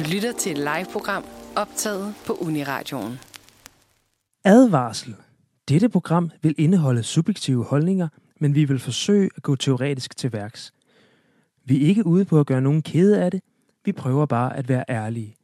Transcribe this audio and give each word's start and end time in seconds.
Du 0.00 0.04
lytter 0.04 0.32
til 0.32 0.52
et 0.52 0.58
live-program 0.58 1.24
optaget 1.56 2.14
på 2.26 2.32
Uniradioen. 2.32 3.18
Advarsel. 4.44 5.14
Dette 5.68 5.88
program 5.88 6.30
vil 6.42 6.54
indeholde 6.58 7.02
subjektive 7.02 7.64
holdninger, 7.64 8.08
men 8.40 8.54
vi 8.54 8.64
vil 8.64 8.78
forsøge 8.78 9.30
at 9.36 9.42
gå 9.42 9.56
teoretisk 9.56 10.16
til 10.16 10.32
værks. 10.32 10.72
Vi 11.64 11.84
er 11.84 11.88
ikke 11.88 12.06
ude 12.06 12.24
på 12.24 12.40
at 12.40 12.46
gøre 12.46 12.60
nogen 12.60 12.82
kede 12.82 13.22
af 13.22 13.30
det. 13.30 13.40
Vi 13.84 13.92
prøver 13.92 14.26
bare 14.26 14.56
at 14.56 14.68
være 14.68 14.84
ærlige. 14.88 15.36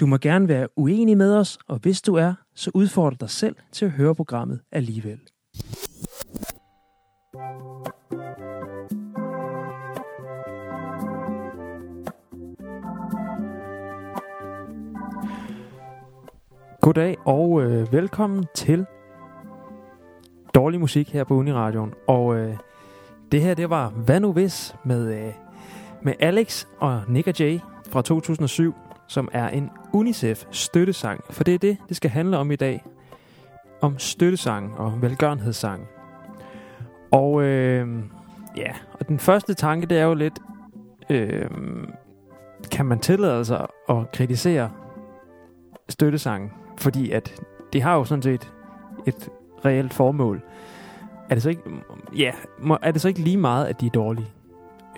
Du 0.00 0.06
må 0.06 0.16
gerne 0.16 0.48
være 0.48 0.68
uenig 0.76 1.16
med 1.16 1.34
os, 1.36 1.58
og 1.68 1.78
hvis 1.78 2.02
du 2.02 2.14
er, 2.14 2.34
så 2.54 2.70
udfordrer 2.74 3.16
dig 3.16 3.30
selv 3.30 3.56
til 3.72 3.84
at 3.84 3.90
høre 3.90 4.14
programmet 4.14 4.60
alligevel. 4.72 5.20
Goddag 16.80 17.16
og 17.24 17.62
øh, 17.62 17.92
velkommen 17.92 18.46
til 18.54 18.86
Dårlig 20.54 20.80
Musik 20.80 21.12
her 21.12 21.24
på 21.24 21.34
Uniradioen. 21.34 21.94
Og 22.06 22.36
øh, 22.36 22.56
det 23.32 23.42
her, 23.42 23.54
det 23.54 23.70
var 23.70 23.88
Hvad 23.88 24.20
nu 24.20 24.32
hvis 24.32 24.76
med, 24.84 25.14
øh, 25.14 25.32
med 26.02 26.12
Alex 26.20 26.66
og 26.78 27.02
Nick 27.08 27.28
og 27.28 27.40
Jay 27.40 27.58
fra 27.90 28.02
2007, 28.02 28.74
som 29.08 29.28
er 29.32 29.48
en 29.48 29.70
UNICEF-støttesang. 29.92 31.24
For 31.30 31.44
det 31.44 31.54
er 31.54 31.58
det, 31.58 31.78
det 31.88 31.96
skal 31.96 32.10
handle 32.10 32.38
om 32.38 32.50
i 32.50 32.56
dag. 32.56 32.84
Om 33.80 33.98
støttesang 33.98 34.78
og 34.78 35.02
velgørenhedssang. 35.02 35.88
Og 37.10 37.42
øh, 37.42 37.88
ja, 38.56 38.72
og 38.92 39.08
den 39.08 39.18
første 39.18 39.54
tanke, 39.54 39.86
det 39.86 39.98
er 39.98 40.04
jo 40.04 40.14
lidt, 40.14 40.38
øh, 41.10 41.50
kan 42.70 42.86
man 42.86 42.98
tillade 42.98 43.44
sig 43.44 43.66
at 43.88 44.12
kritisere 44.12 44.70
støttesangen? 45.88 46.50
Fordi 46.80 47.10
at 47.10 47.42
det 47.72 47.82
har 47.82 47.94
jo 47.94 48.04
sådan 48.04 48.22
set 48.22 48.52
et 49.06 49.28
reelt 49.64 49.94
formål. 49.94 50.42
Er 51.30 51.34
det 51.34 51.42
så 51.42 51.48
ikke, 51.50 51.62
ja, 52.16 52.32
må, 52.58 52.78
er 52.82 52.90
det 52.92 53.00
så 53.00 53.08
ikke 53.08 53.20
lige 53.20 53.36
meget, 53.36 53.66
at 53.66 53.80
de 53.80 53.86
er 53.86 53.90
dårlige? 53.90 54.26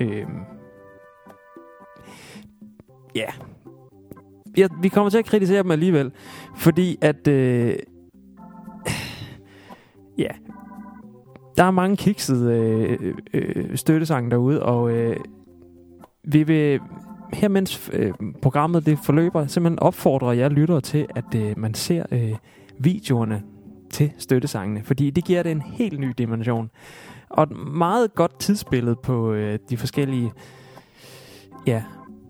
Øhm, 0.00 0.41
ja. 3.14 3.27
ja. 4.56 4.69
Vi 4.83 4.89
kommer 4.89 5.11
til 5.11 5.19
at 5.19 5.24
kritisere 5.24 5.62
dem 5.62 5.70
alligevel, 5.70 6.12
fordi 6.56 6.98
at, 7.00 7.28
øh, 7.28 7.77
ja, 10.19 10.28
der 11.56 11.64
er 11.64 11.70
mange 11.70 11.96
kiksede 11.96 12.55
øh, 12.55 13.14
øh, 13.34 13.52
øh, 13.56 13.77
støttesange 13.77 14.30
derude, 14.30 14.62
og 14.62 14.91
øh, 14.91 15.17
vi 16.24 16.42
vil 16.42 16.80
her 17.33 17.48
mens 17.48 17.91
øh, 17.92 18.12
programmet 18.42 18.86
det 18.86 18.98
forløber, 18.98 19.47
simpelthen 19.47 19.78
opfordrer 19.78 20.33
jeg 20.33 20.50
lyttere 20.50 20.80
til, 20.80 21.06
at 21.16 21.34
øh, 21.36 21.58
man 21.58 21.74
ser 21.74 22.05
øh, 22.11 22.34
videoerne 22.78 23.42
til 23.91 24.12
støttesangene, 24.19 24.83
fordi 24.84 25.11
det 25.11 25.24
giver 25.24 25.42
det 25.42 25.52
en 25.52 25.62
helt 25.62 26.00
ny 26.00 26.14
dimension. 26.19 26.70
Og 27.28 27.42
et 27.42 27.50
meget 27.74 28.14
godt 28.14 28.39
tidsbillede 28.39 28.97
på 29.02 29.33
øh, 29.33 29.58
de 29.70 29.77
forskellige 29.77 30.33
ja, 31.66 31.83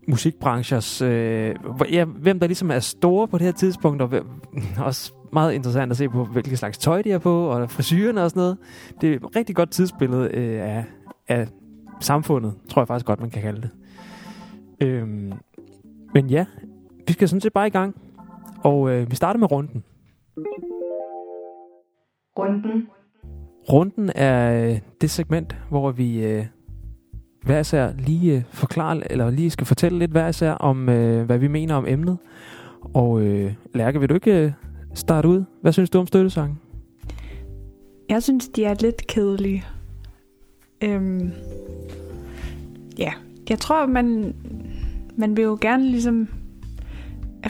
musikbranchers, 0.08 1.02
øh, 1.02 1.54
ja, 1.92 2.04
hvem 2.04 2.40
der 2.40 2.46
ligesom 2.46 2.70
er 2.70 2.78
store 2.78 3.28
på 3.28 3.38
det 3.38 3.44
her 3.44 3.52
tidspunkt, 3.52 4.02
og 4.02 4.08
hvem, 4.08 4.26
også 4.78 5.12
meget 5.32 5.52
interessant 5.52 5.90
at 5.90 5.96
se 5.96 6.08
på, 6.08 6.24
hvilke 6.24 6.56
slags 6.56 6.78
tøj 6.78 7.02
de 7.02 7.12
er 7.12 7.18
på, 7.18 7.46
og 7.46 7.70
frisyrerne 7.70 8.22
og 8.22 8.30
sådan 8.30 8.40
noget. 8.40 8.56
Det 9.00 9.12
er 9.12 9.16
et 9.16 9.36
rigtig 9.36 9.56
godt 9.56 9.70
tidsbillede 9.70 10.30
øh, 10.34 10.62
af, 10.62 10.84
af 11.28 11.48
samfundet, 12.00 12.54
tror 12.68 12.82
jeg 12.82 12.88
faktisk 12.88 13.06
godt, 13.06 13.20
man 13.20 13.30
kan 13.30 13.42
kalde 13.42 13.60
det. 13.60 13.70
Øhm, 14.82 15.32
men 16.14 16.26
ja, 16.30 16.46
vi 17.06 17.12
skal 17.12 17.28
sådan 17.28 17.40
set 17.40 17.52
bare 17.52 17.66
i 17.66 17.70
gang. 17.70 17.96
Og 18.64 18.90
øh, 18.90 19.10
vi 19.10 19.16
starter 19.16 19.40
med 19.40 19.52
runden. 19.52 19.84
Runden. 22.38 22.88
Runden 23.72 24.10
er 24.14 24.70
øh, 24.70 24.78
det 25.00 25.10
segment, 25.10 25.56
hvor 25.68 25.90
vi 25.90 26.24
øh, 26.24 26.46
hver 27.42 27.60
især 27.60 27.92
lige 27.98 28.36
øh, 28.36 28.42
forklarer, 28.50 29.02
eller 29.10 29.30
lige 29.30 29.50
skal 29.50 29.66
fortælle 29.66 29.98
lidt 29.98 30.10
hver 30.10 30.28
især 30.28 30.52
om, 30.52 30.88
øh, 30.88 31.24
hvad 31.24 31.38
vi 31.38 31.48
mener 31.48 31.74
om 31.74 31.86
emnet. 31.88 32.18
Og 32.94 33.22
øh, 33.22 33.52
Lærke, 33.74 34.00
vil 34.00 34.08
du 34.08 34.14
ikke 34.14 34.44
øh, 34.44 34.52
starte 34.94 35.28
ud? 35.28 35.44
Hvad 35.60 35.72
synes 35.72 35.90
du 35.90 35.98
om 35.98 36.06
støttesangen? 36.06 36.58
Jeg 38.08 38.22
synes, 38.22 38.48
de 38.48 38.64
er 38.64 38.74
lidt 38.74 39.06
kedelige. 39.06 39.64
Øhm, 40.84 41.30
ja, 42.98 43.12
jeg 43.50 43.58
tror, 43.58 43.86
man, 43.86 44.34
man 45.16 45.36
vil 45.36 45.42
jo 45.42 45.58
gerne 45.60 45.84
ligesom 45.84 46.28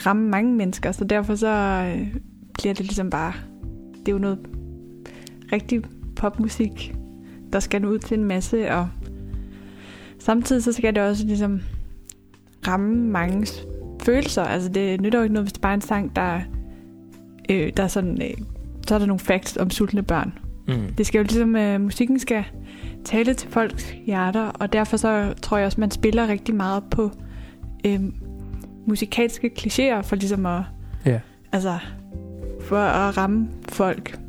ramme 0.05 0.29
mange 0.29 0.53
mennesker, 0.53 0.91
så 0.91 1.03
derfor 1.03 1.35
så 1.35 1.47
øh, 1.95 2.15
bliver 2.53 2.73
det 2.73 2.85
ligesom 2.85 3.09
bare, 3.09 3.33
det 3.99 4.07
er 4.07 4.11
jo 4.11 4.17
noget 4.17 4.39
rigtig 5.51 5.81
popmusik, 6.15 6.95
der 7.53 7.59
skal 7.59 7.81
nå 7.81 7.87
ud 7.87 7.99
til 7.99 8.19
en 8.19 8.25
masse, 8.25 8.71
og 8.71 8.89
samtidig 10.19 10.63
så 10.63 10.71
skal 10.71 10.95
det 10.95 11.03
også 11.03 11.25
ligesom 11.25 11.61
ramme 12.67 12.95
mange 12.95 13.47
følelser. 14.03 14.43
Altså 14.43 14.69
det 14.69 15.01
nytter 15.01 15.19
jo 15.19 15.23
ikke 15.23 15.33
noget, 15.33 15.45
hvis 15.45 15.53
det 15.53 15.61
bare 15.61 15.71
er 15.71 15.75
en 15.75 15.81
sang, 15.81 16.15
der, 16.15 16.41
øh, 17.49 17.71
der 17.77 17.83
er 17.83 17.87
sådan, 17.87 18.21
øh, 18.21 18.45
så 18.87 18.95
er 18.95 18.99
der 18.99 19.05
nogle 19.05 19.19
facts 19.19 19.57
om 19.57 19.69
sultne 19.69 20.03
børn. 20.03 20.33
Mm. 20.67 20.93
Det 20.97 21.05
skal 21.05 21.19
jo 21.19 21.23
ligesom, 21.23 21.55
øh, 21.55 21.81
musikken 21.81 22.19
skal 22.19 22.43
tale 23.05 23.33
til 23.33 23.49
folks 23.49 23.95
hjerter, 24.05 24.45
og 24.45 24.73
derfor 24.73 24.97
så 24.97 25.33
tror 25.41 25.57
jeg 25.57 25.65
også, 25.65 25.79
man 25.79 25.91
spiller 25.91 26.27
rigtig 26.27 26.55
meget 26.55 26.83
på 26.91 27.05
øh, 27.05 27.32
musikalske 28.85 29.51
klichéer 29.59 30.01
for 30.01 30.15
ligesom 30.15 30.45
at, 30.45 30.61
ja. 31.05 31.19
altså, 31.51 31.77
for 32.61 32.77
at 32.77 33.17
ramme 33.17 33.49
folk. 33.69 34.19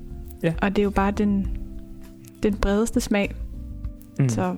Ja. 0.43 0.55
Og 0.63 0.77
det 0.77 0.79
er 0.83 0.85
jo 0.85 0.91
bare 0.91 1.11
den, 1.11 1.49
den 2.43 2.55
bredeste 2.55 3.01
smag. 3.01 3.35
Mm. 4.19 4.29
Så 4.29 4.57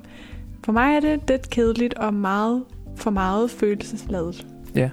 for 0.64 0.72
mig 0.72 0.96
er 0.96 1.00
det 1.00 1.20
lidt 1.28 1.50
kedeligt 1.50 1.94
og 1.94 2.14
meget 2.14 2.64
for 2.96 3.10
meget 3.10 3.50
følelsesladet. 3.50 4.46
Ja. 4.74 4.90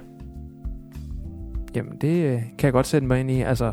Jamen, 1.74 1.96
det 2.00 2.24
øh, 2.24 2.42
kan 2.58 2.66
jeg 2.66 2.72
godt 2.72 2.86
sætte 2.86 3.06
mig 3.06 3.20
ind 3.20 3.30
i. 3.30 3.40
Altså, 3.40 3.72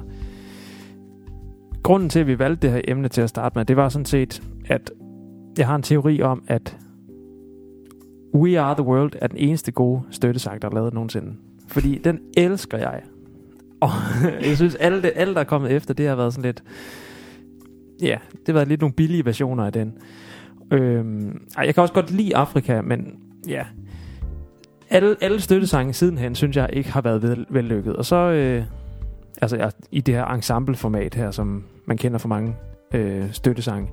grunden 1.84 2.10
til, 2.10 2.20
at 2.20 2.28
vi 2.28 2.40
valgte 2.40 2.68
det 2.68 2.76
her 2.76 2.82
emne 2.88 3.08
til 3.08 3.22
at 3.22 3.30
starte 3.30 3.58
med, 3.58 3.66
det 3.66 3.78
var 3.78 3.90
sådan 3.90 4.06
set, 4.06 4.44
at 4.66 4.92
jeg 5.58 5.68
har 5.68 5.76
en 5.76 5.84
teori 5.84 6.22
om, 6.22 6.44
at 6.48 6.78
We 8.34 8.60
Are 8.60 8.76
The 8.76 8.84
World 8.84 9.14
er 9.22 9.28
den 9.28 9.38
eneste 9.38 9.72
gode 9.72 10.02
støttesang, 10.12 10.62
der 10.62 10.70
er 10.70 10.74
lavet 10.74 10.94
nogensinde. 10.94 11.34
Fordi 11.68 11.98
den 11.98 12.20
elsker 12.38 12.78
jeg. 12.78 13.02
Og 13.80 13.90
jeg 14.48 14.56
synes, 14.56 14.76
alle, 14.76 15.02
det, 15.02 15.12
alle 15.16 15.34
der 15.34 15.40
er 15.40 15.44
kommet 15.44 15.72
efter, 15.72 15.94
det 15.94 16.08
har 16.08 16.16
været 16.16 16.34
sådan 16.34 16.46
lidt... 16.46 16.64
Ja, 18.02 18.18
det 18.32 18.48
har 18.48 18.54
været 18.54 18.68
lidt 18.68 18.82
nogle 18.82 18.94
billige 18.94 19.26
versioner 19.26 19.66
af 19.66 19.74
den. 19.74 19.94
Øhm, 20.72 21.42
ej, 21.58 21.66
jeg 21.66 21.74
kan 21.74 21.82
også 21.82 21.94
godt 21.94 22.12
lide 22.12 22.36
Afrika, 22.36 22.82
men 22.82 23.16
ja... 23.48 23.66
Alle, 24.90 25.16
alle 25.22 25.42
støttesange 25.42 25.94
sidenhen, 25.94 26.36
synes 26.36 26.58
jeg 26.58 26.70
ikke 26.74 26.92
har 26.92 27.02
været 27.02 27.22
vel, 27.22 27.46
vellykket. 27.50 27.96
Og 27.96 28.06
så... 28.06 28.16
Øh, 28.16 28.64
altså 29.42 29.58
jeg, 29.58 29.72
i 29.92 30.02
det 30.02 30.16
her 30.16 30.26
ensembleformat 30.26 31.16
her, 31.16 31.32
som 31.32 31.64
man 31.86 31.98
kender 31.98 32.18
for 32.18 32.28
mange 32.28 32.56
øh, 32.94 33.34
støttesange 33.34 33.90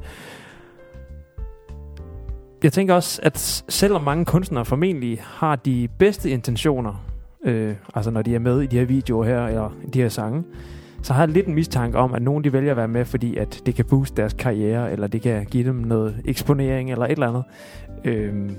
jeg 2.62 2.72
tænker 2.72 2.94
også, 2.94 3.20
at 3.22 3.64
selvom 3.68 4.02
mange 4.02 4.24
kunstnere 4.24 4.64
formentlig 4.64 5.18
har 5.22 5.56
de 5.56 5.88
bedste 5.98 6.30
intentioner, 6.30 7.04
øh, 7.44 7.74
altså 7.94 8.10
når 8.10 8.22
de 8.22 8.34
er 8.34 8.38
med 8.38 8.60
i 8.60 8.66
de 8.66 8.78
her 8.78 8.84
videoer 8.84 9.24
her, 9.24 9.46
eller 9.46 9.76
de 9.94 10.00
her 10.00 10.08
sange, 10.08 10.44
så 11.02 11.12
har 11.12 11.22
jeg 11.22 11.28
lidt 11.28 11.46
en 11.46 11.54
mistanke 11.54 11.98
om, 11.98 12.14
at 12.14 12.22
nogen 12.22 12.44
de 12.44 12.52
vælger 12.52 12.70
at 12.70 12.76
være 12.76 12.88
med, 12.88 13.04
fordi 13.04 13.36
at 13.36 13.62
det 13.66 13.74
kan 13.74 13.84
booste 13.84 14.16
deres 14.16 14.32
karriere, 14.32 14.92
eller 14.92 15.06
det 15.06 15.22
kan 15.22 15.46
give 15.46 15.64
dem 15.64 15.74
noget 15.74 16.22
eksponering, 16.24 16.90
eller 16.90 17.04
et 17.04 17.10
eller 17.10 17.28
andet. 17.28 17.44
Øh, 18.04 18.50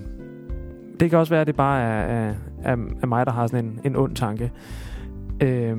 det 1.00 1.10
kan 1.10 1.20
også 1.20 1.34
være, 1.34 1.42
at 1.42 1.48
det 1.48 1.56
bare 1.56 1.82
er, 1.82 2.34
er, 2.64 2.76
er 3.02 3.06
mig, 3.06 3.26
der 3.26 3.32
har 3.32 3.48
sådan 3.48 3.66
en, 3.66 3.80
en 3.84 3.96
ond 3.96 4.16
tanke. 4.16 4.52
Øh, 5.42 5.78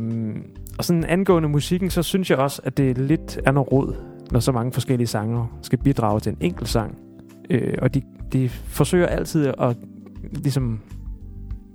og 0.78 0.84
sådan 0.84 1.04
angående 1.04 1.48
musikken, 1.48 1.90
så 1.90 2.02
synes 2.02 2.30
jeg 2.30 2.38
også, 2.38 2.62
at 2.64 2.76
det 2.76 2.90
er 2.90 2.94
lidt 2.94 3.40
er 3.46 3.52
noget 3.52 3.72
råd, 3.72 3.94
når 4.30 4.40
så 4.40 4.52
mange 4.52 4.72
forskellige 4.72 5.06
sanger 5.06 5.58
skal 5.62 5.78
bidrage 5.78 6.20
til 6.20 6.32
en 6.32 6.38
enkelt 6.40 6.68
sang. 6.68 7.09
Øh, 7.50 7.74
og 7.82 7.94
de, 7.94 8.02
de 8.32 8.48
forsøger 8.48 9.06
altid 9.06 9.46
at 9.58 9.76
ligesom 10.32 10.80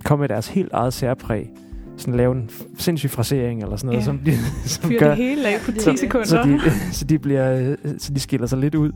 komme 0.04 0.20
med 0.22 0.28
deres 0.28 0.48
helt 0.48 0.72
eget 0.72 0.92
særpræg. 0.92 1.50
Sådan 1.96 2.14
lave 2.14 2.34
en 2.36 2.50
sindssyg 2.78 3.10
frasering 3.10 3.62
eller 3.62 3.76
sådan 3.76 3.86
noget, 3.86 4.00
Ja. 4.00 4.04
som 4.04 4.18
de 4.18 4.32
som 4.68 4.90
Fyr 4.90 4.98
gør, 4.98 5.08
det 5.08 5.16
hele 5.16 5.48
af 5.48 5.60
på 5.64 5.72
10 5.72 5.80
så, 5.80 5.94
sekunder. 5.96 6.26
så, 6.26 6.42
de, 6.42 6.60
så, 6.92 7.04
de 7.04 7.18
bliver, 7.18 7.76
så 7.98 8.12
de 8.14 8.20
skiller 8.20 8.46
sig 8.46 8.58
lidt 8.58 8.74
ud. 8.74 8.92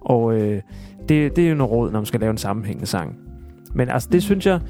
Og 0.00 0.34
øh, 0.40 0.62
det, 1.08 1.36
det 1.36 1.44
er 1.44 1.48
jo 1.48 1.54
noget 1.54 1.72
råd, 1.72 1.90
når 1.90 1.98
man 2.00 2.06
skal 2.06 2.20
lave 2.20 2.30
en 2.30 2.38
sammenhængende 2.38 2.86
sang. 2.86 3.16
Men 3.74 3.88
altså, 3.88 4.08
det 4.12 4.22
synes 4.22 4.46
jeg, 4.46 4.60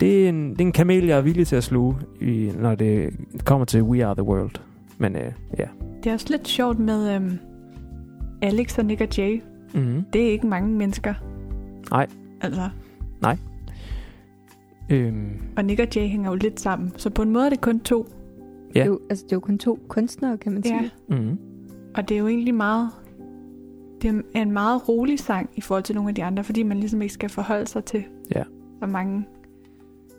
det 0.00 0.24
er 0.24 0.28
en, 0.28 0.50
det 0.50 0.60
er 0.60 0.64
en 0.64 0.72
kamel, 0.72 1.04
jeg 1.06 1.18
er 1.18 1.22
villig 1.22 1.46
til 1.46 1.56
at 1.56 1.64
sluge, 1.64 1.96
i, 2.20 2.52
når 2.58 2.74
det 2.74 3.10
kommer 3.44 3.64
til 3.64 3.82
We 3.82 4.04
Are 4.06 4.14
The 4.14 4.22
World. 4.22 4.50
Men 4.98 5.16
øh, 5.16 5.32
ja. 5.58 5.64
Det 6.02 6.10
er 6.10 6.14
også 6.14 6.26
lidt 6.30 6.48
sjovt 6.48 6.78
med 6.78 7.14
øhm, 7.14 7.38
Alex 8.42 8.78
og 8.78 8.84
Nick 8.84 9.00
og 9.00 9.08
Jay. 9.18 9.42
Mm-hmm. 9.74 10.04
Det 10.12 10.26
er 10.26 10.30
ikke 10.30 10.46
mange 10.46 10.68
mennesker. 10.76 11.14
Nej. 11.90 12.06
Altså, 12.40 12.68
Øhm, 14.90 15.28
Og 15.56 15.64
Nick 15.64 15.80
og 15.80 15.86
Jay 15.96 16.08
hænger 16.08 16.30
jo 16.30 16.36
lidt 16.36 16.60
sammen. 16.60 16.92
Så 16.96 17.10
på 17.10 17.22
en 17.22 17.30
måde 17.30 17.46
er 17.46 17.50
det 17.50 17.60
kun 17.60 17.80
to. 17.80 18.06
Ja. 18.74 18.80
Det, 18.80 18.82
er 18.82 18.86
jo, 18.86 19.00
altså, 19.10 19.24
det 19.24 19.32
er 19.32 19.36
jo 19.36 19.40
kun 19.40 19.58
to 19.58 19.78
kunstnere, 19.88 20.38
kan 20.38 20.52
man 20.52 20.62
sige. 20.62 20.90
Ja. 21.10 21.16
Mm. 21.16 21.38
Og 21.94 22.08
det 22.08 22.14
er 22.14 22.18
jo 22.18 22.28
egentlig 22.28 22.54
meget... 22.54 22.88
Det 24.02 24.24
er 24.34 24.42
en 24.42 24.52
meget 24.52 24.88
rolig 24.88 25.18
sang 25.18 25.50
i 25.56 25.60
forhold 25.60 25.84
til 25.84 25.94
nogle 25.94 26.08
af 26.08 26.14
de 26.14 26.24
andre, 26.24 26.44
fordi 26.44 26.62
man 26.62 26.76
ligesom 26.80 27.02
ikke 27.02 27.14
skal 27.14 27.28
forholde 27.28 27.66
sig 27.66 27.84
til 27.84 28.04
Ja. 28.34 28.42
så 28.80 28.86
mange 28.86 29.26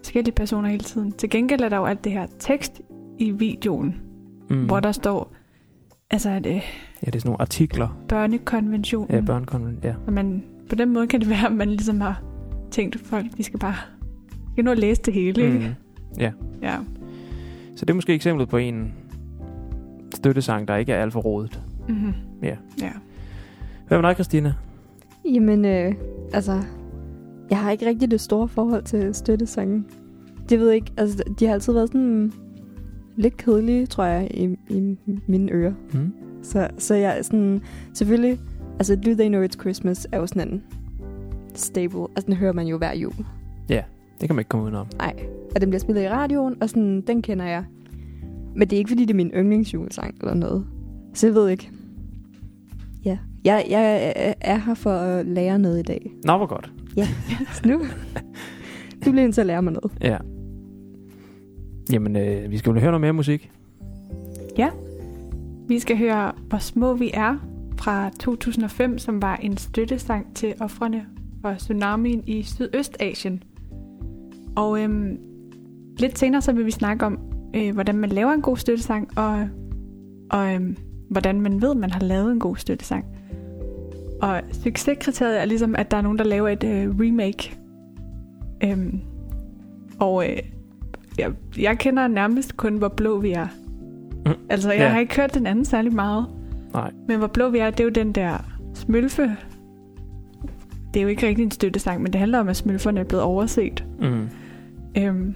forskellige 0.03 0.35
personer 0.35 0.69
hele 0.69 0.83
tiden. 0.83 1.11
Til 1.11 1.29
gengæld 1.29 1.61
er 1.61 1.69
der 1.69 1.77
jo 1.77 1.85
alt 1.85 2.03
det 2.03 2.11
her 2.11 2.27
tekst 2.39 2.81
i 3.17 3.31
videoen, 3.31 3.95
Mm. 4.49 4.55
mm. 4.55 4.65
hvor 4.65 4.79
der 4.79 4.91
står, 4.91 5.33
altså 6.11 6.29
at 6.29 6.45
øh, 6.45 6.53
Ja, 6.55 6.61
det 7.05 7.15
er 7.15 7.19
sådan 7.19 7.29
nogle 7.29 7.41
artikler. 7.41 7.97
børnekonventionen, 8.07 9.15
Ja, 9.15 9.21
børnekonven. 9.21 9.79
Ja. 9.83 9.93
og 10.07 10.13
man, 10.13 10.43
på 10.69 10.75
den 10.75 10.93
måde 10.93 11.07
kan 11.07 11.19
det 11.19 11.29
være, 11.29 11.45
at 11.45 11.51
man 11.51 11.67
ligesom 11.69 12.01
har 12.01 12.21
tænkt, 12.71 12.99
folk 12.99 13.25
de 13.37 13.43
skal 13.43 13.59
bare 13.59 13.75
de 14.31 14.51
skal 14.53 14.63
nå 14.65 14.71
at 14.71 14.79
læse 14.79 15.01
det 15.01 15.13
hele. 15.13 15.47
Mm. 15.49 15.55
Ikke? 15.55 15.75
Ja. 16.19 16.31
Så 17.75 17.85
det 17.85 17.89
er 17.89 17.93
måske 17.93 18.13
eksemplet 18.13 18.49
på 18.49 18.57
en 18.57 18.93
støttesang, 20.15 20.67
der 20.67 20.75
ikke 20.75 20.93
er 20.93 21.01
alt 21.01 21.13
for 21.13 21.19
rodet. 21.21 21.61
Mm-hmm. 21.89 22.13
Ja. 22.43 22.55
ja. 22.81 22.91
Hvad 23.87 23.97
med 23.97 24.07
dig, 24.07 24.15
Christina? 24.15 24.53
Jamen, 25.25 25.65
øh, 25.65 25.93
altså, 26.33 26.61
jeg 27.49 27.59
har 27.59 27.71
ikke 27.71 27.85
rigtig 27.85 28.11
det 28.11 28.21
store 28.21 28.47
forhold 28.47 28.83
til 28.83 29.13
støttesange. 29.15 29.83
Det 30.49 30.59
ved 30.59 30.67
jeg 30.67 30.75
ikke, 30.75 30.91
altså, 30.97 31.23
de 31.39 31.45
har 31.45 31.53
altid 31.53 31.73
været 31.73 31.89
sådan 31.89 32.33
lidt 33.21 33.37
kedelige, 33.37 33.85
tror 33.85 34.03
jeg, 34.03 34.27
i, 34.33 34.43
i 34.69 34.97
mine 35.27 35.51
ører. 35.51 35.73
Mm. 35.93 36.13
Så, 36.41 36.67
så 36.77 36.95
jeg 36.95 37.17
er 37.17 37.21
sådan, 37.21 37.61
selvfølgelig, 37.93 38.39
altså, 38.79 38.95
Do 38.95 39.13
They 39.13 39.27
Know 39.27 39.45
It's 39.45 39.59
Christmas 39.59 40.07
er 40.11 40.17
jo 40.17 40.27
sådan 40.27 40.47
en 40.47 40.63
stable, 41.55 42.01
altså 42.01 42.25
den 42.25 42.33
hører 42.33 42.53
man 42.53 42.67
jo 42.67 42.77
hver 42.77 42.93
jul. 42.93 43.13
Det 44.21 44.27
kan 44.27 44.35
man 44.35 44.39
ikke 44.39 44.49
komme 44.49 44.63
udenom. 44.65 44.87
Nej, 44.97 45.13
og 45.55 45.61
den 45.61 45.69
bliver 45.69 45.79
spillet 45.79 46.03
i 46.03 46.09
radioen, 46.09 46.55
og 46.61 46.69
sådan, 46.69 47.01
den 47.01 47.21
kender 47.21 47.45
jeg. 47.45 47.63
Men 48.55 48.67
det 48.69 48.73
er 48.73 48.77
ikke, 48.77 48.89
fordi 48.89 49.05
det 49.05 49.09
er 49.13 49.15
min 49.17 49.31
yndlingsjulesang 49.35 50.15
eller 50.21 50.33
noget. 50.33 50.65
Så 51.13 51.27
jeg 51.27 51.35
ved 51.35 51.49
ikke. 51.49 51.71
Ja, 53.05 53.17
jeg, 53.45 53.65
jeg 53.69 54.13
er 54.41 54.57
her 54.57 54.73
for 54.73 54.91
at 54.91 55.25
lære 55.25 55.59
noget 55.59 55.79
i 55.79 55.81
dag. 55.81 56.11
Nå, 56.25 56.37
hvor 56.37 56.45
godt. 56.45 56.71
Så 57.53 57.61
nu, 57.69 57.79
du 59.05 59.11
bliver 59.11 59.23
nødt 59.23 59.33
til 59.33 59.41
at 59.41 59.47
lære 59.47 59.61
mig 59.61 59.73
noget. 59.73 59.91
Ja. 60.01 60.17
Jamen, 61.91 62.15
øh, 62.15 62.51
vi 62.51 62.57
skal 62.57 62.73
jo 62.73 62.79
høre 62.79 62.91
noget 62.91 63.01
mere 63.01 63.13
musik. 63.13 63.51
Ja. 64.57 64.69
Vi 65.67 65.79
skal 65.79 65.97
høre 65.97 66.31
Hvor 66.47 66.57
små 66.57 66.93
vi 66.93 67.11
er 67.13 67.37
fra 67.77 68.09
2005, 68.19 68.97
som 68.97 69.21
var 69.21 69.35
en 69.35 69.57
støttesang 69.57 70.35
til 70.35 70.53
offrene 70.59 71.05
for 71.41 71.53
tsunamien 71.53 72.23
i 72.27 72.43
Sydøstasien. 72.43 73.43
Og 74.55 74.83
øhm, 74.83 75.17
lidt 75.97 76.19
senere 76.19 76.41
så 76.41 76.51
vil 76.51 76.65
vi 76.65 76.71
snakke 76.71 77.05
om, 77.05 77.19
øh, 77.55 77.73
hvordan 77.73 77.95
man 77.95 78.09
laver 78.09 78.31
en 78.31 78.41
god 78.41 78.57
støttesang, 78.57 79.17
og, 79.17 79.47
og 80.29 80.53
øhm, 80.53 80.77
hvordan 81.09 81.41
man 81.41 81.61
ved, 81.61 81.75
man 81.75 81.91
har 81.91 81.99
lavet 81.99 82.31
en 82.31 82.39
god 82.39 82.55
støttesang. 82.55 83.05
Og 84.21 84.41
succeskriteriet 84.51 85.41
er 85.41 85.45
ligesom, 85.45 85.75
at 85.75 85.91
der 85.91 85.97
er 85.97 86.01
nogen, 86.01 86.17
der 86.17 86.23
laver 86.23 86.49
et 86.49 86.63
øh, 86.63 86.99
remake. 86.99 87.57
Øhm, 88.63 88.99
og 89.99 90.29
øh, 90.29 90.37
jeg, 91.19 91.31
jeg 91.59 91.77
kender 91.79 92.07
nærmest 92.07 92.57
kun, 92.57 92.77
hvor 92.77 92.87
blå 92.87 93.19
vi 93.19 93.31
er. 93.31 93.47
Mm. 94.25 94.31
Altså, 94.49 94.71
jeg 94.71 94.79
Ja. 94.79 94.87
har 94.87 94.99
ikke 94.99 95.15
hørt 95.15 95.33
den 95.33 95.47
anden 95.47 95.65
særlig 95.65 95.93
meget. 95.93 96.25
Nej. 96.73 96.91
Men 97.07 97.17
hvor 97.17 97.27
blå 97.27 97.49
vi 97.49 97.57
er, 97.57 97.69
det 97.69 97.79
er 97.79 97.83
jo 97.83 97.89
den 97.89 98.11
der 98.11 98.37
smølfe. 98.73 99.35
Det 100.93 100.99
er 100.99 101.03
jo 101.03 101.07
ikke 101.09 101.27
rigtig 101.27 101.43
en 101.43 101.51
støttesang, 101.51 102.01
men 102.01 102.13
det 102.13 102.19
handler 102.19 102.39
om, 102.39 102.49
at 102.49 102.55
smølferne 102.57 102.99
er 102.99 103.03
blevet 103.03 103.23
overset. 103.23 103.85
Mm. 103.99 104.29
Øhm, 104.97 105.35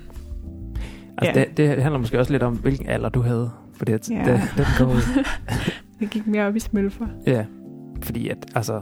Altså, 1.17 1.39
Ja. 1.39 1.45
det, 1.45 1.57
det 1.57 1.81
handler 1.83 1.99
måske 1.99 2.19
også 2.19 2.31
lidt 2.31 2.43
om, 2.43 2.55
hvilken 2.57 2.87
alder 2.89 3.09
du 3.09 3.21
havde. 3.21 3.49
For 3.73 3.85
det, 3.85 4.09
Ja. 4.09 4.15
det, 4.25 4.41
det 4.57 4.65
kom 4.77 4.89
ud. 4.89 5.23
det 5.99 6.09
gik 6.09 6.27
mere 6.27 6.45
op 6.47 6.55
i 6.55 6.59
smølfer. 6.59 7.05
Ja, 7.27 7.45
fordi 8.03 8.29
at, 8.29 8.37
altså, 8.55 8.81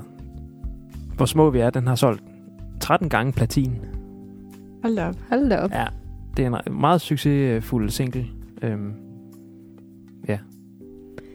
hvor 1.17 1.25
små 1.25 1.49
vi 1.49 1.59
er, 1.59 1.69
den 1.69 1.87
har 1.87 1.95
solgt 1.95 2.23
13 2.79 3.09
gange 3.09 3.31
platin. 3.33 3.75
Hold 4.83 4.99
op. 4.99 5.15
Hold 5.29 5.51
op. 5.51 5.71
Ja, 5.71 5.85
det 6.37 6.45
er 6.45 6.59
en 6.67 6.79
meget 6.79 7.01
succesfuld 7.01 7.89
single. 7.89 8.25
Øhm, 8.61 8.93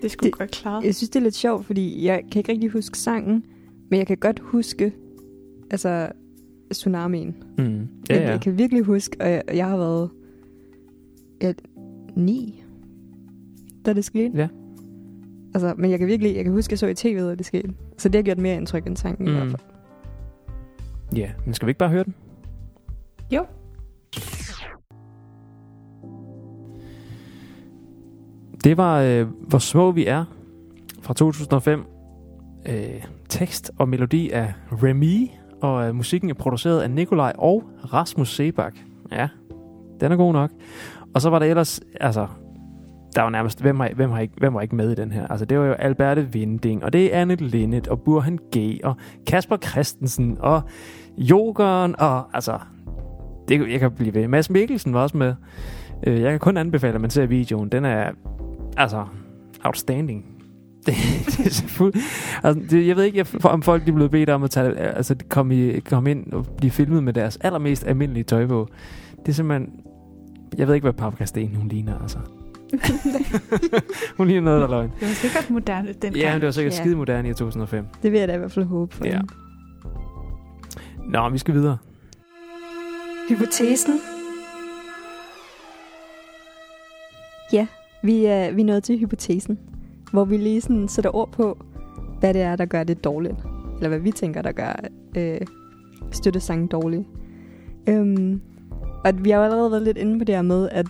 Det 0.03 0.11
skulle 0.11 0.33
godt 0.33 0.51
klare. 0.51 0.83
Jeg 0.85 0.95
synes, 0.95 1.11
det 1.11 1.17
er 1.21 1.23
lidt 1.23 1.35
sjovt, 1.35 1.67
fordi 1.67 2.05
jeg 2.07 2.23
kan 2.33 2.41
ikke 2.41 2.53
rigtig 2.53 2.71
huske 2.71 2.99
sangen, 2.99 3.45
men 3.91 3.99
jeg 3.99 4.07
kan 4.07 4.17
godt 4.17 4.41
huske, 4.41 4.93
altså, 5.71 6.09
tsunamien. 6.71 7.37
mm, 7.59 7.65
Jeg, 7.65 7.89
ja, 8.11 8.21
ja. 8.23 8.31
jeg 8.31 8.41
kan 8.41 8.59
virkelig 8.59 8.83
huske, 8.83 9.17
og 9.21 9.31
jeg, 9.31 9.43
jeg 9.55 9.67
har 9.69 9.77
været 9.77 10.11
ja, 11.43 11.53
ni, 12.17 12.63
da 13.87 13.93
det 13.93 14.05
skete. 14.05 14.33
Ja. 14.37 14.49
Altså, 15.55 15.75
men 15.79 15.91
jeg 15.91 15.99
kan 15.99 16.09
virkelig, 16.09 16.37
jeg 16.37 16.45
kan 16.45 16.53
huske, 16.53 16.73
at 16.73 16.83
jeg 16.83 16.97
så 16.97 17.09
i 17.09 17.15
tv'et, 17.15 17.23
at 17.33 17.39
det 17.39 17.47
skete. 17.47 17.71
Så 17.97 18.09
det 18.09 18.15
har 18.19 18.23
gjort 18.23 18.39
mere 18.39 18.57
indtryk 18.57 18.87
end 18.87 18.97
sangen 18.97 19.27
mm. 19.29 19.33
i 19.33 19.37
hvert 19.37 19.51
fald. 19.51 19.63
ja, 21.17 21.31
men 21.45 21.55
skal 21.55 21.67
vi 21.67 21.71
ikke 21.71 21.79
bare 21.79 21.89
høre 21.91 22.05
den? 22.05 22.15
Jo. 23.33 23.45
Det 28.65 28.77
var 28.77 29.01
øh, 29.01 29.27
Hvor 29.49 29.59
små 29.59 29.91
vi 29.91 30.07
er 30.07 30.25
fra 31.03 31.15
2005. 31.15 31.85
Øh, 32.69 33.05
tekst 33.29 33.71
og 33.79 33.89
melodi 33.89 34.31
af 34.31 34.53
Remy, 34.73 35.29
og 35.63 35.89
øh, 35.89 35.95
musikken 35.95 36.31
er 36.31 36.35
produceret 36.35 36.81
af 36.81 36.91
Nikolaj 36.91 37.33
og 37.39 37.65
Rasmus 37.93 38.35
Sebak. 38.35 38.75
Ja, 39.13 39.29
den 40.01 40.13
er 40.13 40.17
god 40.17 40.33
nok. 40.33 40.51
Og 41.15 41.21
så 41.21 41.31
var 41.31 41.39
der 41.39 41.47
ellers, 41.47 41.81
altså, 42.01 42.27
der 43.15 43.23
var 43.23 43.31
nærmest, 43.31 43.63
hvem 43.63 43.79
var, 43.79 43.91
hvem 43.95 44.11
har, 44.11 44.21
ikke, 44.21 44.35
hvem 44.37 44.55
var 44.55 44.61
ikke 44.61 44.77
med 44.77 44.91
i 44.91 44.95
den 44.95 45.13
her? 45.13 45.27
Altså, 45.27 45.45
det 45.45 45.59
var 45.59 45.67
jo 45.67 45.73
Alberte 45.73 46.33
Vinding, 46.33 46.85
og 46.85 46.93
det 46.93 47.15
er 47.15 47.21
Anne 47.21 47.35
Linnet, 47.35 47.89
og 47.89 48.01
Burhan 48.01 48.39
G, 48.57 48.81
og 48.85 48.97
Kasper 49.27 49.57
Christensen, 49.57 50.37
og 50.41 50.63
Jokeren, 51.19 51.95
og 52.01 52.23
altså, 52.35 52.59
det, 53.49 53.71
jeg 53.71 53.81
kan 53.81 53.93
blive 53.93 54.15
ved. 54.15 54.29
Mads 54.29 54.51
Mikkelsen 54.51 54.95
var 54.95 55.03
også 55.03 55.17
med. 55.17 55.35
Øh, 56.07 56.21
jeg 56.21 56.31
kan 56.31 56.41
kun 56.41 56.57
anbefale, 56.57 56.95
at 56.95 57.01
man 57.01 57.11
ser 57.11 57.27
videoen. 57.27 57.69
Den 57.69 57.85
er, 57.85 58.11
altså, 58.79 59.05
outstanding. 59.65 60.25
Det, 60.87 60.95
det 61.27 61.47
er 61.47 61.51
så 61.51 61.69
fuld. 61.69 61.95
Altså, 62.43 62.63
det, 62.71 62.87
jeg 62.87 62.97
ved 62.97 63.05
ikke, 63.05 63.19
jeg, 63.19 63.45
om 63.45 63.63
folk 63.63 63.85
de 63.85 63.91
er 63.91 63.95
blevet 63.95 64.11
bedt 64.11 64.31
om 64.31 64.43
at 64.43 64.51
tage, 64.51 64.77
altså, 64.77 65.17
komme, 65.29 65.57
i, 65.57 65.81
komme 65.81 66.11
ind 66.11 66.33
og 66.33 66.47
blive 66.57 66.71
filmet 66.71 67.05
med 67.05 67.13
deres 67.13 67.37
allermest 67.37 67.87
almindelige 67.87 68.25
tøj 68.25 68.47
på. 68.47 68.69
Det 69.21 69.29
er 69.29 69.33
simpelthen... 69.33 69.73
Jeg 70.59 70.67
ved 70.69 70.75
ikke, 70.75 70.85
hvad 70.85 70.93
Paprika 70.93 71.25
Sten 71.25 71.55
hun 71.57 71.69
ligner, 71.69 71.99
altså. 72.03 72.19
hun 74.19 74.27
ligner 74.27 74.43
noget, 74.43 74.61
der 74.61 74.67
er 74.67 74.71
løgn. 74.71 74.91
Det 75.01 75.09
var 75.09 75.15
sikkert 75.15 75.51
moderne 75.51 75.93
den 75.93 76.17
Ja, 76.17 76.33
men 76.33 76.41
det 76.41 76.47
var 76.47 76.53
sikkert 76.53 76.75
Ja. 76.75 76.81
skide 76.83 76.97
moderne 76.97 77.29
i 77.29 77.33
2005. 77.33 77.85
Det 78.03 78.13
vil 78.13 78.19
jeg 78.19 78.29
da 78.29 78.35
i 78.35 78.39
hvert 78.39 78.53
fald 78.53 78.65
håbe 78.65 78.97
for. 78.97 79.05
Ja. 79.05 79.11
hende. 79.11 79.27
Nå, 81.09 81.29
vi 81.29 81.39
skal 81.39 81.55
videre. 81.55 81.77
Hypotesen. 83.29 83.95
Ja, 87.53 87.67
vi 88.03 88.25
er, 88.25 88.53
vi 88.53 88.61
er 88.61 88.67
nået 88.67 88.85
til 88.85 88.99
hypotesen, 88.99 89.59
hvor 90.13 90.25
vi 90.25 90.37
lige 90.37 90.61
sådan 90.61 90.89
sætter 90.89 91.17
ord 91.17 91.33
på, 91.33 91.59
hvad 92.21 92.35
det 92.35 92.43
er, 92.43 92.57
der 92.57 92.65
gør 92.65 92.85
det 92.85 93.05
dårligt. 93.05 93.37
Eller 93.77 93.89
hvad 93.89 93.99
vi 93.99 94.11
tænker, 94.11 94.43
der 94.43 94.53
gør 94.53 94.73
øh, 95.17 95.41
støttesangen 96.11 96.67
dårlig. 96.67 97.07
Øhm, 97.89 98.41
og 99.05 99.25
vi 99.25 99.31
har 99.31 99.39
jo 99.39 99.45
allerede 99.45 99.71
været 99.71 99.83
lidt 99.83 99.99
inde 99.99 100.19
på 100.19 100.25
det 100.25 100.35
her 100.35 100.43
med, 100.43 100.69
at 100.73 100.87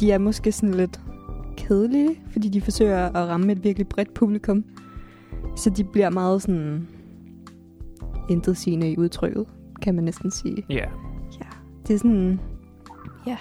de 0.00 0.12
er 0.12 0.18
måske 0.18 0.52
sådan 0.52 0.74
lidt 0.74 1.00
kedelige, 1.56 2.20
fordi 2.32 2.48
de 2.48 2.60
forsøger 2.60 2.98
at 2.98 3.28
ramme 3.28 3.52
et 3.52 3.64
virkelig 3.64 3.88
bredt 3.88 4.14
publikum. 4.14 4.64
Så 5.56 5.70
de 5.70 5.84
bliver 5.84 6.10
meget 6.10 6.42
sådan 6.42 6.88
intetsigende 8.28 8.90
i 8.90 8.98
udtrykket, 8.98 9.46
kan 9.82 9.94
man 9.94 10.04
næsten 10.04 10.30
sige. 10.30 10.64
Ja. 10.70 10.74
Ja, 11.40 11.48
det 11.86 11.94
er 11.94 11.98
sådan... 11.98 12.40
Ja. 13.26 13.36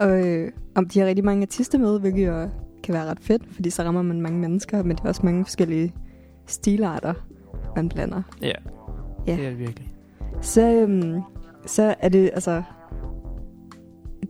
Og 0.00 0.28
øh, 0.28 0.50
om 0.74 0.88
de 0.88 0.98
har 1.00 1.06
rigtig 1.06 1.24
mange 1.24 1.42
artister 1.42 1.78
med, 1.78 2.00
hvilket 2.00 2.26
jo 2.26 2.48
kan 2.82 2.94
være 2.94 3.04
ret 3.10 3.20
fedt, 3.20 3.42
fordi 3.54 3.70
så 3.70 3.82
rammer 3.82 4.02
man 4.02 4.20
mange 4.20 4.38
mennesker, 4.38 4.82
men 4.82 4.96
det 4.96 5.04
er 5.04 5.08
også 5.08 5.20
mange 5.24 5.44
forskellige 5.44 5.92
stilarter, 6.46 7.14
man 7.76 7.88
blander. 7.88 8.22
Ja. 8.42 8.52
Ja. 9.26 9.36
Det 9.36 9.44
er 9.46 9.50
det 9.50 9.58
virkelig. 9.58 9.88
Så, 10.40 10.72
øhm, 10.72 11.20
så 11.66 11.94
er 12.00 12.08
det, 12.08 12.30
altså... 12.34 12.62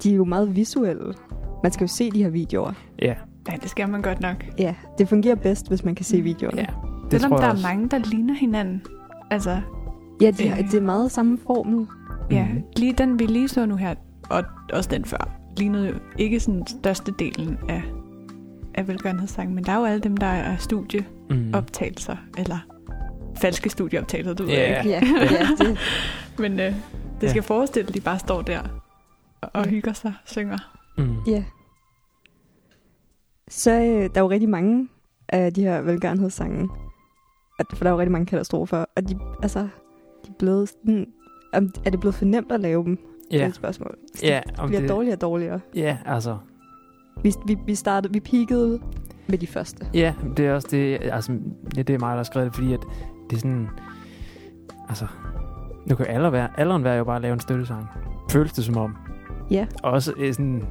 De 0.02 0.11
er 0.12 0.14
jo 0.16 0.25
meget 0.25 0.56
visuelle. 0.56 1.14
Man 1.62 1.72
skal 1.72 1.84
jo 1.84 1.88
se 1.88 2.11
de 2.11 2.22
her 2.22 2.30
videoer. 2.30 2.72
Ja. 3.02 3.14
Ja, 3.50 3.56
det 3.62 3.70
skal 3.70 3.88
man 3.88 4.02
godt 4.02 4.20
nok. 4.20 4.44
Ja, 4.58 4.75
det 4.99 5.08
fungerer 5.08 5.34
bedst, 5.34 5.68
hvis 5.68 5.84
man 5.84 5.94
kan 5.94 6.04
se 6.04 6.20
videoerne. 6.22 6.61
Ja. 6.61 6.66
Det 6.66 7.11
Det 7.12 7.20
Selvom 7.20 7.30
der 7.38 7.44
jeg 7.44 7.49
er 7.49 7.52
også. 7.52 7.66
mange, 7.66 7.88
der 7.88 7.99
ligner 7.99 8.34
hinanden. 8.34 8.82
Altså, 9.30 9.61
ja 10.20 10.30
de, 10.30 10.49
har- 10.49 10.58
Øh. 10.58 10.64
det 10.70 10.75
er 10.75 10.80
meget 10.82 11.11
samme 11.11 11.38
formel. 11.46 11.87
ja, 12.30 12.49
Mhm. 12.49 12.62
lige 12.76 12.92
den 12.92 13.18
vi 13.18 13.26
lige 13.26 13.49
så 13.49 13.66
nu 13.66 13.76
her, 13.76 13.94
og 14.30 14.42
også 14.72 14.90
den 14.90 15.04
før, 15.04 15.30
lignede 15.56 15.88
jo 15.88 15.94
ikke 16.18 16.40
sådan 16.40 16.66
størstedelen 16.66 17.59
af, 17.68 17.82
af 18.75 18.88
velgørenhedssangen, 18.88 19.54
men 19.54 19.64
der 19.64 19.73
er 19.73 19.78
jo 19.78 19.85
alle 19.85 20.00
dem, 20.00 20.16
der 20.16 20.26
er 20.26 20.56
studieoptagelser, 20.56 22.16
Mm. 22.16 22.35
eller 22.38 22.59
falske 23.40 23.71
studieoptagelser, 23.71 24.35
du 24.35 24.42
ved 24.42 24.52
Ja. 24.52 24.78
ikke. 24.82 24.90
Ja, 24.90 25.00
ja 25.30 25.47
det, 25.59 25.78
Men 26.38 26.61
øh, 26.61 26.75
det 27.21 27.30
skal 27.30 27.42
forestille, 27.42 27.88
at 27.88 27.94
de 27.94 28.00
bare 28.00 28.18
står 28.18 28.42
der 28.42 28.61
og 29.42 29.66
hygger 29.66 29.92
sig, 29.92 30.14
synger. 30.25 30.59
Mm. 30.99 31.16
Ja. 31.26 31.44
Så 33.49 33.71
øh, 33.71 34.02
der 34.02 34.11
er 34.14 34.21
jo 34.21 34.30
rigtig 34.30 34.49
mange 34.49 34.88
af 35.28 35.52
de 35.54 35.62
her 35.62 35.80
velgørenhedssange. 35.80 36.68
Og, 37.59 37.64
for 37.75 37.85
der 37.85 37.90
er 37.90 37.94
jo 37.94 37.99
rigtig 38.00 38.12
mange 38.12 38.26
katastrofer. 38.26 38.85
Og 38.97 39.09
de, 39.09 39.18
altså, 39.42 39.61
de 40.25 40.28
er 40.28 40.32
blevet 40.38 40.68
sådan, 40.68 41.06
er 41.85 41.90
det 41.90 42.00
blevet 42.00 42.14
for 42.14 42.25
nemt 42.25 42.52
at 42.52 42.61
lave 42.61 42.85
dem? 42.85 42.99
Det 43.33 43.39
er 43.39 43.43
Ja, 43.45 43.49
et 43.49 43.55
spørgsmål. 43.55 43.95
De 44.21 44.27
ja, 44.27 44.41
om 44.59 44.69
bliver 44.69 44.81
det, 44.81 44.89
dårligere 44.91 45.17
og 45.17 45.21
dårligere. 45.21 45.61
ja, 45.75 45.97
altså, 46.07 46.37
Vi, 47.23 47.33
vi, 47.47 47.57
vi 47.67 47.75
startede, 47.75 48.12
vi 48.12 48.21
peakede 48.21 48.81
med 49.27 49.39
de 49.39 49.47
første. 49.47 49.87
Ja, 49.95 50.15
det 50.37 50.47
er 50.47 50.55
også 50.55 50.69
det, 50.71 50.99
altså, 51.03 51.33
ja, 51.77 51.83
det 51.83 51.95
er 51.95 51.99
mig, 51.99 52.11
der 52.11 52.17
har 52.17 52.23
skrevet 52.23 52.47
det, 52.47 52.55
fordi 52.55 52.73
at 52.73 52.81
det 53.31 53.37
er 53.37 53.41
sådan, 53.41 53.69
altså, 54.89 55.07
nu 55.87 55.95
kan 55.95 56.07
alle 56.07 56.33
være, 56.33 56.49
alderen 56.61 56.85
være 56.85 56.95
jo 56.97 57.05
bare 57.05 57.17
at 57.17 57.23
lave 57.23 57.33
en 57.35 57.41
støttesang. 57.41 57.87
Føles 58.31 58.53
det 58.53 58.65
som 58.65 58.77
om. 58.77 58.97
Ja. 59.51 59.67
Også 59.83 60.12
øh, 60.19 60.33
sådan, 60.35 60.62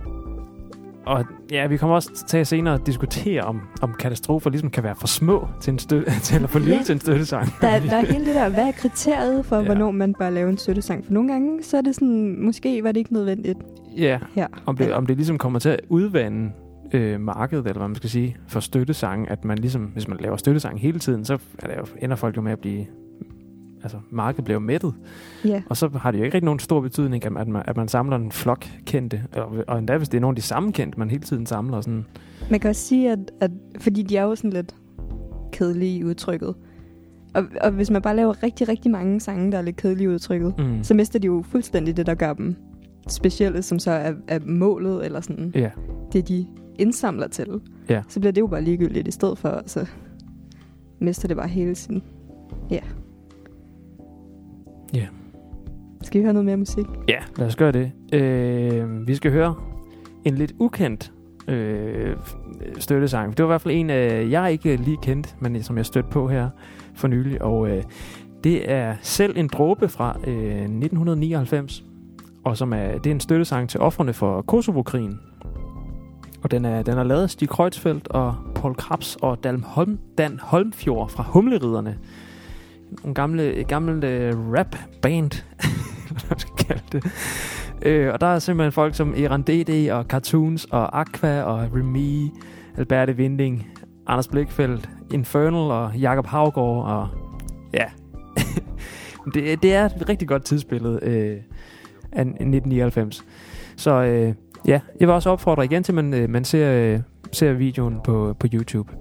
og 1.05 1.25
ja, 1.51 1.67
vi 1.67 1.77
kommer 1.77 1.95
også 1.95 2.25
til 2.27 2.37
at 2.37 2.47
senere 2.47 2.79
diskutere, 2.85 3.41
om, 3.41 3.61
om 3.81 3.93
katastrofer 3.99 4.49
ligesom 4.49 4.69
kan 4.69 4.83
være 4.83 4.95
for 4.95 5.07
små 5.07 5.47
til, 5.61 5.71
en 5.73 5.79
støtte, 5.79 6.11
til 6.23 6.35
eller 6.35 6.47
for 6.47 6.59
lille 6.59 6.75
Ja. 6.75 6.83
til 6.83 6.93
en 6.93 6.99
støttesang. 6.99 7.53
Der, 7.61 7.67
er- 7.67 7.79
der 7.79 7.95
er 7.95 8.05
hele 8.05 8.25
det 8.25 8.35
der, 8.35 8.49
hvad 8.49 8.67
er 8.67 8.71
kriteriet 8.71 9.45
for, 9.45 9.55
Ja. 9.55 9.63
hvornår 9.63 9.91
man 9.91 10.13
bør 10.13 10.29
lave 10.29 10.49
en 10.49 10.57
støttesang? 10.57 11.05
For 11.05 11.13
nogle 11.13 11.31
gange, 11.31 11.63
så 11.63 11.77
er 11.77 11.81
det 11.81 11.95
sådan, 11.95 12.35
måske 12.45 12.83
var 12.83 12.91
det 12.91 12.99
ikke 12.99 13.13
nødvendigt 13.13 13.57
ja, 13.97 14.19
her. 14.35 14.47
om 14.65 14.77
det, 14.77 14.93
om 14.93 15.05
det 15.05 15.15
ligesom 15.15 15.37
kommer 15.37 15.59
til 15.59 15.69
at 15.69 15.79
udvande 15.89 16.51
øh, 16.93 17.19
markedet, 17.21 17.65
eller 17.67 17.77
hvad 17.77 17.87
man 17.87 17.95
skal 17.95 18.09
sige, 18.09 18.37
for 18.47 18.59
støttesange, 18.59 19.29
at 19.31 19.45
man 19.45 19.57
ligesom, 19.57 19.81
hvis 19.81 20.07
man 20.07 20.17
laver 20.21 20.37
støttesang 20.37 20.79
hele 20.81 20.99
tiden, 20.99 21.25
så 21.25 21.33
er 21.59 21.67
det 21.67 21.75
jo, 21.77 21.85
ender 22.01 22.15
folk 22.15 22.37
jo 22.37 22.41
med 22.41 22.51
at 22.51 22.59
blive, 22.59 22.85
altså 23.83 23.97
markedet 24.09 24.45
bliver 24.45 24.59
mættet. 24.59 24.93
Ja. 25.45 25.61
Og 25.69 25.77
så 25.77 25.89
har 25.95 26.11
det 26.11 26.19
jo 26.19 26.23
ikke 26.23 26.35
rigtig 26.35 26.45
nogen 26.45 26.59
stor 26.59 26.81
betydning, 26.81 27.25
at 27.25 27.47
man, 27.47 27.63
at 27.65 27.77
man 27.77 27.87
samler 27.87 28.15
en 28.15 28.31
flok 28.31 28.65
kendte, 28.85 29.23
og, 29.33 29.51
og 29.67 29.79
endda 29.79 29.97
hvis 29.97 30.09
det 30.09 30.17
er 30.17 30.21
nogle 30.21 30.31
af 30.31 30.35
de 30.35 30.41
samme 30.41 30.71
kendte, 30.71 30.99
man 30.99 31.09
hele 31.09 31.23
tiden 31.23 31.45
samler. 31.45 31.81
Sådan. 31.81 32.05
Man 32.51 32.59
kan 32.59 32.69
også 32.69 32.81
sige, 32.81 33.11
at, 33.11 33.19
at 33.39 33.51
fordi 33.79 34.03
de 34.03 34.17
er 34.17 34.23
jo 34.23 34.35
sådan 34.35 34.53
lidt 34.53 34.75
kedelige 35.51 35.97
i 35.97 36.03
udtrykket. 36.03 36.55
Og, 37.33 37.43
og 37.61 37.71
hvis 37.71 37.89
man 37.91 38.01
bare 38.01 38.15
laver 38.15 38.43
rigtig, 38.43 38.69
rigtig 38.69 38.91
mange 38.91 39.19
sange, 39.19 39.51
der 39.51 39.57
er 39.57 39.61
lidt 39.61 39.75
kedelige 39.75 40.05
i 40.05 40.07
udtrykket, 40.07 40.53
Mm. 40.57 40.83
så 40.83 40.93
mister 40.93 41.19
de 41.19 41.25
jo 41.25 41.43
fuldstændig 41.51 41.97
det, 41.97 42.05
der 42.05 42.13
gør 42.15 42.33
dem 42.33 42.55
specielle, 43.09 43.61
som 43.61 43.79
så 43.79 43.91
er, 43.91 44.13
er 44.27 44.39
målet, 44.45 45.05
eller 45.05 45.21
sådan 45.21 45.51
Ja, 45.55 45.69
det, 46.13 46.27
de 46.27 46.47
indsamler 46.79 47.27
til. 47.27 47.47
Ja. 47.89 48.01
Så 48.07 48.19
bliver 48.19 48.31
det 48.31 48.41
jo 48.41 48.47
bare 48.47 48.61
ligegyldigt 48.61 49.07
i 49.07 49.11
stedet 49.11 49.37
for, 49.37 49.61
så 49.65 49.85
mister 50.99 51.27
det 51.27 51.37
bare 51.37 51.47
hele 51.47 51.75
sin... 51.75 52.01
Ja. 52.71 52.79
Ja. 54.93 55.07
Skal 56.01 56.19
vi 56.19 56.23
høre 56.23 56.33
noget 56.33 56.45
mere 56.45 56.57
musik? 56.57 56.85
ja 57.07 57.19
lad 57.37 57.47
os 57.47 57.55
gøre 57.55 57.71
det. 57.71 57.91
Øh, 58.13 59.07
vi 59.07 59.15
skal 59.15 59.31
høre 59.31 59.55
en 60.25 60.35
lidt 60.35 60.53
ukendt 60.59 61.11
øh, 61.47 62.15
støttesang. 62.79 63.37
Det 63.37 63.43
var 63.43 63.49
i 63.49 63.51
hvert 63.51 63.61
fald 63.61 63.73
en, 63.73 63.89
øh, 63.89 64.31
jeg 64.31 64.51
ikke 64.51 64.75
lige 64.75 64.97
kendte, 65.01 65.29
men 65.39 65.63
som 65.63 65.77
jeg 65.77 65.85
stødte 65.85 66.09
på 66.09 66.27
her 66.27 66.49
for 66.93 67.07
nylig. 67.07 67.41
Og 67.41 67.69
øh, 67.69 67.83
det 68.43 68.71
er 68.71 68.95
selv 69.01 69.37
en 69.37 69.47
dråbe 69.47 69.89
fra 69.89 70.17
øh, 70.27 70.61
1999, 70.61 71.83
og 72.43 72.57
som 72.57 72.73
er, 72.73 72.97
det 72.97 73.07
er 73.07 73.11
en 73.11 73.19
støttesang 73.19 73.69
til 73.69 73.79
offrene 73.79 74.13
for 74.13 74.41
Kosovo-krigen. 74.41 75.19
Og 76.43 76.51
den 76.51 76.65
er, 76.65 76.81
den 76.81 76.97
er 76.97 77.03
lavet 77.03 77.23
af 77.23 77.29
Stig 77.29 77.49
Kreutzfeldt 77.49 78.07
og 78.07 78.35
Paul 78.55 78.75
Krabs 78.75 79.17
og 79.21 79.43
Dan, 79.43 79.63
Holm, 79.63 79.99
Dan 80.17 80.39
Holmfjord 80.41 81.09
fra 81.09 81.23
Humleriderne. 81.23 81.97
Nogle 83.03 83.15
gamle, 83.15 83.65
gamle 83.67 84.07
øh, 84.07 84.33
rap-band, 84.37 85.43
hvad 86.09 86.21
man 86.29 86.39
skal 86.39 86.65
kalde 86.67 86.83
det. 86.91 87.05
Øh, 87.81 88.13
og 88.13 88.21
der 88.21 88.27
er 88.27 88.39
simpelthen 88.39 88.71
folk 88.71 88.95
som 88.95 89.13
Eran 89.17 89.41
DD 89.41 89.91
og 89.91 90.05
Cartoons 90.05 90.65
og 90.65 90.99
Aqua 90.99 91.41
og 91.41 91.59
Remy, 91.73 92.29
Alberte 92.77 93.15
Vinding, 93.15 93.67
Anders 94.07 94.27
Blikfeldt, 94.27 94.89
Infernal 95.13 95.71
og 95.71 95.95
Jakob 95.95 96.25
Havgård 96.25 96.85
og 96.85 97.07
ja. 97.73 97.85
det, 99.33 99.63
det 99.63 99.73
er 99.73 99.85
et 99.85 100.09
rigtig 100.09 100.27
godt 100.27 100.43
tidsbillede 100.43 100.99
øh, 101.01 101.37
af 102.11 102.21
1999. 102.21 103.25
Så 103.75 103.91
øh, 103.91 104.33
ja, 104.67 104.79
jeg 104.99 105.07
vil 105.07 105.09
også 105.09 105.29
opfordre 105.29 105.65
igen 105.65 105.83
til, 105.83 105.91
at 105.91 105.95
man, 105.95 106.13
øh, 106.13 106.29
man 106.29 106.43
ser, 106.43 106.71
øh, 106.71 106.99
ser 107.31 107.53
videoen 107.53 107.99
på, 108.03 108.35
på 108.39 108.47
YouTube. 108.53 108.91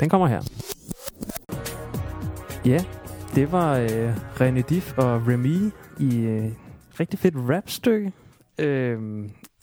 Den 0.00 0.08
kommer 0.08 0.26
her. 0.26 0.40
Ja, 2.66 2.84
det 3.34 3.52
var 3.52 3.78
øh, 3.78 4.16
René 4.16 4.60
Diff 4.60 4.98
og 4.98 5.26
Remy 5.28 5.72
i 6.00 6.18
øh, 6.18 6.44
rigtig 7.00 7.18
fedt 7.18 7.34
rapstykke. 7.36 8.12
Øh, 8.58 8.98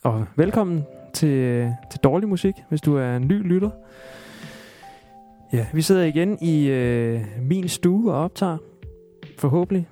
og 0.03 0.25
velkommen 0.35 0.83
til, 1.13 1.29
øh, 1.29 1.69
til 1.91 1.99
dårlig 1.99 2.29
musik, 2.29 2.53
hvis 2.69 2.81
du 2.81 2.95
er 2.95 3.15
en 3.15 3.27
ny 3.27 3.47
lytter. 3.47 3.69
Ja, 5.53 5.65
vi 5.73 5.81
sidder 5.81 6.03
igen 6.03 6.37
i 6.41 6.67
øh, 6.67 7.21
min 7.41 7.69
stue 7.69 8.13
og 8.13 8.23
optager. 8.23 8.57
Forhåbentlig. 9.37 9.87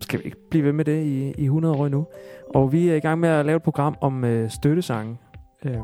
Skal 0.00 0.18
vi 0.18 0.24
ikke 0.24 0.48
blive 0.50 0.64
ved 0.64 0.72
med 0.72 0.84
det 0.84 1.04
i, 1.04 1.32
i 1.38 1.44
100 1.44 1.74
år 1.74 1.86
endnu. 1.86 2.06
Og 2.54 2.72
vi 2.72 2.88
er 2.88 2.94
i 2.94 3.00
gang 3.00 3.20
med 3.20 3.28
at 3.28 3.46
lave 3.46 3.56
et 3.56 3.62
program 3.62 3.96
om 4.00 4.24
øh, 4.24 4.50
støttesange. 4.50 5.16
Øh, 5.64 5.78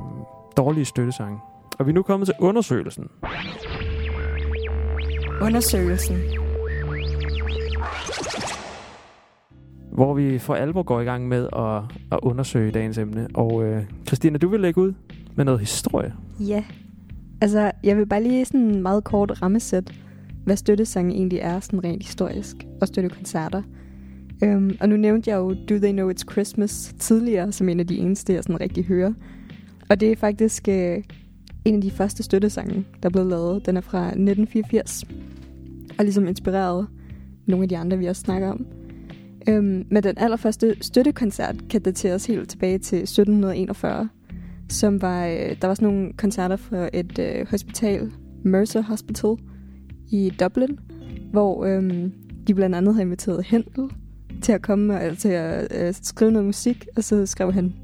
dårlige 0.57 0.85
støttesange. 0.85 1.38
Og 1.78 1.87
vi 1.87 1.90
er 1.90 1.95
nu 1.95 2.02
kommet 2.02 2.26
til 2.26 2.35
undersøgelsen. 2.38 3.11
Undersøgelsen. 5.42 6.16
hvor 9.92 10.14
vi 10.14 10.38
for 10.38 10.54
alvor 10.54 10.82
går 10.82 11.00
i 11.00 11.04
gang 11.04 11.28
med 11.28 11.49
at, 11.56 11.82
at 12.12 12.18
undersøge 12.23 12.70
dagens 12.70 12.99
emne. 12.99 13.28
Og 13.35 13.64
øh, 13.64 13.85
Christina, 14.06 14.38
du 14.38 14.49
vil 14.49 14.61
lægge 14.61 14.80
ud 14.80 14.92
med 15.37 15.44
noget 15.44 15.61
historie. 15.61 16.14
Ja. 16.40 16.64
Altså, 17.40 17.70
jeg 17.85 17.97
vil 17.97 18.06
bare 18.06 18.23
lige 18.23 18.44
sådan 18.44 18.61
en 18.61 18.82
meget 18.82 19.04
kort 19.04 19.42
rammesæt, 19.42 19.92
hvad 20.44 20.56
støttesange 20.56 21.14
egentlig 21.14 21.38
er 21.38 21.61
sådan 21.61 21.85
rent 21.85 22.02
historisk, 22.02 22.56
og 22.80 22.88
støttekoncerter. 22.88 23.62
Um, 24.42 24.76
og 24.80 24.88
nu 24.88 24.97
nævnte 24.97 25.30
jeg 25.30 25.37
jo 25.37 25.54
Do 25.68 25.78
They 25.78 25.92
Know 25.92 26.11
It's 26.11 26.32
Christmas 26.32 26.94
tidligere, 26.99 27.52
som 27.52 27.68
en 27.68 27.80
af 27.80 27.87
de 27.87 27.99
eneste, 27.99 28.32
jeg 28.32 28.42
sådan 28.42 28.61
rigtig 28.61 28.85
hører. 28.85 29.12
Og 29.90 30.00
det 30.00 30.12
er 30.12 30.16
faktisk 30.16 30.68
øh, 30.68 31.02
en 31.64 31.74
af 31.74 31.80
de 31.80 31.90
første 31.90 32.22
støttesange, 32.22 32.84
der 33.02 33.08
blev 33.10 33.26
lavet. 33.26 33.66
Den 33.66 33.76
er 33.76 33.80
fra 33.80 34.06
1984, 34.06 35.04
og 35.98 36.04
ligesom 36.04 36.28
inspireret 36.28 36.86
nogle 37.46 37.62
af 37.62 37.68
de 37.68 37.78
andre, 37.78 37.98
vi 37.98 38.06
også 38.06 38.22
snakker 38.22 38.50
om. 38.50 38.66
Øhm, 39.48 39.86
men 39.90 40.02
den 40.02 40.14
allerførste 40.16 40.76
støttekoncert 40.80 41.56
kan 41.70 41.82
dateres 41.82 42.26
helt 42.26 42.48
tilbage 42.48 42.78
til 42.78 42.98
1741, 42.98 44.08
som 44.68 45.02
var, 45.02 45.26
øh, 45.26 45.56
der 45.62 45.66
var 45.66 45.74
sådan 45.74 45.88
nogle 45.88 46.12
koncerter 46.12 46.56
for 46.56 46.88
et 46.92 47.18
øh, 47.18 47.46
hospital, 47.50 48.12
Mercer 48.44 48.82
Hospital 48.82 49.36
i 50.10 50.32
Dublin, 50.40 50.78
hvor 51.32 51.64
øh, 51.64 52.10
de 52.46 52.54
blandt 52.54 52.76
andet 52.76 52.94
havde 52.94 53.04
inviteret 53.04 53.44
Händel 53.44 53.94
til 54.42 54.52
at 54.52 54.62
komme 54.62 54.94
og 54.94 55.02
altså, 55.02 55.20
til 55.20 55.28
at 55.28 55.86
øh, 55.86 55.94
skrive 56.02 56.30
noget 56.30 56.46
musik, 56.46 56.86
og 56.96 57.04
så 57.04 57.26
skrev 57.26 57.52
han 57.52 57.74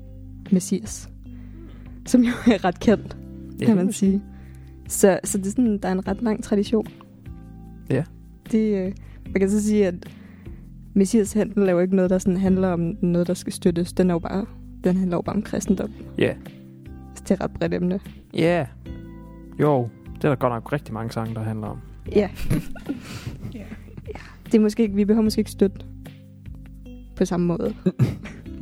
Messias, 0.52 1.08
som 2.06 2.20
jo 2.20 2.32
er 2.52 2.64
ret 2.64 2.80
kendt, 2.80 3.16
kan 3.62 3.76
man 3.76 3.92
sige. 3.92 4.22
Så, 4.88 5.20
så 5.24 5.38
det 5.38 5.46
er 5.46 5.50
sådan, 5.50 5.78
der 5.78 5.88
er 5.88 5.92
en 5.92 6.08
ret 6.08 6.22
lang 6.22 6.44
tradition. 6.44 6.86
Ja. 7.90 8.04
Det, 8.52 8.86
øh, 8.86 8.92
man 9.24 9.40
kan 9.40 9.50
så 9.50 9.62
sige, 9.62 9.86
at 9.86 9.94
Messias 10.94 11.32
Händel 11.32 11.66
laver 11.66 11.80
ikke 11.80 11.96
noget, 11.96 12.10
der 12.10 12.18
sådan 12.18 12.36
handler 12.36 12.68
om 12.68 12.96
noget, 13.02 13.26
der 13.26 13.34
skal 13.34 13.52
støttes. 13.52 13.92
Den 13.92 14.10
er 14.10 14.14
jo 14.14 14.18
bare, 14.18 14.46
den 14.84 14.96
handler 14.96 15.16
jo 15.16 15.22
bare 15.22 15.36
om 15.36 15.42
kristendom. 15.42 15.92
Ja. 16.18 16.34
Så 17.14 17.22
det 17.22 17.30
er 17.30 17.34
et 17.34 17.40
ret 17.40 17.50
bredt 17.50 17.74
emne. 17.74 18.00
Ja. 18.34 18.66
Jo, 19.60 19.88
det 20.16 20.24
er 20.24 20.28
der 20.28 20.36
godt 20.36 20.52
nok 20.52 20.72
rigtig 20.72 20.94
mange 20.94 21.12
sange, 21.12 21.34
der 21.34 21.40
handler 21.40 21.66
om. 21.66 21.78
Ja. 22.12 22.20
Ja. 22.20 22.28
ja. 24.14 24.18
Det 24.46 24.54
er 24.54 24.60
måske 24.60 24.82
ikke, 24.82 24.94
vi 24.94 25.04
behøver 25.04 25.24
måske 25.24 25.38
ikke 25.38 25.50
støtte 25.50 25.86
på 27.16 27.24
samme 27.24 27.46
måde. 27.46 27.74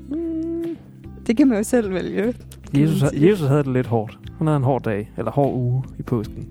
det 1.27 1.37
kan 1.37 1.49
man 1.49 1.57
jo 1.57 1.65
selv 1.65 1.95
vælge. 1.95 2.35
Jesus. 2.81 3.03
Jesus 3.13 3.49
havde 3.49 3.63
det 3.63 3.73
lidt 3.73 3.87
hårdt. 3.87 4.19
Han 4.39 4.47
havde 4.47 4.57
en 4.57 4.65
hård 4.65 4.83
dag, 4.83 5.13
eller 5.19 5.31
hård 5.31 5.55
uge 5.55 5.85
i 5.99 6.03
påsken. 6.03 6.49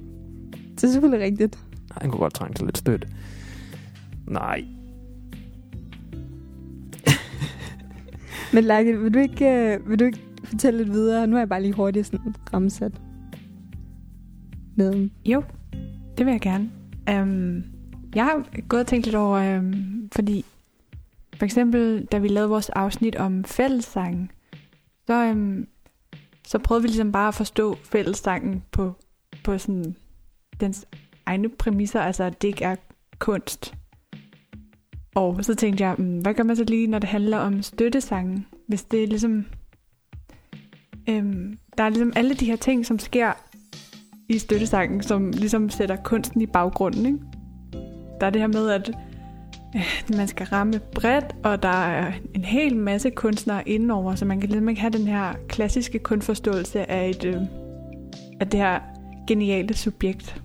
Det 0.75 0.83
er 0.83 0.87
selvfølgelig 0.87 1.25
rigtigt. 1.25 1.59
Han 1.91 2.11
kunne 2.11 2.19
godt 2.19 2.33
trænge 2.33 2.53
til 2.53 2.65
lidt 2.65 2.77
støtte. 2.77 3.07
Nej. 4.27 4.65
Men 8.53 8.63
Lærke, 8.63 8.99
vil 8.99 9.13
du 9.13 9.19
ikke, 9.19 9.79
uh, 9.81 9.89
vil 9.89 9.99
du 9.99 10.05
ikke 10.05 10.19
fortælle 10.43 10.77
lidt 10.77 10.91
videre? 10.91 11.27
Nu 11.27 11.35
er 11.35 11.39
jeg 11.39 11.49
bare 11.49 11.61
lige 11.61 11.73
hurtigt 11.73 12.05
sådan 12.05 12.35
rammesat. 12.53 13.01
Med, 14.75 15.09
Jo, 15.25 15.43
det 16.17 16.25
vil 16.25 16.31
jeg 16.31 16.41
gerne. 16.41 16.69
Um, 17.21 17.63
jeg 18.15 18.23
har 18.23 18.61
gået 18.67 18.81
og 18.81 18.87
tænkt 18.87 19.05
lidt 19.05 19.15
over, 19.15 19.57
um, 19.57 20.09
fordi 20.11 20.45
for 21.35 21.45
eksempel, 21.45 22.05
da 22.05 22.17
vi 22.17 22.27
lavede 22.27 22.49
vores 22.49 22.69
afsnit 22.69 23.15
om 23.15 23.43
fællessangen, 23.43 24.31
så, 25.07 25.31
um, 25.31 25.67
så 26.47 26.59
prøvede 26.59 26.81
vi 26.81 26.87
ligesom 26.87 27.11
bare 27.11 27.27
at 27.27 27.35
forstå 27.35 27.75
fællessangen 27.83 28.63
på, 28.71 28.93
på 29.43 29.57
sådan 29.57 29.95
dens 30.59 30.85
egne 31.25 31.49
præmisser, 31.49 32.01
altså 32.01 32.23
at 32.23 32.41
det 32.41 32.47
ikke 32.47 32.63
er 32.63 32.75
kunst. 33.19 33.73
Og 35.15 35.45
så 35.45 35.55
tænkte 35.55 35.83
jeg, 35.83 35.95
mm, 35.97 36.19
hvad 36.19 36.33
gør 36.33 36.43
man 36.43 36.55
så 36.55 36.63
lige, 36.63 36.87
når 36.87 36.99
det 36.99 37.09
handler 37.09 37.37
om 37.37 37.61
støttesangen? 37.61 38.45
hvis 38.67 38.83
det 38.83 39.03
er 39.03 39.07
ligesom... 39.07 39.45
Øhm, 41.09 41.57
der 41.77 41.83
er 41.83 41.89
ligesom 41.89 42.13
alle 42.15 42.33
de 42.33 42.45
her 42.45 42.55
ting, 42.55 42.85
som 42.85 42.99
sker 42.99 43.33
i 44.29 44.37
støttesangen, 44.37 45.03
som 45.03 45.29
ligesom 45.31 45.69
sætter 45.69 45.95
kunsten 45.95 46.41
i 46.41 46.45
baggrunden. 46.45 47.05
Ikke? 47.05 47.19
Der 48.21 48.27
er 48.27 48.29
det 48.29 48.41
her 48.41 48.47
med, 48.47 48.69
at 48.69 48.91
man 50.17 50.27
skal 50.27 50.45
ramme 50.45 50.79
bredt, 50.95 51.35
og 51.43 51.63
der 51.63 51.85
er 51.85 52.11
en 52.33 52.45
hel 52.45 52.77
masse 52.77 53.09
kunstnere 53.09 53.69
indenover, 53.69 54.15
så 54.15 54.25
man 54.25 54.39
kan 54.39 54.49
ligesom 54.49 54.69
ikke 54.69 54.81
have 54.81 54.93
den 54.93 55.07
her 55.07 55.33
klassiske 55.47 55.99
kunstforståelse 55.99 56.91
af, 56.91 57.09
et, 57.09 57.25
øh, 57.25 57.41
af 58.39 58.47
det 58.47 58.59
her 58.59 58.79
geniale 59.27 59.73
subjekt. 59.73 60.41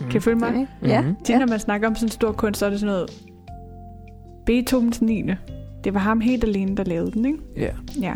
Mm. 0.00 0.08
Kan 0.10 0.16
I 0.16 0.20
følge 0.20 0.38
mig? 0.38 0.66
Ja. 0.82 1.00
Mhm. 1.00 1.16
Tit, 1.24 1.38
når 1.38 1.46
man 1.46 1.60
snakker 1.60 1.88
om 1.88 1.94
sådan 1.94 2.06
en 2.06 2.10
stor 2.10 2.32
kunst, 2.32 2.60
så 2.60 2.66
er 2.66 2.70
det 2.70 2.80
sådan 2.80 2.94
noget 2.94 3.10
Beethovens 4.46 5.02
9. 5.02 5.22
Det 5.84 5.94
var 5.94 6.00
ham 6.00 6.20
helt 6.20 6.44
alene, 6.44 6.76
der 6.76 6.84
lavede 6.84 7.12
den, 7.12 7.24
ikke? 7.24 7.38
Ja. 7.56 7.70
Ja. 8.00 8.14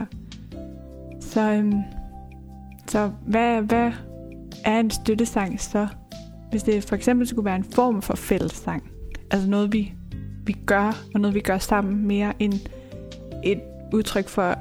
Så, 1.21 1.53
øhm, 1.53 1.83
så 2.89 3.11
hvad, 3.27 3.63
hvad 3.63 3.93
er 4.65 4.81
en 4.81 4.91
støttesang 4.91 5.61
så? 5.61 5.87
Hvis 6.51 6.63
det 6.63 6.85
for 6.85 6.97
eksempel 6.97 7.27
skulle 7.27 7.45
være 7.45 7.57
en 7.57 7.65
form 7.65 8.03
for 8.03 8.17
fællessang. 8.17 8.83
Altså 9.31 9.49
noget, 9.49 9.73
vi, 9.73 9.93
vi 10.47 10.57
gør, 10.67 10.93
og 11.15 11.21
noget, 11.21 11.35
vi 11.35 11.41
gør 11.41 11.59
sammen 11.59 12.07
mere 12.07 12.33
end 12.39 12.53
et 13.45 13.61
udtryk 13.93 14.29
for 14.29 14.57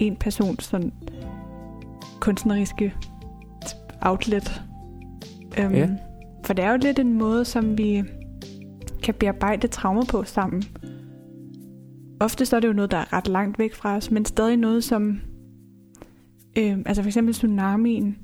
en 0.00 0.16
persons 0.16 0.64
sådan 0.64 0.92
kunstneriske 2.20 2.94
outlet. 4.00 4.62
Øhm, 5.58 5.74
Ja. 5.74 5.88
For 6.44 6.52
det 6.52 6.64
er 6.64 6.70
jo 6.70 6.78
lidt 6.82 6.98
en 6.98 7.12
måde, 7.12 7.44
som 7.44 7.78
vi 7.78 8.02
kan 9.02 9.14
bearbejde 9.14 9.68
traumer 9.68 10.04
på 10.04 10.24
sammen. 10.24 10.62
Ofte 12.20 12.46
så 12.46 12.56
er 12.56 12.60
det 12.60 12.68
jo 12.68 12.72
noget, 12.72 12.90
der 12.90 12.96
er 12.96 13.12
ret 13.12 13.28
langt 13.28 13.58
væk 13.58 13.74
fra 13.74 13.96
os, 13.96 14.10
men 14.10 14.24
stadig 14.24 14.56
noget, 14.56 14.84
som... 14.84 15.20
Øh, 16.58 16.78
altså 16.86 17.02
for 17.02 17.08
eksempel 17.08 17.34
tsunamien, 17.34 18.18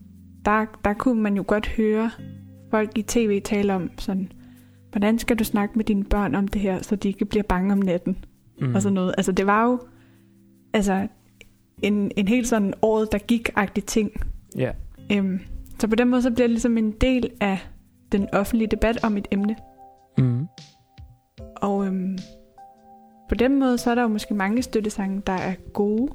der, 0.45 0.65
der 0.85 0.95
kunne 0.95 1.23
man 1.23 1.37
jo 1.37 1.45
godt 1.47 1.69
høre 1.69 2.11
folk 2.71 2.99
i 2.99 3.03
tv 3.03 3.41
tale 3.45 3.75
om 3.75 3.91
sådan, 3.99 4.33
hvordan 4.91 5.19
skal 5.19 5.37
du 5.37 5.45
snakke 5.45 5.75
med 5.77 5.85
dine 5.85 6.05
børn 6.05 6.35
om 6.35 6.49
det 6.49 6.61
her, 6.61 6.83
så 6.83 6.97
de 6.97 7.09
ikke 7.09 7.25
bliver 7.25 7.43
bange 7.43 7.73
om 7.73 7.79
natten, 7.79 8.25
Mm. 8.61 8.75
og 8.75 8.83
sådan 8.83 8.95
noget. 8.95 9.15
Altså 9.19 9.33
det 9.33 9.47
var 9.47 9.65
jo 9.65 9.79
altså, 10.73 11.09
en, 11.83 12.11
en 12.17 12.29
helt 12.29 12.49
sådan 12.49 12.75
året, 12.83 13.13
der 13.13 13.19
gik-agtig 13.19 13.85
ting. 13.87 14.11
Ja. 14.57 14.73
Øhm, 15.13 15.41
så 15.79 15.89
på 15.89 15.95
den 15.95 16.09
måde, 16.09 16.23
så 16.23 16.31
bliver 16.31 16.47
det 16.47 16.51
ligesom 16.51 16.79
en 16.79 16.91
del 16.91 17.31
af 17.41 17.59
den 18.13 18.29
offentlige 18.33 18.69
debat 18.69 19.05
om 19.05 19.17
et 19.17 19.29
emne. 19.31 19.57
Mm. 20.19 20.47
Og 21.57 21.87
øhm, 21.87 22.19
på 23.29 23.35
den 23.35 23.59
måde, 23.59 23.79
så 23.79 23.91
er 23.91 23.95
der 23.95 24.03
jo 24.03 24.09
måske 24.09 24.35
mange 24.35 24.63
støttesange, 24.63 25.23
der 25.27 25.33
er 25.33 25.55
gode. 25.73 26.13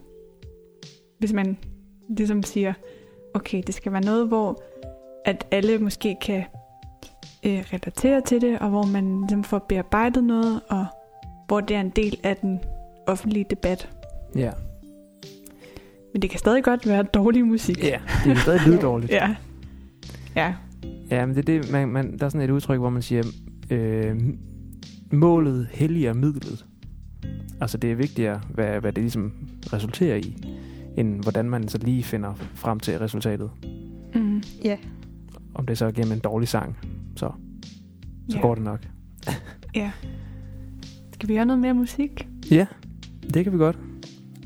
Hvis 1.19 1.33
man 1.33 1.57
ligesom 2.17 2.43
siger, 2.43 2.73
okay, 3.33 3.63
det 3.67 3.75
skal 3.75 3.91
være 3.91 4.05
noget, 4.05 4.27
hvor 4.27 4.63
at 5.25 5.47
alle 5.51 5.77
måske 5.77 6.15
kan 6.21 6.43
øh, 7.45 7.63
relatere 7.73 8.21
til 8.21 8.41
det, 8.41 8.59
og 8.59 8.69
hvor 8.69 8.83
man 8.83 9.21
ligesom 9.21 9.43
får 9.43 9.65
bearbejdet 9.69 10.23
noget, 10.23 10.61
og 10.69 10.85
hvor 11.47 11.61
det 11.61 11.75
er 11.75 11.81
en 11.81 11.89
del 11.89 12.19
af 12.23 12.37
den 12.37 12.59
offentlige 13.07 13.45
debat. 13.49 13.89
Ja. 14.35 14.51
Men 16.13 16.21
det 16.21 16.29
kan 16.29 16.39
stadig 16.39 16.63
godt 16.63 16.87
være 16.87 17.03
dårlig 17.03 17.45
musik. 17.45 17.83
Ja, 17.83 17.99
det 18.23 18.31
er 18.31 18.35
stadig 18.35 18.61
lyde 18.67 18.77
dårligt. 18.89 19.11
Ja. 19.11 19.35
Ja. 20.35 20.53
Ja, 21.11 21.25
men 21.25 21.35
det 21.35 21.49
er 21.49 21.61
det, 21.61 21.71
man, 21.71 21.87
man, 21.87 22.17
der 22.17 22.25
er 22.25 22.29
sådan 22.29 22.49
et 22.49 22.53
udtryk, 22.53 22.79
hvor 22.79 22.89
man 22.89 23.01
siger, 23.01 23.23
øh, 23.69 24.19
målet 25.11 25.67
helliger 25.71 26.13
midlet. 26.13 26.65
Altså 27.61 27.77
det 27.77 27.91
er 27.91 27.95
vigtigere, 27.95 28.41
hvad, 28.49 28.79
hvad 28.79 28.91
det 28.91 29.03
ligesom 29.03 29.33
resulterer 29.73 30.15
i, 30.15 30.37
end 30.97 31.23
hvordan 31.23 31.49
man 31.49 31.67
så 31.67 31.77
lige 31.77 32.03
finder 32.03 32.33
frem 32.55 32.79
til 32.79 32.99
resultatet. 32.99 33.51
Mm. 34.15 34.43
Ja. 34.63 34.77
Om 35.55 35.65
det 35.65 35.77
så 35.77 35.85
er 35.85 35.91
gennem 35.91 36.13
en 36.13 36.19
dårlig 36.19 36.47
sang, 36.47 36.77
så, 37.15 37.31
så 38.29 38.37
ja. 38.37 38.41
går 38.41 38.55
det 38.55 38.63
nok. 38.63 38.87
Ja. 39.75 39.91
Skal 41.13 41.29
vi 41.29 41.35
høre 41.35 41.45
noget 41.45 41.61
mere 41.61 41.73
musik? 41.73 42.27
Ja, 42.51 42.65
det 43.33 43.43
kan 43.43 43.53
vi 43.53 43.57
godt. 43.57 43.77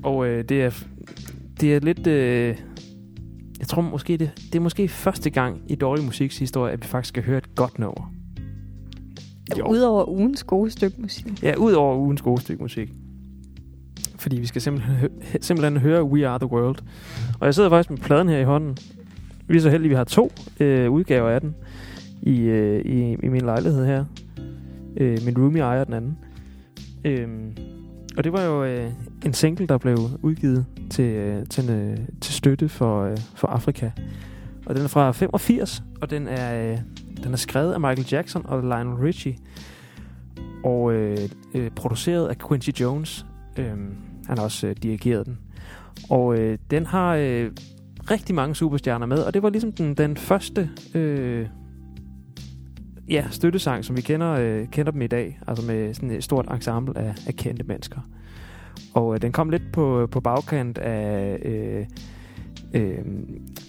Og 0.03 0.27
øh, 0.27 0.43
det 0.49 0.61
er 0.61 0.83
det 1.61 1.75
er 1.75 1.79
lidt... 1.79 2.07
Øh, 2.07 2.55
jeg 3.59 3.67
tror 3.67 3.81
måske, 3.81 4.17
det, 4.17 4.31
det 4.35 4.55
er 4.55 4.59
måske 4.59 4.87
første 4.87 5.29
gang 5.29 5.61
i 5.67 5.75
dårlig 5.75 6.05
musiks 6.05 6.39
historie, 6.39 6.73
at 6.73 6.81
vi 6.81 6.87
faktisk 6.87 7.09
skal 7.09 7.23
høre 7.23 7.37
et 7.37 7.55
godt 7.55 7.79
nummer. 7.79 8.13
Jo. 9.57 9.67
Udover 9.67 10.09
ugens 10.09 10.43
gode 10.43 10.71
stykke 10.71 11.01
musik. 11.01 11.43
Ja, 11.43 11.55
ud 11.55 11.73
over 11.73 11.97
ugens 11.97 12.21
gode 12.21 12.41
stykke 12.41 12.63
musik. 12.63 12.93
Fordi 14.15 14.39
vi 14.39 14.45
skal 14.45 14.61
simpelthen, 14.61 15.09
simpelthen 15.41 15.77
høre 15.77 16.03
We 16.03 16.27
Are 16.27 16.39
The 16.39 16.51
World. 16.51 16.77
Og 17.39 17.45
jeg 17.45 17.55
sidder 17.55 17.69
faktisk 17.69 17.89
med 17.89 17.97
pladen 17.97 18.29
her 18.29 18.39
i 18.39 18.43
hånden. 18.43 18.77
Vi 19.47 19.57
er 19.57 19.61
så 19.61 19.69
heldige, 19.69 19.87
at 19.87 19.89
vi 19.89 19.95
har 19.95 20.03
to 20.03 20.31
øh, 20.59 20.91
udgaver 20.91 21.29
af 21.29 21.41
den 21.41 21.55
i, 22.27 22.39
øh, 22.41 22.85
i, 22.85 23.15
i 23.23 23.27
min 23.27 23.41
lejlighed 23.41 23.85
her. 23.85 24.05
Øh, 24.97 25.17
min 25.25 25.37
roomie 25.37 25.61
ejer 25.61 25.83
den 25.83 25.93
anden. 25.93 26.17
Øh, 27.05 27.27
og 28.17 28.23
det 28.23 28.33
var 28.33 28.43
jo 28.43 28.63
øh, 28.63 28.91
en 29.25 29.33
single, 29.33 29.67
der 29.67 29.77
blev 29.77 29.97
udgivet 30.21 30.65
til, 30.89 31.05
øh, 31.05 31.45
til, 31.45 31.69
øh, 31.69 31.97
til 32.21 32.33
støtte 32.33 32.69
for, 32.69 33.03
øh, 33.03 33.17
for 33.35 33.47
Afrika. 33.47 33.91
Og 34.65 34.75
den 34.75 34.83
er 34.83 34.87
fra 34.87 35.11
85, 35.11 35.83
og 36.01 36.09
den 36.09 36.27
er, 36.27 36.71
øh, 36.71 36.77
den 37.23 37.33
er 37.33 37.37
skrevet 37.37 37.73
af 37.73 37.79
Michael 37.79 38.07
Jackson 38.11 38.45
og 38.45 38.61
Lionel 38.61 38.95
Richie. 38.95 39.37
Og 40.63 40.93
øh, 40.93 41.17
øh, 41.53 41.71
produceret 41.71 42.27
af 42.27 42.37
Quincy 42.37 42.69
Jones. 42.69 43.25
Øh, 43.57 43.67
han 44.27 44.37
har 44.37 44.43
også 44.43 44.67
øh, 44.67 44.75
dirigeret 44.83 45.25
den. 45.25 45.37
Og 46.09 46.39
øh, 46.39 46.57
den 46.71 46.85
har 46.85 47.15
øh, 47.15 47.51
rigtig 48.11 48.35
mange 48.35 48.55
superstjerner 48.55 49.05
med, 49.05 49.17
og 49.17 49.33
det 49.33 49.43
var 49.43 49.49
ligesom 49.49 49.71
den, 49.71 49.93
den 49.93 50.17
første 50.17 50.69
øh, 50.95 51.47
ja, 53.09 53.25
støttesang, 53.29 53.85
som 53.85 53.97
vi 53.97 54.01
kender, 54.01 54.31
øh, 54.31 54.67
kender 54.67 54.91
dem 54.91 55.01
i 55.01 55.07
dag. 55.07 55.39
Altså 55.47 55.65
med 55.65 55.93
sådan 55.93 56.11
et 56.11 56.23
stort 56.23 56.47
ensemble 56.53 56.97
af, 56.97 57.15
af 57.27 57.35
kendte 57.35 57.63
mennesker. 57.63 57.99
Og 58.93 59.13
øh, 59.13 59.21
den 59.21 59.31
kom 59.31 59.49
lidt 59.49 59.71
på, 59.73 60.01
øh, 60.01 60.09
på 60.09 60.19
bagkant 60.19 60.77
af 60.77 61.39
øh, 61.45 61.85
øh, 62.73 63.05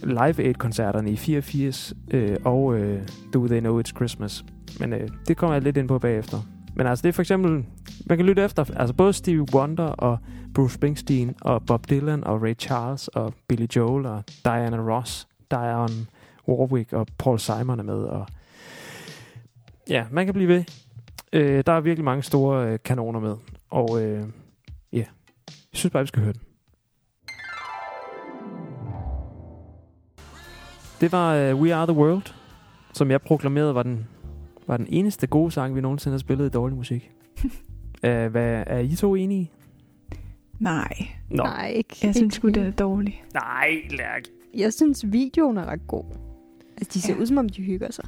Live 0.02 0.44
Aid-koncerterne 0.44 1.10
i 1.10 1.16
84 1.16 1.94
øh, 2.10 2.36
og 2.44 2.78
øh, 2.78 3.02
Do 3.34 3.46
They 3.46 3.60
Know 3.60 3.80
It's 3.80 3.96
Christmas. 3.96 4.44
Men 4.80 4.92
øh, 4.92 5.08
det 5.28 5.36
kommer 5.36 5.54
jeg 5.54 5.62
lidt 5.62 5.76
ind 5.76 5.88
på 5.88 5.98
bagefter. 5.98 6.38
Men 6.76 6.86
altså 6.86 7.02
det 7.02 7.08
er 7.08 7.12
for 7.12 7.22
eksempel, 7.22 7.64
man 8.06 8.18
kan 8.18 8.26
lytte 8.26 8.44
efter, 8.44 8.64
altså 8.76 8.94
både 8.94 9.12
Stevie 9.12 9.54
Wonder 9.54 9.84
og 9.84 10.18
Bruce 10.54 10.74
Springsteen 10.74 11.34
og 11.40 11.62
Bob 11.66 11.90
Dylan 11.90 12.24
og 12.24 12.42
Ray 12.42 12.54
Charles 12.58 13.08
og 13.08 13.34
Billy 13.48 13.66
Joel 13.76 14.06
og 14.06 14.24
Diana 14.44 14.76
Ross, 14.76 15.28
Dionne 15.50 16.06
Warwick 16.48 16.92
og 16.92 17.06
Paul 17.18 17.38
Simon 17.38 17.78
er 17.78 17.82
med. 17.82 17.94
Og 17.94 18.26
ja, 19.88 20.06
man 20.10 20.24
kan 20.24 20.34
blive 20.34 20.48
ved. 20.48 20.64
Øh, 21.32 21.62
der 21.66 21.72
er 21.72 21.80
virkelig 21.80 22.04
mange 22.04 22.22
store 22.22 22.72
øh, 22.72 22.78
kanoner 22.84 23.20
med. 23.20 23.36
Og 23.70 24.02
øh, 24.02 24.24
ja, 24.92 24.98
jeg 25.48 25.54
synes 25.72 25.92
bare, 25.92 26.02
vi 26.02 26.06
skal 26.06 26.22
høre 26.22 26.32
den. 26.32 26.40
Det 31.00 31.12
var 31.12 31.52
uh, 31.52 31.60
We 31.60 31.74
Are 31.74 31.86
The 31.86 31.96
World, 31.96 32.34
som 32.92 33.10
jeg 33.10 33.22
proklamerede 33.22 33.74
var 33.74 33.82
den, 33.82 34.06
var 34.66 34.76
den 34.76 34.86
eneste 34.88 35.26
gode 35.26 35.50
sang, 35.50 35.74
vi 35.76 35.80
nogensinde 35.80 36.12
har 36.14 36.18
spillet 36.18 36.46
i 36.46 36.48
dårlig 36.50 36.76
musik. 36.76 37.10
uh, 37.44 37.50
hvad, 38.32 38.64
er 38.66 38.78
I 38.78 38.94
to 38.96 39.14
enige? 39.14 39.50
Nej, 40.58 40.92
Nå. 41.30 41.42
Nej, 41.42 41.68
ikke. 41.76 41.96
jeg 42.02 42.14
synes 42.14 42.34
sgu, 42.34 42.46
ikke. 42.48 42.60
det 42.60 42.66
er 42.68 42.72
dårligt. 42.72 43.16
Nej, 43.34 43.70
Lærk. 43.90 44.22
Jeg 44.54 44.72
synes, 44.72 45.04
videoen 45.12 45.56
er 45.58 45.64
ret 45.66 45.86
god. 45.86 46.04
Altså, 46.76 46.90
de 46.94 47.00
ser 47.02 47.14
Ja. 47.14 47.20
ud, 47.20 47.26
som 47.26 47.38
om 47.38 47.48
de 47.48 47.62
hygger 47.62 47.90
sig. 47.92 48.04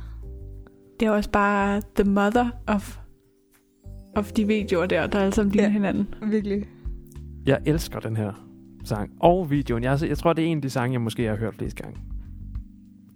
Det 1.00 1.06
er 1.06 1.10
også 1.10 1.30
bare 1.30 1.82
the 1.96 2.10
mother 2.10 2.50
of, 2.66 2.98
of 4.16 4.32
de 4.32 4.46
videoer 4.46 4.86
der, 4.86 5.06
der 5.06 5.18
alle 5.18 5.32
sammen 5.34 5.52
ligner 5.52 5.68
Ja. 5.68 5.72
hinanden. 5.72 6.14
Virkelig. 6.22 6.64
Jeg 7.46 7.58
elsker 7.66 8.00
den 8.00 8.16
her 8.16 8.32
sang. 8.84 9.10
Og 9.20 9.50
videoen. 9.50 9.82
Jeg, 9.84 9.98
jeg 10.08 10.18
tror, 10.18 10.32
det 10.32 10.44
er 10.44 10.48
en 10.48 10.58
af 10.58 10.62
de 10.62 10.70
sange, 10.70 10.92
jeg 10.92 11.00
måske 11.00 11.24
har 11.26 11.36
hørt 11.36 11.54
flest 11.54 11.76
gange. 11.76 11.98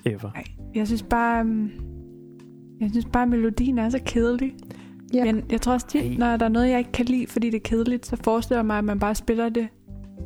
Ever. 0.07 0.31
Nej, 0.35 0.44
jeg 0.75 0.87
synes 0.87 1.03
bare, 1.03 1.40
um, 1.40 1.70
jeg 2.81 2.90
synes 2.90 3.07
bare, 3.12 3.23
at 3.23 3.29
melodien 3.29 3.79
er 3.79 3.88
så 3.88 4.01
kedelig. 4.07 4.55
Ja. 5.14 5.25
Men 5.25 5.44
jeg 5.51 5.61
tror 5.61 5.73
også 5.73 5.87
Ej. 5.94 6.03
tit, 6.03 6.18
når 6.18 6.37
der 6.37 6.44
er 6.44 6.49
noget, 6.49 6.68
jeg 6.70 6.79
ikke 6.79 6.92
kan 6.92 7.05
lide, 7.07 7.27
fordi 7.27 7.51
det 7.51 7.57
er 7.57 7.61
kedeligt, 7.68 8.07
så 8.07 8.16
forestiller 8.25 8.59
jeg 8.59 8.66
mig, 8.66 8.79
at 8.79 8.85
man 8.85 8.99
bare 8.99 9.14
spiller 9.14 9.49
det 9.49 9.68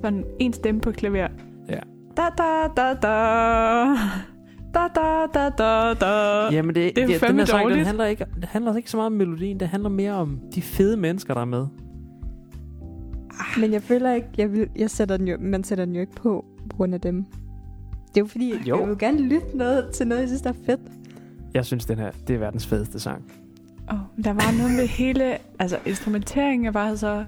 sådan 0.04 0.24
en 0.40 0.52
stemme 0.52 0.80
på 0.80 0.92
klaver. 0.92 1.28
Ja. 1.68 1.78
Da 2.16 2.22
da 2.38 2.66
da 2.76 2.94
da. 2.94 3.94
Da 4.78 5.00
da 5.00 5.26
da 5.34 5.48
da 5.48 5.94
da. 5.94 6.48
Jamen, 6.52 6.74
det, 6.74 6.96
det 6.96 7.02
er 7.02 7.06
den 7.06 7.10
her 7.10 7.18
fandme 7.18 7.46
sang, 7.46 7.70
den 7.70 7.84
handler, 7.84 8.04
ikke, 8.04 8.26
det 8.36 8.44
handler 8.44 8.76
ikke 8.76 8.90
så 8.90 8.96
meget 8.96 9.06
om 9.06 9.12
melodien. 9.12 9.60
Det 9.60 9.68
handler 9.68 9.88
mere 9.88 10.12
om 10.12 10.40
de 10.54 10.62
fede 10.62 10.96
mennesker, 10.96 11.34
der 11.34 11.40
er 11.40 11.44
med. 11.44 11.66
Men 13.60 13.72
jeg 13.72 13.82
føler 13.82 14.12
ikke, 14.14 14.28
jeg, 14.38 14.52
vil, 14.52 14.68
jeg 14.76 14.90
sætter 14.90 15.16
den 15.16 15.28
jo, 15.28 15.36
man 15.40 15.64
sætter 15.64 15.84
den 15.84 15.94
jo 15.94 16.00
ikke 16.00 16.14
på 16.14 16.44
på 16.70 16.76
grund 16.76 16.94
af 16.94 17.00
dem. 17.00 17.24
Det 18.08 18.16
er 18.16 18.20
jo 18.20 18.26
fordi, 18.26 18.52
Jo. 18.66 18.76
jeg 18.76 18.86
vil 18.86 18.92
jo 18.92 18.96
gerne 18.98 19.20
lytte 19.20 19.56
noget 19.56 19.90
til 19.92 20.06
noget, 20.06 20.20
jeg 20.20 20.28
synes, 20.28 20.42
der 20.42 20.50
er 20.50 20.54
fedt. 20.66 20.80
Jeg 21.54 21.64
synes, 21.66 21.86
den 21.86 21.98
her 21.98 22.10
det 22.26 22.34
er 22.34 22.38
verdens 22.38 22.66
fedeste 22.66 23.00
sang. 23.00 23.24
Oh, 23.90 23.98
der 24.24 24.32
var 24.32 24.58
noget 24.58 24.72
med 24.76 24.86
hele... 24.86 25.38
Altså, 25.58 25.78
instrumenteringen 25.86 26.74
var 26.74 26.94
så... 26.94 27.24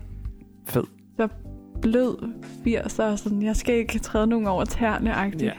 Fed. 0.66 0.84
Så 1.16 1.28
blød 1.82 2.16
80'er, 2.66 3.16
sådan, 3.16 3.42
jeg 3.42 3.56
skal 3.56 3.74
ikke 3.74 3.98
træde 3.98 4.26
nogen 4.26 4.46
over 4.46 4.64
tæerne 4.64 5.12
-agtigt. 5.14 5.44
Ja. 5.44 5.52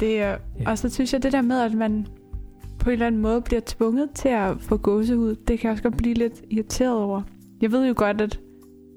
Det 0.00 0.20
er, 0.20 0.36
Ja. 0.60 0.70
Og 0.70 0.78
så 0.78 0.88
synes 0.88 1.12
jeg, 1.12 1.22
det 1.22 1.32
der 1.32 1.42
med, 1.42 1.60
at 1.60 1.74
man 1.74 2.06
på 2.78 2.90
en 2.90 2.92
eller 2.92 3.06
anden 3.06 3.20
måde 3.20 3.40
bliver 3.40 3.60
tvunget 3.66 4.10
til 4.14 4.28
at 4.28 4.56
få 4.60 4.76
gåsehud, 4.76 5.34
det 5.34 5.58
kan 5.58 5.68
jeg 5.68 5.72
også 5.72 5.82
godt 5.82 5.96
blive 5.96 6.14
lidt 6.14 6.42
irriteret 6.50 6.96
over. 6.98 7.22
Jeg 7.60 7.72
ved 7.72 7.86
jo 7.88 7.94
godt, 7.96 8.20
at 8.20 8.40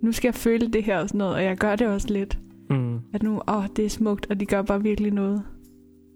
nu 0.04 0.12
skal 0.12 0.28
jeg 0.28 0.36
føle 0.36 0.68
det 0.68 0.84
her 0.84 1.00
og 1.00 1.08
sådan 1.10 1.18
noget, 1.18 1.34
og 1.36 1.44
jeg 1.44 1.58
gør 1.58 1.76
det 1.76 1.88
også 1.88 2.08
lidt. 2.14 2.40
Mm. 2.70 3.00
At 3.14 3.24
nu, 3.24 3.42
åh, 3.48 3.66
det 3.76 3.86
er 3.86 3.90
smukt, 3.90 4.28
og 4.30 4.40
de 4.40 4.46
gør 4.46 4.62
bare 4.62 4.82
virkelig 4.84 5.12
noget 5.12 5.44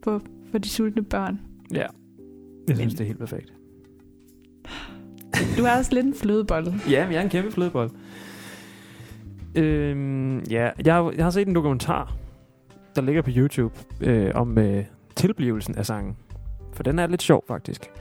for, 0.04 0.22
for 0.52 0.58
de 0.58 0.70
sultne 0.70 1.04
børn. 1.04 1.40
Ja. 1.74 1.78
Jeg 1.78 1.88
synes, 2.76 2.80
Men- 2.80 2.90
det 2.90 3.02
er 3.02 3.06
helt 3.06 3.20
perfekt. 3.20 3.54
Du 5.58 5.64
er 5.64 5.78
også 5.78 5.94
lidt 5.94 6.06
en 6.06 6.14
flødebolle. 6.14 6.74
Ja, 6.90 7.04
men 7.06 7.14
jeg 7.14 7.20
er 7.20 7.24
en 7.24 7.30
kæmpe 7.30 7.52
flødebold. 7.52 7.90
Øhm, 9.56 10.40
ja, 10.40 10.70
jeg, 10.86 10.94
har- 10.94 11.12
jeg 11.18 11.26
har 11.26 11.30
set 11.32 11.48
en 11.48 11.56
dokumentar, 11.56 12.16
der 12.96 13.02
ligger 13.02 13.22
på 13.22 13.30
YouTube, 13.36 13.76
øh, 14.02 14.32
om 14.36 14.58
øh, 14.58 14.84
tilblivelsen 15.16 15.78
af 15.78 15.86
sangen. 15.86 16.18
For 16.74 16.84
den 16.84 17.00
er 17.00 17.08
lidt 17.08 17.22
sjov, 17.22 17.44
faktisk. 17.48 17.92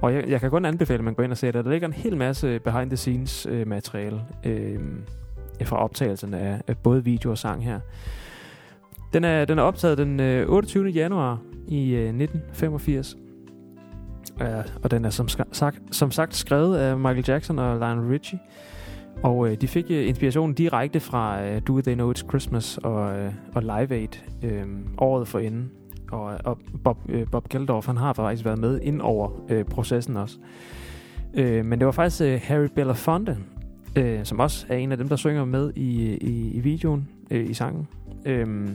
Og 0.00 0.14
jeg, 0.14 0.28
jeg 0.28 0.40
kan 0.40 0.50
kun 0.50 0.64
anbefale, 0.64 0.98
at 0.98 1.04
man 1.04 1.14
går 1.14 1.22
ind 1.22 1.32
og 1.32 1.38
ser 1.38 1.52
det. 1.52 1.64
Der 1.64 1.70
ligger 1.70 1.88
en 1.88 1.94
hel 1.94 2.16
masse 2.16 2.58
behind-the-scenes 2.58 3.46
øh, 3.46 3.66
materiale 3.66 4.20
øh, 4.44 4.78
fra 5.64 5.76
optagelserne 5.76 6.38
af, 6.38 6.60
af 6.66 6.78
både 6.78 7.04
video 7.04 7.30
og 7.30 7.38
sang 7.38 7.64
her. 7.64 7.80
Den 9.12 9.24
er, 9.24 9.44
den 9.44 9.58
er 9.58 9.62
optaget 9.62 9.98
den 9.98 10.20
øh, 10.20 10.48
28. 10.48 10.88
januar 10.88 11.40
i 11.68 11.90
øh, 11.90 12.00
1985. 12.00 13.16
Ja, 14.40 14.62
og 14.82 14.90
den 14.90 15.04
er 15.04 15.10
som, 15.10 15.28
sagt, 15.52 15.78
som 15.90 16.10
sagt 16.10 16.34
skrevet 16.34 16.78
af 16.78 16.96
Michael 16.96 17.24
Jackson 17.28 17.58
og 17.58 17.78
Lionel 17.78 18.08
Richie. 18.08 18.38
Og 19.22 19.48
øh, 19.48 19.56
de 19.60 19.68
fik 19.68 19.84
øh, 19.90 20.08
inspirationen 20.08 20.54
direkte 20.54 21.00
fra 21.00 21.46
øh, 21.46 21.62
Do 21.66 21.80
They 21.80 21.94
Know 21.94 22.12
It's 22.12 22.28
Christmas 22.28 22.78
og, 22.78 23.18
øh, 23.18 23.32
og 23.54 23.62
Live 23.62 23.92
Aid 23.94 24.08
øh, 24.42 24.66
året 24.98 25.28
for 25.28 25.38
inden. 25.38 25.70
Og, 26.12 26.38
og 26.44 26.58
Bob, 26.84 26.98
øh, 27.08 27.26
Bob 27.32 27.48
Geldof, 27.48 27.86
han 27.86 27.96
har 27.96 28.12
faktisk 28.12 28.44
været 28.44 28.58
med 28.58 28.80
ind 28.80 29.00
over 29.00 29.30
øh, 29.48 29.64
processen 29.64 30.16
også. 30.16 30.38
Øh, 31.34 31.64
men 31.64 31.78
det 31.78 31.86
var 31.86 31.92
faktisk 31.92 32.22
øh, 32.22 32.40
Harry 32.42 32.68
Belafonte, 32.74 33.38
øh, 33.96 34.24
som 34.24 34.40
også 34.40 34.66
er 34.68 34.76
en 34.76 34.92
af 34.92 34.98
dem, 34.98 35.08
der 35.08 35.16
synger 35.16 35.44
med 35.44 35.72
i, 35.76 36.16
i, 36.16 36.50
i 36.50 36.60
videoen, 36.60 37.08
øh, 37.30 37.50
i 37.50 37.54
sangen. 37.54 37.88
Øh, 38.26 38.68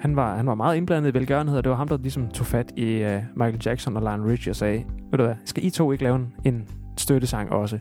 han 0.00 0.16
var, 0.16 0.36
han 0.36 0.46
var 0.46 0.54
meget 0.54 0.76
indblandet 0.76 1.10
i 1.10 1.14
velgørenhed, 1.14 1.58
og 1.58 1.64
det 1.64 1.70
var 1.70 1.76
ham, 1.76 1.88
der 1.88 1.96
ligesom 1.96 2.28
tog 2.28 2.46
fat 2.46 2.72
i 2.76 2.92
øh, 2.92 3.22
Michael 3.34 3.60
Jackson 3.66 3.96
og 3.96 4.02
Lionel 4.02 4.26
Richie 4.26 4.52
og 4.52 4.56
sagde, 4.56 4.84
ved 5.10 5.18
du 5.18 5.24
hvad, 5.24 5.34
skal 5.44 5.64
I 5.64 5.70
to 5.70 5.92
ikke 5.92 6.04
lave 6.04 6.16
en, 6.16 6.34
en 6.44 6.68
støttesang 6.96 7.52
også? 7.52 7.78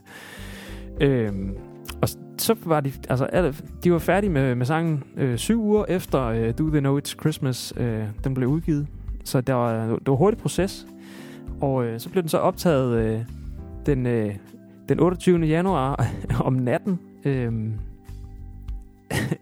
Øh, 1.01 1.31
og 2.03 2.09
så 2.37 2.55
var 2.65 2.79
de, 2.79 2.91
altså, 3.09 3.25
alle, 3.25 3.55
de 3.83 3.91
var 3.91 3.99
færdige 3.99 4.29
med, 4.29 4.55
med 4.55 4.65
sangen 4.65 5.03
øh, 5.17 5.37
syv 5.37 5.61
uger 5.61 5.85
efter 5.85 6.23
øh, 6.23 6.53
Do 6.57 6.69
They 6.69 6.79
Know 6.79 6.99
It's 6.99 7.19
Christmas, 7.19 7.73
øh, 7.77 8.03
den 8.23 8.33
blev 8.33 8.49
udgivet. 8.49 8.87
Så 9.23 9.41
der 9.41 9.53
var, 9.53 9.83
øh, 9.83 9.89
det 9.89 10.07
var 10.07 10.13
en 10.13 10.17
hurtig 10.17 10.39
proces. 10.39 10.87
Og 11.61 11.85
øh, 11.85 11.99
så 11.99 12.09
blev 12.09 12.23
den 12.23 12.29
så 12.29 12.37
optaget 12.37 12.97
øh, 12.97 13.21
den, 13.85 14.05
øh, 14.05 14.35
den 14.89 14.99
28. 14.99 15.39
januar 15.39 16.07
om 16.39 16.53
natten 16.53 16.99
øh, 17.25 17.53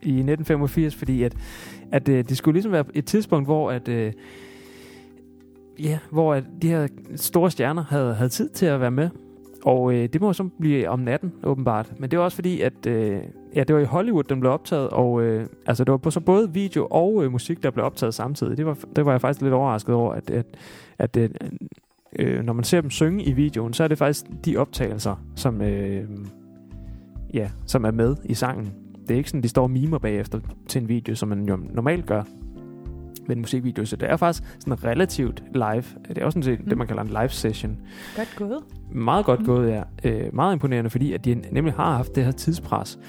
i 0.02 0.20
1985, 0.20 0.96
fordi 0.96 1.24
at, 1.24 1.36
at 1.92 2.10
øh, 2.10 2.24
det 2.30 2.38
skulle 2.38 2.54
ligesom 2.56 2.72
være 2.72 2.86
et 2.94 3.06
tidspunkt, 3.06 3.48
hvor 3.48 3.72
at, 3.72 3.88
øh, 3.88 4.14
ja, 5.80 6.00
hvor 6.12 6.34
at 6.34 6.44
de 6.62 6.68
her 6.68 6.88
store 7.16 7.52
stjerner 7.52 7.84
havde, 7.84 8.14
havde 8.16 8.30
tid 8.30 8.50
til 8.50 8.66
at 8.66 8.82
være 8.82 8.92
med. 8.92 9.10
Og 9.66 9.94
øh, 9.94 10.10
det 10.14 10.22
må 10.22 10.34
så 10.34 10.50
blive 10.60 10.90
om 10.90 11.00
natten, 11.00 11.34
åbenbart. 11.44 11.94
Men 12.00 12.12
det 12.12 12.20
var 12.20 12.26
også 12.26 12.36
fordi, 12.36 12.62
at 12.62 12.86
øh, 12.88 13.20
ja, 13.56 13.64
det 13.64 13.76
var 13.76 13.82
i 13.82 13.86
Hollywood, 13.86 14.24
den 14.24 14.40
blev 14.40 14.52
optaget, 14.52 14.90
og 14.90 15.22
øh, 15.22 15.46
altså, 15.66 15.84
det 15.84 15.92
var 15.92 15.98
på 15.98 16.12
så 16.12 16.20
både 16.20 16.54
video 16.54 16.88
og 16.92 17.24
øh, 17.24 17.32
musik, 17.32 17.64
der 17.64 17.72
blev 17.72 17.86
optaget 17.86 18.14
samtidig. 18.14 18.58
Det 18.58 18.66
var, 18.66 18.78
det 18.96 19.06
var 19.06 19.12
jeg 19.12 19.22
faktisk 19.22 19.42
lidt 19.42 19.54
overrasket 19.54 19.96
over, 19.96 20.14
at, 20.14 20.30
at, 20.30 20.46
at 20.98 21.18
øh, 21.18 21.30
øh 22.20 22.44
når 22.44 22.54
man 22.54 22.64
ser 22.64 22.82
dem 22.82 22.90
synge 22.90 23.24
i 23.24 23.32
videoen, 23.32 23.74
så 23.74 23.84
er 23.84 23.88
det 23.88 23.98
faktisk 23.98 24.26
de 24.46 24.58
optagelser, 24.58 25.16
som, 25.36 25.62
øh, 25.62 26.04
ja, 27.34 27.50
som 27.66 27.86
er 27.86 27.92
med 27.92 28.16
i 28.24 28.34
sangen. 28.34 28.74
Det 29.02 29.12
er 29.12 29.18
ikke 29.18 29.30
sådan, 29.30 29.44
de 29.44 29.50
står 29.50 29.64
og 29.64 29.72
mimer 29.72 29.98
bagefter 29.98 30.40
til 30.68 30.82
en 30.82 30.90
video, 30.90 31.16
som 31.16 31.30
man 31.30 31.48
jo 31.48 31.60
normalt 31.74 32.06
gør 32.06 32.24
med 33.32 33.38
en 33.38 33.42
musikvideo. 33.42 33.86
Så 33.86 33.96
det 33.96 34.10
er 34.10 34.18
faktisk 34.18 34.44
sådan 34.60 34.84
relativt 34.84 35.44
live. 35.54 35.84
Det 36.10 36.18
er 36.18 36.26
også 36.26 36.36
sådan 36.36 36.44
set 36.44 36.60
mm. 36.60 36.70
det, 36.70 36.78
man 36.78 36.88
kalder 36.88 37.04
en 37.04 37.08
live 37.08 37.30
session. 37.30 37.78
Godt 38.16 38.36
gået. 38.36 38.60
Meget 38.92 39.26
godt 39.26 39.40
Mm. 39.40 39.46
gået, 39.46 39.70
ja. 39.70 39.82
Øh, 40.04 40.36
meget 40.36 40.54
imponerende, 40.54 40.90
fordi 40.90 41.14
at 41.14 41.26
de 41.26 41.42
nemlig 41.52 41.74
har 41.74 41.96
haft 41.96 42.16
det 42.16 42.24
her 42.24 42.32
tidspres. 42.32 43.00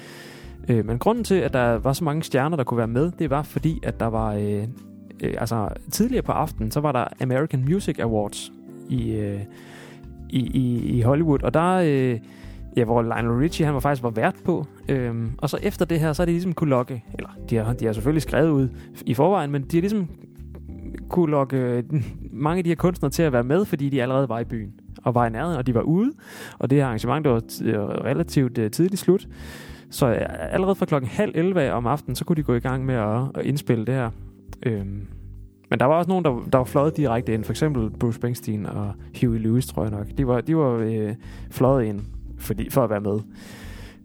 Øh, 0.69 0.85
men 0.85 0.99
grunden 0.99 1.23
til, 1.23 1.35
at 1.35 1.53
der 1.53 1.77
var 1.77 1.93
så 1.93 2.03
mange 2.03 2.23
stjerner, 2.23 2.57
der 2.57 2.63
kunne 2.63 2.77
være 2.77 2.87
med, 2.87 3.11
det 3.19 3.29
var 3.29 3.43
fordi, 3.43 3.79
at 3.83 3.99
der 3.99 4.05
var... 4.05 4.33
Øh, 4.33 4.63
øh, 5.23 5.33
altså, 5.37 5.69
tidligere 5.91 6.23
på 6.23 6.31
aftenen, 6.31 6.71
så 6.71 6.79
var 6.79 6.91
der 6.91 7.05
American 7.21 7.65
Music 7.65 7.99
Awards 7.99 8.51
i, 8.89 9.11
øh, 9.11 9.39
i, 10.29 10.39
i, 10.39 10.97
i 10.97 11.01
Hollywood, 11.01 11.43
og 11.43 11.53
der... 11.53 11.73
Øh, 11.85 12.19
ja, 12.77 12.83
hvor 12.83 13.01
Lionel 13.01 13.31
Richie, 13.31 13.65
han 13.65 13.73
var 13.73 13.79
faktisk 13.79 14.03
var 14.03 14.09
vært 14.09 14.35
på. 14.45 14.65
Øhm, 14.89 15.31
og 15.37 15.49
så 15.49 15.57
efter 15.61 15.85
det 15.85 15.99
her, 15.99 16.13
så 16.13 16.23
er 16.23 16.25
de 16.25 16.31
ligesom 16.31 16.53
kunne 16.53 16.69
lokke, 16.69 17.03
eller 17.13 17.29
de 17.49 17.55
har, 17.55 17.73
de 17.73 17.85
har 17.85 17.93
selvfølgelig 17.93 18.21
skrevet 18.21 18.49
ud 18.49 18.69
i 19.05 19.13
forvejen, 19.13 19.51
men 19.51 19.61
de 19.61 19.77
har 19.77 19.81
ligesom 19.81 20.07
kunne 21.09 21.31
lokke 21.31 21.57
øh, 21.57 21.83
mange 22.31 22.57
af 22.57 22.63
de 22.63 22.69
her 22.69 22.75
kunstnere 22.75 23.11
til 23.11 23.23
at 23.23 23.33
være 23.33 23.43
med, 23.43 23.65
fordi 23.65 23.89
de 23.89 24.01
allerede 24.01 24.29
var 24.29 24.39
i 24.39 24.43
byen 24.43 24.73
og 25.03 25.15
var 25.15 25.25
i 25.27 25.29
nærheden, 25.29 25.57
og 25.57 25.67
de 25.67 25.75
var 25.75 25.81
ude. 25.81 26.11
Og 26.59 26.69
det 26.69 26.77
her 26.77 26.85
arrangement, 26.85 27.25
det 27.25 27.33
var 27.33 27.41
t- 27.51 27.65
øh, 27.65 27.79
relativt 27.79 28.57
uh, 28.57 28.71
tidligt 28.71 29.01
slut. 29.01 29.27
Så 29.89 30.05
uh, 30.07 30.17
allerede 30.53 30.75
fra 30.75 30.85
klokken 30.85 31.09
halv 31.09 31.31
11 31.35 31.71
om 31.71 31.87
aftenen, 31.87 32.15
så 32.15 32.25
kunne 32.25 32.35
de 32.35 32.43
gå 32.43 32.53
i 32.53 32.59
gang 32.59 32.85
med 32.85 32.95
at, 32.95 33.21
at 33.35 33.45
indspille 33.45 33.85
det 33.85 33.93
her. 33.93 34.09
Øhm, 34.65 35.07
men 35.69 35.79
der 35.79 35.85
var 35.85 35.95
også 35.95 36.09
nogen, 36.09 36.25
der, 36.25 36.43
der 36.51 36.57
var 36.57 36.65
fløjet 36.65 36.97
direkte 36.97 37.33
ind. 37.33 37.43
For 37.43 37.53
eksempel 37.53 37.89
Bruce 37.89 38.15
Springsteen 38.15 38.65
og 38.65 38.93
Huey 39.21 39.39
Lewis, 39.39 39.67
tror 39.67 39.83
jeg 39.83 39.91
nok. 39.91 40.07
De 40.17 40.27
var, 40.27 40.41
de 40.41 40.57
var 40.57 40.71
øh, 40.71 41.15
fløjet 41.51 41.85
ind 41.85 42.01
fordi, 42.43 42.69
for 42.69 42.83
at 42.83 42.89
være 42.89 43.01
med. 43.01 43.19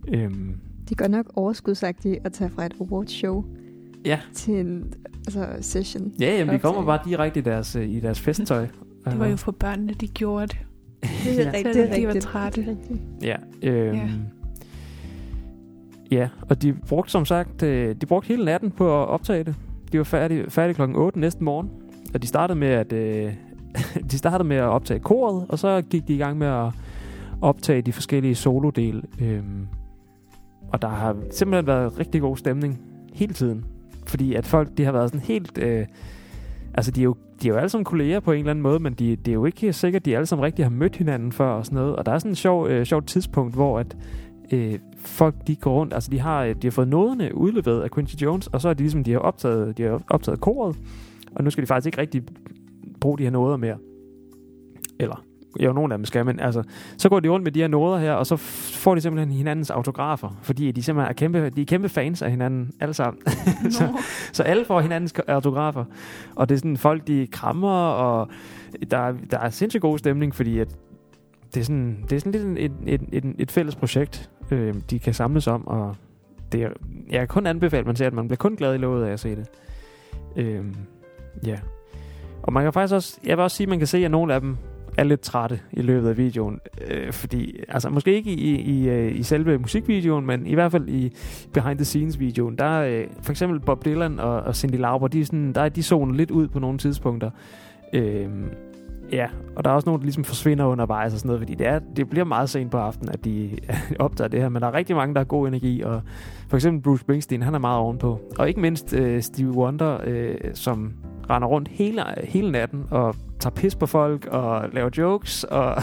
Øhm, 0.09 0.55
Det 0.85 0.90
er 0.90 0.94
godt 0.96 1.11
nok 1.11 1.27
overskudsagtigt 1.35 2.18
at 2.24 2.33
tage 2.33 2.51
fra 2.51 2.66
et 2.66 2.72
awardshow 2.81 3.44
Ja. 4.05 4.18
til 4.35 4.55
en 4.55 4.92
altså, 5.27 5.46
session. 5.61 6.12
ja, 6.20 6.37
jamen, 6.38 6.55
de 6.55 6.59
kommer 6.59 6.85
bare 6.85 6.98
direkte 7.05 7.40
i 7.40 7.42
deres, 7.42 7.77
øh, 7.77 7.88
i 7.88 8.01
deres 8.01 8.20
festtøj. 8.20 8.66
Det 9.05 9.18
var 9.18 9.27
jo 9.27 9.37
for 9.37 9.53
børnene, 9.53 9.92
de 9.92 10.09
gjorde 10.09 10.46
det. 10.46 10.59
Det 11.24 11.40
er 11.40 11.44
Ja. 11.44 11.53
rigtigt. 11.68 11.96
De 11.96 12.07
var 12.07 12.20
trætte. 12.20 12.61
Det 12.61 12.68
er 12.68 12.70
rigtigt. 12.70 13.01
Ja, 13.22 13.37
øhm, 13.62 13.94
Ja. 13.96 14.03
ja. 14.03 14.09
ja, 16.11 16.29
og 16.51 16.62
de 16.62 16.72
brugte 16.72 17.11
som 17.12 17.24
sagt, 17.24 17.62
øh, 17.62 17.94
de 18.01 18.07
brugte 18.07 18.29
hele 18.29 18.44
natten 18.44 18.70
på 18.70 19.03
at 19.03 19.09
optage 19.09 19.44
det. 19.44 19.55
De 19.92 19.98
var 19.98 20.05
færdige, 20.05 20.51
færdige 20.51 20.74
klokken 20.74 20.96
8 20.96 21.18
næste 21.18 21.44
morgen, 21.44 21.70
og 22.14 22.22
de 22.22 22.27
startede 22.27 22.59
med 22.59 22.68
at 22.68 22.92
øh, 22.92 23.33
de 24.11 24.18
startede 24.18 24.48
med 24.48 24.57
at 24.57 24.62
optage 24.64 25.01
koret, 25.01 25.46
og 25.48 25.59
så 25.59 25.83
gik 25.90 26.09
de 26.09 26.14
i 26.14 26.18
gang 26.18 26.38
med 26.38 26.46
at 26.46 26.72
optage 27.40 27.83
de 27.83 27.92
forskellige 27.92 28.35
solodele. 28.35 29.03
Øhm, 29.22 29.66
og 30.72 30.83
der 30.83 30.88
har 30.88 31.16
simpelthen 31.31 31.66
været 31.66 31.98
rigtig 31.98 32.20
god 32.20 32.37
stemning 32.37 32.81
hele 33.12 33.35
tiden, 33.35 33.64
fordi 34.07 34.35
at 34.35 34.46
folk 34.46 34.68
de 34.77 34.85
har 34.85 34.92
været 34.92 35.09
sådan 35.09 35.27
helt 35.27 35.59
øh, 35.59 35.87
altså 36.74 36.90
de 36.90 37.01
er 37.01 37.05
jo 37.05 37.16
de 37.42 37.48
er 37.48 37.53
jo 37.53 37.59
alle 37.59 37.68
sammen 37.68 37.85
kolleger 37.85 38.20
på 38.20 38.33
en 38.33 38.38
eller 38.38 38.51
anden 38.51 38.62
måde, 38.62 38.79
men 38.79 38.92
de, 38.92 39.16
det 39.16 39.29
er 39.29 39.35
jo 39.35 39.44
ikke 39.44 39.72
sikkert, 39.72 40.01
at 40.01 40.05
de 40.05 40.16
alle 40.16 40.27
sammen 40.27 40.44
rigtig 40.44 40.64
har 40.64 40.70
mødt 40.70 40.96
hinanden 40.96 41.33
før 41.33 41.51
og 41.51 41.64
sådan 41.64 41.77
noget. 41.77 41.96
Og 41.96 42.07
der 42.07 42.12
er 42.12 42.18
sådan 42.18 42.31
et 42.31 42.38
sjov, 42.38 42.68
øh, 42.68 42.87
sjovt 42.87 43.07
tidspunkt, 43.07 43.55
hvor 43.55 43.79
at 43.79 43.96
øh, 44.53 44.79
folk 44.98 45.35
de 45.46 45.57
går 45.57 45.74
rundt, 45.74 45.94
altså 45.94 46.11
de 46.11 46.18
har, 46.18 46.44
de 46.44 46.66
har 46.66 46.70
fået 46.70 46.88
noderne 46.88 47.35
udleveret 47.35 47.83
af 47.83 47.90
Quincy 47.90 48.14
Jones, 48.14 48.46
og 48.46 48.61
så 48.61 48.68
er 48.68 48.74
de 48.74 48.83
ligesom, 48.83 49.05
de 49.05 49.12
har 49.12 49.18
optaget, 49.18 49.79
de 49.79 49.83
har 49.83 50.03
optaget 50.11 50.40
koret, 50.40 50.77
og 51.35 51.44
nu 51.44 51.51
skal 51.51 51.62
de 51.62 51.66
faktisk 51.66 51.87
ikke 51.87 51.98
rigtig 51.98 52.22
bruge 53.01 53.18
de 53.18 53.22
her 53.22 53.31
noder 53.31 53.57
mere. 53.57 53.77
Eller, 55.01 55.24
jo, 55.61 55.72
nogle 55.72 55.94
af 55.94 55.98
dem 55.98 56.04
skal, 56.04 56.26
men 56.26 56.40
altså, 56.40 56.62
så 56.98 57.08
går 57.08 57.20
de 57.20 57.28
rundt 57.28 57.44
med 57.44 57.52
de 57.52 57.61
her 57.61 57.68
noder 57.68 57.98
her, 57.98 58.12
og 58.12 58.26
så 58.26 58.37
får 58.37 58.94
de 58.94 59.00
simpelthen 59.00 59.32
hinandens 59.32 59.70
autografer, 59.70 60.38
fordi 60.42 60.72
de 60.72 60.82
simpelthen 60.82 61.11
er 61.11 61.14
kæmpe, 61.14 61.50
de 61.50 61.62
er 61.62 61.66
kæmpe 61.66 61.88
fans 61.88 62.22
af 62.22 62.30
hinanden, 62.30 62.70
alle 62.80 62.94
sammen. 62.94 63.22
så, 63.70 63.88
så 64.32 64.42
alle 64.42 64.64
får 64.64 64.80
hinandens 64.80 65.14
autografer. 65.28 65.84
Og 66.37 66.48
det 66.48 66.54
er 66.54 66.58
sådan, 66.58 66.76
folk 66.76 67.06
de 67.06 67.26
krammer, 67.32 67.88
og 67.88 68.28
der, 68.90 69.14
der 69.30 69.38
er 69.38 69.50
sindssygt 69.50 69.82
god 69.82 69.98
stemning, 69.98 70.34
fordi 70.34 70.58
at 70.58 70.68
det 71.54 71.61
er 71.61 71.64
sådan, 71.64 72.04
det 72.11 72.16
er 72.16 72.20
sådan 72.20 72.32
lidt 72.32 72.58
et, 72.58 72.72
et, 72.94 73.02
et, 73.12 73.34
et 73.38 73.50
fælles 73.50 73.76
projekt, 73.76 74.30
øh, 74.50 74.74
de 74.90 74.98
kan 74.98 75.14
samles 75.14 75.46
om, 75.46 75.66
og 75.66 75.96
det 76.52 76.62
er, 76.62 76.68
jeg 77.11 77.18
kan 77.18 77.28
kun 77.28 77.46
anbefale, 77.46 77.80
at 77.80 77.87
man 77.87 77.96
ser, 77.96 78.06
at 78.06 78.12
man 78.12 78.28
bliver 78.28 78.37
kun 78.37 78.56
glad 78.56 78.74
i 78.74 78.78
låget 78.78 79.06
af 79.06 79.12
at 79.12 79.20
se 79.20 79.37
det. 79.37 79.46
Øh, 80.37 80.64
ja. 81.46 81.56
Og 82.42 82.52
man 82.52 82.62
kan 82.62 82.72
faktisk 82.72 82.94
også, 82.94 83.18
jeg 83.24 83.37
vil 83.37 83.42
også 83.42 83.56
sige, 83.56 83.64
at 83.64 83.68
man 83.68 83.78
kan 83.78 83.87
se, 83.87 84.04
at 84.04 84.11
nogle 84.11 84.34
af 84.34 84.40
dem 84.40 84.56
er 84.98 85.04
lidt 85.04 85.20
trætte 85.20 85.61
i 85.72 85.82
løbet 85.82 86.08
af 86.08 86.16
videoen. 86.16 86.61
Øh, 86.90 87.12
fordi, 87.12 87.61
altså 87.68 87.90
måske 87.90 88.14
ikke 88.14 88.30
i, 88.30 88.54
i, 88.54 88.70
i 88.70 88.88
øh, 88.88 89.24
selve 89.24 89.58
musikvideoen, 89.58 90.26
men 90.26 90.46
i 90.46 90.54
hvert 90.54 90.72
fald 90.72 90.88
i 90.88 91.12
behind 91.52 91.78
the 91.78 91.84
scenes 91.84 92.20
videoen, 92.20 92.56
der 92.56 92.64
er 92.64 93.00
øh, 93.00 93.06
for 93.22 93.30
eksempel 93.30 93.61
Bob 93.61 93.84
Dylan 93.84 94.20
og, 94.20 94.40
og 94.40 94.56
Cindy 94.56 94.76
Lauper, 94.76 95.08
de 95.08 95.20
er 95.20 95.24
sådan, 95.24 95.52
der 95.52 95.61
er 95.61 95.68
de 95.68 95.82
zoner 95.82 96.14
lidt 96.14 96.30
ud 96.30 96.48
på 96.48 96.58
nogle 96.58 96.78
tidspunkter. 96.78 97.30
Øh, 97.92 98.28
ja, 99.12 99.27
og 99.57 99.64
der 99.64 99.71
er 99.71 99.75
også 99.75 99.88
nogen, 99.88 100.01
der 100.01 100.05
ligesom 100.05 100.25
forsvinder 100.25 100.64
undervejs 100.64 101.12
og 101.12 101.18
sådan 101.18 101.29
noget, 101.29 101.40
fordi 101.40 101.55
det, 101.55 101.66
er, 101.66 101.79
det 101.97 102.11
bliver 102.11 102.25
meget 102.25 102.51
sent 102.51 102.71
på 102.71 102.79
aftenen, 102.79 103.12
at 103.12 103.25
de 103.25 103.59
optager 103.99 104.29
det 104.29 104.40
her, 104.40 104.49
men 104.49 104.62
der 104.62 104.68
er 104.68 104.75
rigtig 104.75 104.97
mange, 104.97 105.14
der 105.14 105.21
har 105.21 105.25
god 105.25 105.49
energi, 105.49 105.81
og 105.81 106.03
for 106.49 106.57
eksempel 106.57 106.83
Bruce 106.83 107.01
Springsteen, 107.01 107.42
han 107.42 107.55
er 107.55 107.59
meget 107.59 107.79
ovenpå. 107.79 108.21
Og 108.38 108.49
ikke 108.49 108.61
mindst 108.61 108.94
øh, 108.94 109.23
Stevie 109.23 109.53
Wonder, 109.53 109.99
øh, 110.05 110.35
som 110.55 110.92
render 111.31 111.49
rundt 111.49 111.68
hele, 111.68 112.03
hele 112.25 112.51
natten 112.51 112.85
og 112.90 113.14
tager 113.40 113.55
pis 113.55 113.75
på 113.75 113.87
folk 113.87 114.27
og 114.27 114.68
laver 114.73 114.90
jokes 114.99 115.44
og 115.44 115.75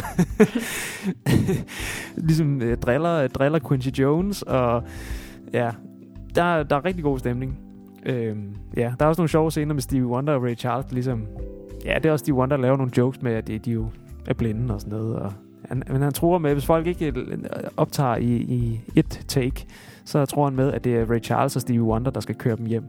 ligesom 2.27 2.61
øh, 2.61 2.77
driller, 2.77 3.27
driller 3.27 3.59
Quincy 3.67 3.87
Jones 3.87 4.41
og 4.41 4.83
ja, 5.53 5.71
der, 6.35 6.63
der 6.63 6.75
er 6.75 6.85
rigtig 6.85 7.03
god 7.03 7.19
stemning. 7.19 7.57
Øh, 8.05 8.35
ja, 8.77 8.93
der 8.99 9.05
er 9.05 9.09
også 9.09 9.21
nogle 9.21 9.29
sjove 9.29 9.51
scener 9.51 9.73
med 9.73 9.81
Stevie 9.81 10.07
Wonder 10.07 10.33
og 10.33 10.43
Ray 10.43 10.55
Charles, 10.55 10.91
ligesom 10.91 11.27
ja, 11.85 11.95
det 11.95 12.05
er 12.05 12.11
også 12.11 12.23
Stevie 12.23 12.39
Wonder, 12.39 12.57
der 12.57 12.61
laver 12.61 12.77
nogle 12.77 12.91
jokes 12.97 13.21
med, 13.21 13.31
at 13.31 13.47
de, 13.47 13.59
de 13.59 13.71
jo 13.71 13.87
er 14.27 14.33
blinde 14.33 14.73
og 14.73 14.81
sådan 14.81 14.97
noget. 14.97 15.15
Og 15.15 15.33
han, 15.69 15.83
men 15.91 16.01
han 16.01 16.13
tror 16.13 16.37
med, 16.37 16.49
at 16.49 16.55
hvis 16.55 16.65
folk 16.65 16.87
ikke 16.87 17.13
optager 17.77 18.15
i, 18.15 18.35
i 18.35 18.81
et 18.95 19.25
take, 19.27 19.65
så 20.05 20.25
tror 20.25 20.45
han 20.45 20.55
med, 20.55 20.73
at 20.73 20.83
det 20.83 20.95
er 20.95 21.11
Ray 21.11 21.23
Charles 21.23 21.55
og 21.55 21.61
Stevie 21.61 21.83
Wonder, 21.83 22.11
der 22.11 22.19
skal 22.19 22.35
køre 22.35 22.55
dem 22.55 22.65
hjem. 22.65 22.83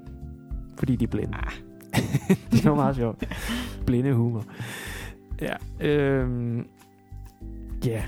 Fordi 0.79 0.97
de 0.97 1.05
er 1.05 1.09
blinde. 1.09 1.35
Ah. 1.35 1.53
det 2.53 2.67
er 2.67 2.75
meget 2.75 2.97
sjovt. 2.97 3.25
Blinde 3.87 4.13
humor. 4.13 4.45
Ja. 5.41 5.87
Øhm, 5.89 6.67
ja. 7.87 8.03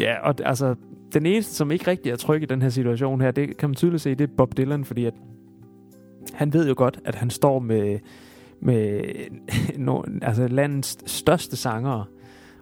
Ja, 0.00 0.28
og 0.28 0.34
altså, 0.44 0.74
den 1.14 1.26
eneste, 1.26 1.54
som 1.54 1.70
ikke 1.70 1.86
rigtig 1.86 2.12
er 2.12 2.16
tryg 2.16 2.42
i 2.42 2.46
den 2.46 2.62
her 2.62 2.68
situation 2.68 3.20
her, 3.20 3.30
det 3.30 3.56
kan 3.56 3.68
man 3.68 3.74
tydeligt 3.74 4.02
se, 4.02 4.14
det 4.14 4.30
er 4.30 4.34
Bob 4.36 4.56
Dylan, 4.56 4.84
fordi 4.84 5.04
at 5.04 5.14
han 6.34 6.52
ved 6.52 6.68
jo 6.68 6.74
godt, 6.76 7.00
at 7.04 7.14
han 7.14 7.30
står 7.30 7.58
med 7.58 7.98
med 8.60 9.02
no, 9.76 10.02
altså 10.22 10.48
landets 10.48 10.98
største 11.06 11.56
sangere. 11.56 12.04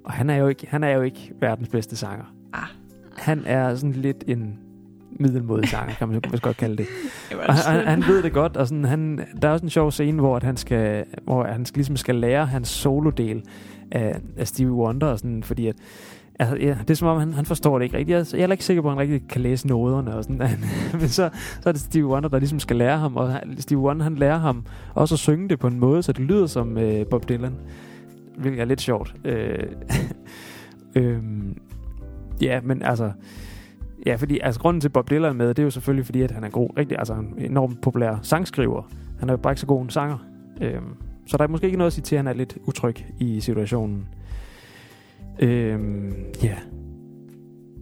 Og 0.05 0.13
han 0.13 0.31
er 0.31 0.37
jo 0.37 0.49
ikke, 0.49 0.67
han 0.71 0.85
er 0.85 0.91
jo 0.91 1.03
ikke 1.03 1.33
verdens 1.41 1.69
bedste 1.69 1.97
sanger. 1.97 2.25
Ah. 2.53 2.69
Han 3.17 3.43
er 3.47 3.75
sådan 3.75 3.93
lidt 3.93 4.25
en 4.27 4.59
middelmodig 5.11 5.69
sanger, 5.69 5.95
kan 5.95 6.09
man 6.09 6.21
måske 6.31 6.45
godt 6.45 6.57
kalde 6.57 6.77
det. 6.77 6.87
det 7.31 7.39
og 7.39 7.55
han, 7.55 7.87
han, 7.87 8.03
ved 8.03 8.23
det 8.23 8.33
godt, 8.33 8.57
og 8.57 8.69
sådan, 8.69 8.85
han, 8.85 9.27
der 9.43 9.49
er 9.49 9.53
også 9.53 9.67
en 9.67 9.71
sjov 9.71 9.93
scene, 9.93 10.21
hvor, 10.21 10.37
at 10.37 10.43
han, 10.43 10.57
skal, 10.57 11.05
hvor 11.25 11.45
han 11.45 11.67
skal, 11.67 11.79
ligesom 11.79 11.97
skal 11.97 12.15
lære 12.15 12.47
hans 12.47 12.69
solodel 12.69 13.43
af, 13.91 14.21
af 14.37 14.49
Stevie 14.49 14.73
Wonder, 14.73 15.07
og 15.07 15.19
sådan, 15.19 15.43
fordi 15.43 15.67
at 15.67 15.77
Altså, 16.39 16.57
ja, 16.57 16.77
det 16.81 16.91
er 16.91 16.95
som 16.95 17.09
om, 17.09 17.19
han, 17.19 17.33
han 17.33 17.47
forstår 17.47 17.79
det 17.79 17.85
ikke 17.85 17.99
rigtigt. 17.99 18.17
Jeg, 18.17 18.27
jeg 18.33 18.39
er 18.39 18.43
heller 18.43 18.55
ikke 18.55 18.65
sikker 18.65 18.83
på, 18.83 18.89
at 18.89 18.95
han 18.95 19.01
rigtig 19.01 19.29
kan 19.29 19.41
læse 19.41 19.67
noderne 19.67 20.15
og 20.15 20.25
sådan. 20.25 20.39
Men 21.01 21.09
så, 21.09 21.31
så 21.61 21.69
er 21.69 21.73
det 21.73 21.81
Steve 21.81 22.07
Wonder, 22.07 22.29
der 22.29 22.39
ligesom 22.39 22.61
skal 22.61 22.77
lære 22.77 22.99
ham. 22.99 23.17
Og 23.17 23.41
Steve 23.59 23.81
Wonder, 23.81 24.05
han 24.05 24.15
lærer 24.15 24.39
ham 24.39 24.65
også 24.95 25.15
at 25.15 25.19
synge 25.19 25.49
det 25.49 25.59
på 25.59 25.67
en 25.67 25.81
måde, 25.81 26.03
så 26.03 26.13
det 26.13 26.25
lyder 26.25 26.47
som 26.47 26.79
øh, 26.79 27.07
Bob 27.07 27.29
Dylan. 27.29 27.55
Hvilket 28.39 28.61
er 28.61 28.65
lidt 28.65 28.81
sjovt. 28.81 29.15
Øh, 29.25 29.59
øh, 30.97 31.19
ja, 32.41 32.61
men 32.61 32.83
altså... 32.83 33.13
Ja, 34.07 34.15
fordi 34.15 34.39
altså, 34.43 34.61
grunden 34.61 34.81
til 34.81 34.89
Bob 34.89 35.11
Dylan 35.11 35.37
med, 35.37 35.49
det 35.49 35.59
er 35.59 35.63
jo 35.63 35.71
selvfølgelig 35.71 36.07
fordi, 36.07 36.23
at 36.23 36.31
han 36.31 36.45
er 36.45 36.49
god, 36.49 36.71
rigtig, 36.79 36.99
altså 36.99 37.15
en 37.15 37.35
enormt 37.39 37.81
populær 37.81 38.19
sangskriver. 38.23 38.83
Han 39.19 39.29
er 39.29 39.33
jo 39.33 39.37
bare 39.37 39.53
ikke 39.53 39.61
så 39.61 39.67
god 39.67 39.83
en 39.83 39.91
sanger. 39.91 40.19
Øh, 40.61 40.81
så 41.27 41.37
der 41.37 41.45
er 41.45 41.49
måske 41.49 41.67
ikke 41.67 41.79
noget 41.79 41.87
at 41.87 41.93
sige 41.93 42.03
til, 42.03 42.17
at 42.17 42.19
han 42.19 42.27
er 42.27 42.33
lidt 42.33 42.59
utryg 42.67 42.97
i 43.19 43.41
situationen. 43.41 44.09
Øhm, 45.41 46.15
ja. 46.43 46.47
Yeah. 46.47 46.59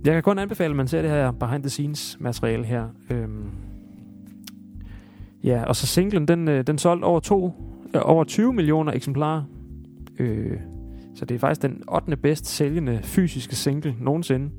Jeg 0.05 0.15
kan 0.15 0.23
kun 0.23 0.39
anbefale, 0.39 0.71
at 0.71 0.77
man 0.77 0.89
ser 0.89 1.03
det 1.03 1.11
her 1.11 1.31
behind 1.31 1.63
the 1.63 1.71
scenes 1.71 2.17
materiale 2.21 2.65
her. 2.65 2.89
Øhm, 3.11 3.51
ja, 5.45 5.65
og 5.65 5.77
så 5.77 5.87
singlen, 5.87 6.29
den, 6.29 6.49
øh, 6.49 6.67
den 6.67 6.79
solgte 6.79 7.05
over, 7.05 7.21
to, 7.21 7.53
øh, 7.95 8.01
over 8.05 8.25
20 8.25 8.53
millioner 8.53 8.93
eksemplarer. 8.93 9.43
Øh, 10.19 10.57
så 11.15 11.25
det 11.25 11.35
er 11.35 11.39
faktisk 11.39 11.63
den 11.63 11.83
8. 11.89 12.17
bedst 12.17 12.47
sælgende 12.47 13.01
fysiske 13.03 13.57
single 13.57 13.97
nogensinde. 14.01 14.51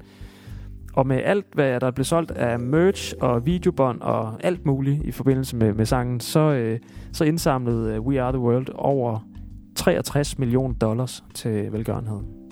Og 0.94 1.08
med 1.08 1.18
alt, 1.24 1.46
hvad 1.54 1.80
der 1.80 1.92
blev 1.92 2.06
solgt 2.06 2.32
af 2.32 2.60
merch 2.60 3.14
og 3.22 3.46
videobånd 3.46 4.02
og 4.02 4.46
alt 4.46 4.66
muligt 4.66 5.04
i 5.04 5.12
forbindelse 5.12 5.56
med, 5.56 5.74
med 5.74 5.86
sangen, 5.86 6.20
så, 6.20 6.40
øh, 6.40 6.80
så 7.12 7.24
indsamlede 7.24 7.94
øh, 7.94 8.02
We 8.02 8.22
Are 8.22 8.32
The 8.32 8.40
World 8.40 8.68
over 8.76 9.28
63 9.76 10.40
millioner 10.40 10.76
dollars 10.76 11.24
til 11.34 11.72
velgørenhed. 11.72 12.45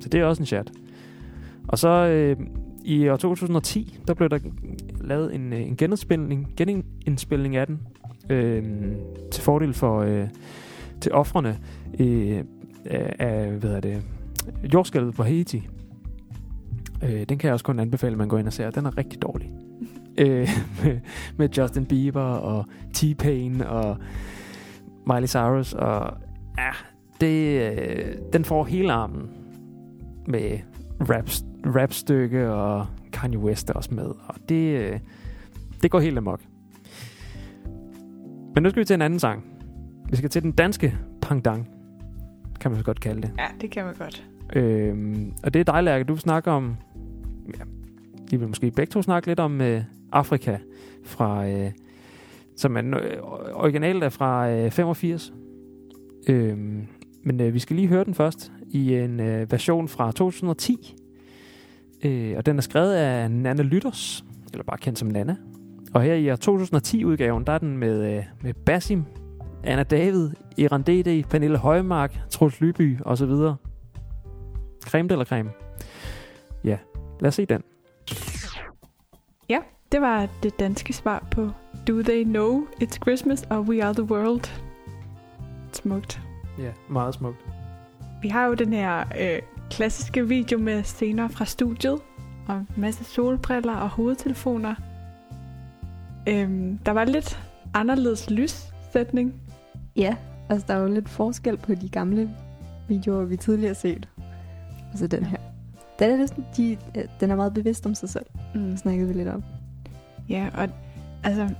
Så 0.00 0.08
det 0.08 0.20
er 0.20 0.24
også 0.24 0.42
en 0.42 0.46
chat. 0.46 0.70
Og 1.68 1.78
så 1.78 1.88
øh, 1.88 2.36
i 2.84 3.08
år 3.08 3.16
2010, 3.16 3.98
der 4.08 4.14
blev 4.14 4.28
der 4.28 4.38
lavet 5.00 5.34
en, 5.34 5.52
øh, 5.52 5.60
en 5.60 5.76
genindspilning, 5.76 6.52
genindspilning 6.56 7.56
af 7.56 7.66
den 7.66 7.80
øh, 8.30 8.64
til 9.32 9.42
fordel 9.42 9.74
for 9.74 10.00
øh, 10.00 10.28
til 11.00 11.12
offrene 11.12 11.58
øh, 11.98 12.44
af 13.18 13.50
hvad 13.50 13.70
er 13.70 13.80
det, 13.80 14.02
jordskælvet 14.74 15.14
på 15.14 15.22
Haiti. 15.22 15.68
Øh, 17.02 17.24
den 17.28 17.38
kan 17.38 17.46
jeg 17.46 17.52
også 17.52 17.64
kun 17.64 17.78
anbefale, 17.78 18.12
at 18.12 18.18
man 18.18 18.28
går 18.28 18.38
ind 18.38 18.46
og 18.46 18.52
ser. 18.52 18.70
Den 18.70 18.86
er 18.86 18.98
rigtig 18.98 19.22
dårlig. 19.22 19.50
øh, 20.18 20.48
med, 20.84 21.00
med 21.36 21.48
Justin 21.58 21.86
Bieber 21.86 22.20
og 22.20 22.64
T-Pain 22.96 23.66
og 23.66 23.96
Miley 25.06 25.28
Cyrus 25.28 25.72
og 25.72 26.16
ja, 26.58 26.70
det, 27.20 27.62
øh, 27.72 28.14
den 28.32 28.44
får 28.44 28.64
hele 28.64 28.92
armen 28.92 29.39
med 30.30 30.58
rap, 31.00 31.28
rapstykke, 31.76 32.50
og 32.50 32.86
Kanye 33.12 33.38
West 33.38 33.70
er 33.70 33.74
også 33.74 33.94
med. 33.94 34.04
Og 34.04 34.34
det, 34.48 34.78
øh, 34.78 34.98
det 35.82 35.90
går 35.90 36.00
helt 36.00 36.18
amok. 36.18 36.40
Men 38.54 38.62
nu 38.62 38.70
skal 38.70 38.80
vi 38.80 38.84
til 38.84 38.94
en 38.94 39.02
anden 39.02 39.18
sang. 39.18 39.44
Vi 40.10 40.16
skal 40.16 40.30
til 40.30 40.42
den 40.42 40.52
danske 40.52 40.98
pangdang, 41.22 41.68
kan 42.60 42.70
man 42.70 42.78
så 42.78 42.84
godt 42.84 43.00
kalde 43.00 43.22
det. 43.22 43.30
Ja, 43.38 43.46
det 43.60 43.70
kan 43.70 43.84
man 43.84 43.94
godt. 43.94 44.26
Øhm, 44.52 45.32
og 45.42 45.54
det 45.54 45.60
er 45.60 45.72
dig, 45.72 45.82
Lærke. 45.82 46.04
Du 46.04 46.16
snakker 46.16 46.52
om... 46.52 46.76
Ja, 47.58 47.64
I 48.32 48.36
vil 48.36 48.48
måske 48.48 48.70
begge 48.70 48.90
to 48.90 49.02
snakke 49.02 49.28
lidt 49.28 49.40
om 49.40 49.60
øh, 49.60 49.82
Afrika, 50.12 50.58
fra, 51.04 51.48
øh, 51.48 51.70
som 52.56 52.76
er 52.76 52.82
øh, 52.82 53.22
originalt 53.54 54.04
er 54.04 54.08
fra 54.08 54.50
øh, 54.50 54.70
85. 54.70 55.32
Øhm, 56.28 56.86
men 57.22 57.40
øh, 57.40 57.54
vi 57.54 57.58
skal 57.58 57.76
lige 57.76 57.88
høre 57.88 58.04
den 58.04 58.14
først 58.14 58.52
i 58.70 58.94
en 58.94 59.20
øh, 59.20 59.52
version 59.52 59.88
fra 59.88 60.12
2010. 60.12 60.96
Øh, 62.04 62.34
og 62.36 62.46
den 62.46 62.56
er 62.56 62.62
skrevet 62.62 62.94
af 62.94 63.30
Nana 63.30 63.62
Lytters, 63.62 64.24
eller 64.52 64.64
bare 64.64 64.78
kendt 64.78 64.98
som 64.98 65.08
Nana. 65.08 65.36
Og 65.94 66.02
her 66.02 66.14
i 66.14 66.30
2010-udgaven, 66.30 67.44
der 67.46 67.52
er 67.52 67.58
den 67.58 67.76
med, 67.78 68.16
øh, 68.16 68.24
med 68.40 68.54
Basim, 68.54 69.04
Anna 69.64 69.82
David, 69.82 70.30
Iran 70.56 70.82
Dede, 70.82 71.22
Pernille 71.22 71.58
Højmark, 71.58 72.20
Troels 72.30 72.60
Lyby 72.60 72.98
osv. 73.04 73.30
Creme 74.84 75.12
eller 75.12 75.24
creme? 75.24 75.50
Ja, 76.64 76.78
lad 77.20 77.28
os 77.28 77.34
se 77.34 77.46
den. 77.46 77.62
Ja, 79.48 79.58
det 79.92 80.00
var 80.00 80.28
det 80.42 80.58
danske 80.58 80.92
svar 80.92 81.28
på 81.30 81.50
Do 81.88 82.02
They 82.02 82.24
Know 82.24 82.66
It's 82.82 82.98
Christmas 83.02 83.42
og 83.42 83.60
We 83.60 83.84
Are 83.84 83.94
The 83.94 84.02
World. 84.02 84.50
Smukt. 85.72 86.20
Ja, 86.58 86.72
meget 86.88 87.14
smukt. 87.14 87.59
Vi 88.22 88.28
har 88.28 88.46
jo 88.46 88.54
den 88.54 88.72
her 88.72 89.04
øh, 89.20 89.42
klassiske 89.70 90.28
video 90.28 90.58
med 90.58 90.82
scener 90.82 91.28
fra 91.28 91.44
studiet, 91.44 91.98
og 92.48 92.56
en 92.56 92.66
masse 92.76 93.04
solbriller 93.04 93.74
og 93.74 93.88
hovedtelefoner. 93.88 94.74
Øhm, 96.28 96.78
der 96.78 96.92
var 96.92 97.04
lidt 97.04 97.42
anderledes 97.74 98.30
lyssætning. 98.30 99.34
Ja, 99.96 100.16
altså 100.48 100.66
der 100.68 100.74
er 100.74 100.78
jo 100.78 100.88
lidt 100.88 101.08
forskel 101.08 101.56
på 101.56 101.74
de 101.74 101.88
gamle 101.88 102.30
videoer, 102.88 103.24
vi 103.24 103.36
tidligere 103.36 103.68
har 103.68 103.74
set. 103.74 104.08
Og 104.92 104.98
så 104.98 105.06
den 105.06 105.24
her. 105.24 105.38
Den 105.98 106.10
er, 106.10 106.16
næsten, 106.16 106.46
de, 106.56 106.76
øh, 106.96 107.04
den 107.20 107.30
er 107.30 107.36
meget 107.36 107.54
bevidst 107.54 107.86
om 107.86 107.94
sig 107.94 108.08
selv. 108.08 108.26
Mm. 108.54 108.76
Snakkede 108.76 109.08
vi 109.08 109.14
lidt 109.14 109.28
om. 109.28 109.44
Ja, 110.28 110.48
og 110.54 110.68
altså, 111.24 111.54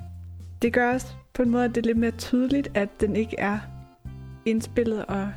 det 0.62 0.72
gør 0.72 0.92
også 0.92 1.14
på 1.34 1.42
en 1.42 1.50
måde, 1.50 1.64
at 1.64 1.74
det 1.74 1.76
er 1.76 1.86
lidt 1.86 1.98
mere 1.98 2.10
tydeligt, 2.10 2.68
at 2.74 2.88
den 3.00 3.16
ikke 3.16 3.36
er 3.38 3.58
indspillet 4.44 5.06
og 5.06 5.28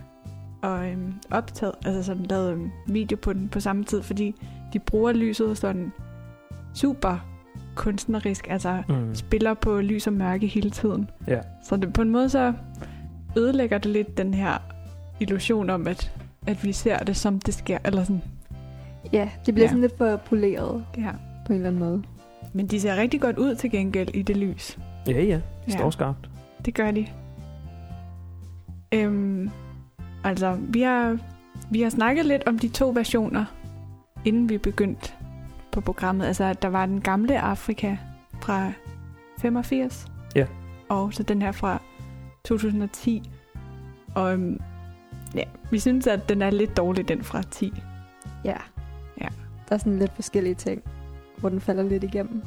og 0.63 0.88
øhm, 0.89 1.13
optaget, 1.32 1.73
altså 1.86 2.04
sådan 2.04 2.23
lavet 2.23 2.52
øhm, 2.52 2.71
video 2.88 3.17
på 3.17 3.34
den 3.34 3.49
på 3.49 3.60
samme 3.60 3.84
tid, 3.84 4.02
fordi 4.02 4.36
de 4.73 4.80
bruger 4.80 5.12
lyset 5.12 5.58
sådan 5.58 5.91
super 6.73 7.28
kunstnerisk, 7.76 8.47
altså 8.49 8.84
mm. 8.89 9.15
spiller 9.15 9.54
på 9.54 9.82
lys 9.82 10.08
og 10.08 10.13
mørke 10.13 10.47
hele 10.47 10.69
tiden. 10.69 11.10
Ja. 11.28 11.39
Så 11.63 11.76
det, 11.76 11.93
på 11.93 12.02
en 12.02 12.10
måde 12.10 12.30
så 12.30 12.54
ødelægger 13.38 13.78
det 13.78 13.91
lidt 13.91 14.17
den 14.17 14.34
her 14.34 14.58
illusion 15.19 15.69
om, 15.69 15.88
at, 15.88 16.12
at 16.47 16.63
vi 16.63 16.71
ser 16.71 16.97
det, 16.97 17.17
som 17.17 17.39
det 17.39 17.54
sker, 17.54 17.78
eller 17.86 18.04
sådan. 18.04 18.21
Ja, 19.13 19.30
det 19.45 19.54
bliver 19.54 19.65
ja. 19.65 19.69
sådan 19.69 19.82
lidt 19.82 19.97
for 19.97 20.15
poleret 20.15 20.86
ja. 20.97 21.12
på 21.45 21.54
en 21.54 21.56
eller 21.56 21.67
anden 21.67 21.80
måde. 21.80 22.04
Men 22.54 22.67
de 22.67 22.80
ser 22.80 22.95
rigtig 22.95 23.21
godt 23.21 23.38
ud 23.38 23.56
til 23.56 23.71
gengæld 23.71 24.10
i 24.15 24.21
det 24.21 24.38
lys. 24.38 24.80
Ja, 25.08 25.23
ja. 25.23 25.41
De 25.65 25.71
står 25.71 25.84
ja. 25.84 25.91
skarpt. 25.91 26.30
Det 26.65 26.73
gør 26.73 26.91
de. 26.91 27.08
Øhm, 28.93 29.52
Altså, 30.23 30.57
vi 30.59 30.81
har, 30.81 31.17
vi 31.71 31.81
har 31.81 31.89
snakket 31.89 32.25
lidt 32.25 32.47
om 32.47 32.59
de 32.59 32.67
to 32.67 32.89
versioner, 32.89 33.45
inden 34.25 34.49
vi 34.49 34.57
begyndte 34.57 35.12
på 35.71 35.81
programmet. 35.81 36.25
Altså, 36.25 36.43
at 36.43 36.62
der 36.62 36.67
var 36.67 36.86
den 36.86 37.01
gamle 37.01 37.39
Afrika 37.39 37.97
fra 38.41 38.71
85. 39.38 40.07
Ja. 40.36 40.45
Og 40.89 41.13
så 41.13 41.23
den 41.23 41.41
her 41.41 41.51
fra 41.51 41.81
2010. 42.43 43.31
Og 44.15 44.33
øhm, 44.33 44.59
ja, 45.36 45.43
vi 45.71 45.79
synes, 45.79 46.07
at 46.07 46.29
den 46.29 46.41
er 46.41 46.49
lidt 46.49 46.77
dårlig, 46.77 47.07
den 47.07 47.23
fra 47.23 47.41
10. 47.41 47.73
Ja. 48.45 48.57
Ja. 49.21 49.27
Der 49.69 49.75
er 49.75 49.77
sådan 49.77 49.99
lidt 49.99 50.15
forskellige 50.15 50.55
ting, 50.55 50.83
hvor 51.38 51.49
den 51.49 51.62
falder 51.62 51.83
lidt 51.83 52.03
igennem. 52.03 52.43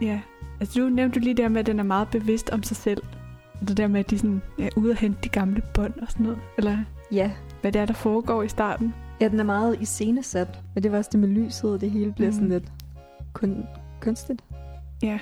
Ja, 0.00 0.20
altså 0.60 0.80
du 0.80 0.88
nævnte 0.88 1.20
lige 1.20 1.34
der 1.34 1.48
med, 1.48 1.60
at 1.60 1.66
den 1.66 1.78
er 1.78 1.84
meget 1.84 2.08
bevidst 2.08 2.50
om 2.50 2.62
sig 2.62 2.76
selv. 2.76 3.02
Det 3.68 3.76
der 3.76 3.86
med, 3.86 4.00
at 4.00 4.10
de 4.10 4.18
sådan 4.18 4.42
er 4.58 4.68
ude 4.76 4.90
og 4.90 4.96
hente 4.96 5.18
de 5.24 5.28
gamle 5.28 5.62
bånd 5.74 5.94
og 6.00 6.06
sådan 6.10 6.26
noget. 6.26 6.38
Eller 6.58 6.78
Ja. 7.12 7.30
hvad 7.60 7.72
det 7.72 7.80
er, 7.80 7.86
der 7.86 7.94
foregår 7.94 8.42
i 8.42 8.48
starten. 8.48 8.94
Ja, 9.20 9.28
den 9.28 9.40
er 9.40 9.44
meget 9.44 9.80
iscenesat. 9.80 10.60
Men 10.74 10.82
det 10.82 10.92
var 10.92 10.98
også 10.98 11.10
det 11.12 11.20
med 11.20 11.28
lyset, 11.28 11.72
og 11.72 11.80
det 11.80 11.90
hele 11.90 12.12
bliver 12.12 12.28
mm. 12.28 12.32
sådan 12.34 12.48
lidt 12.48 12.72
kun, 13.32 13.64
kunstigt. 14.00 14.42
Ja, 15.02 15.18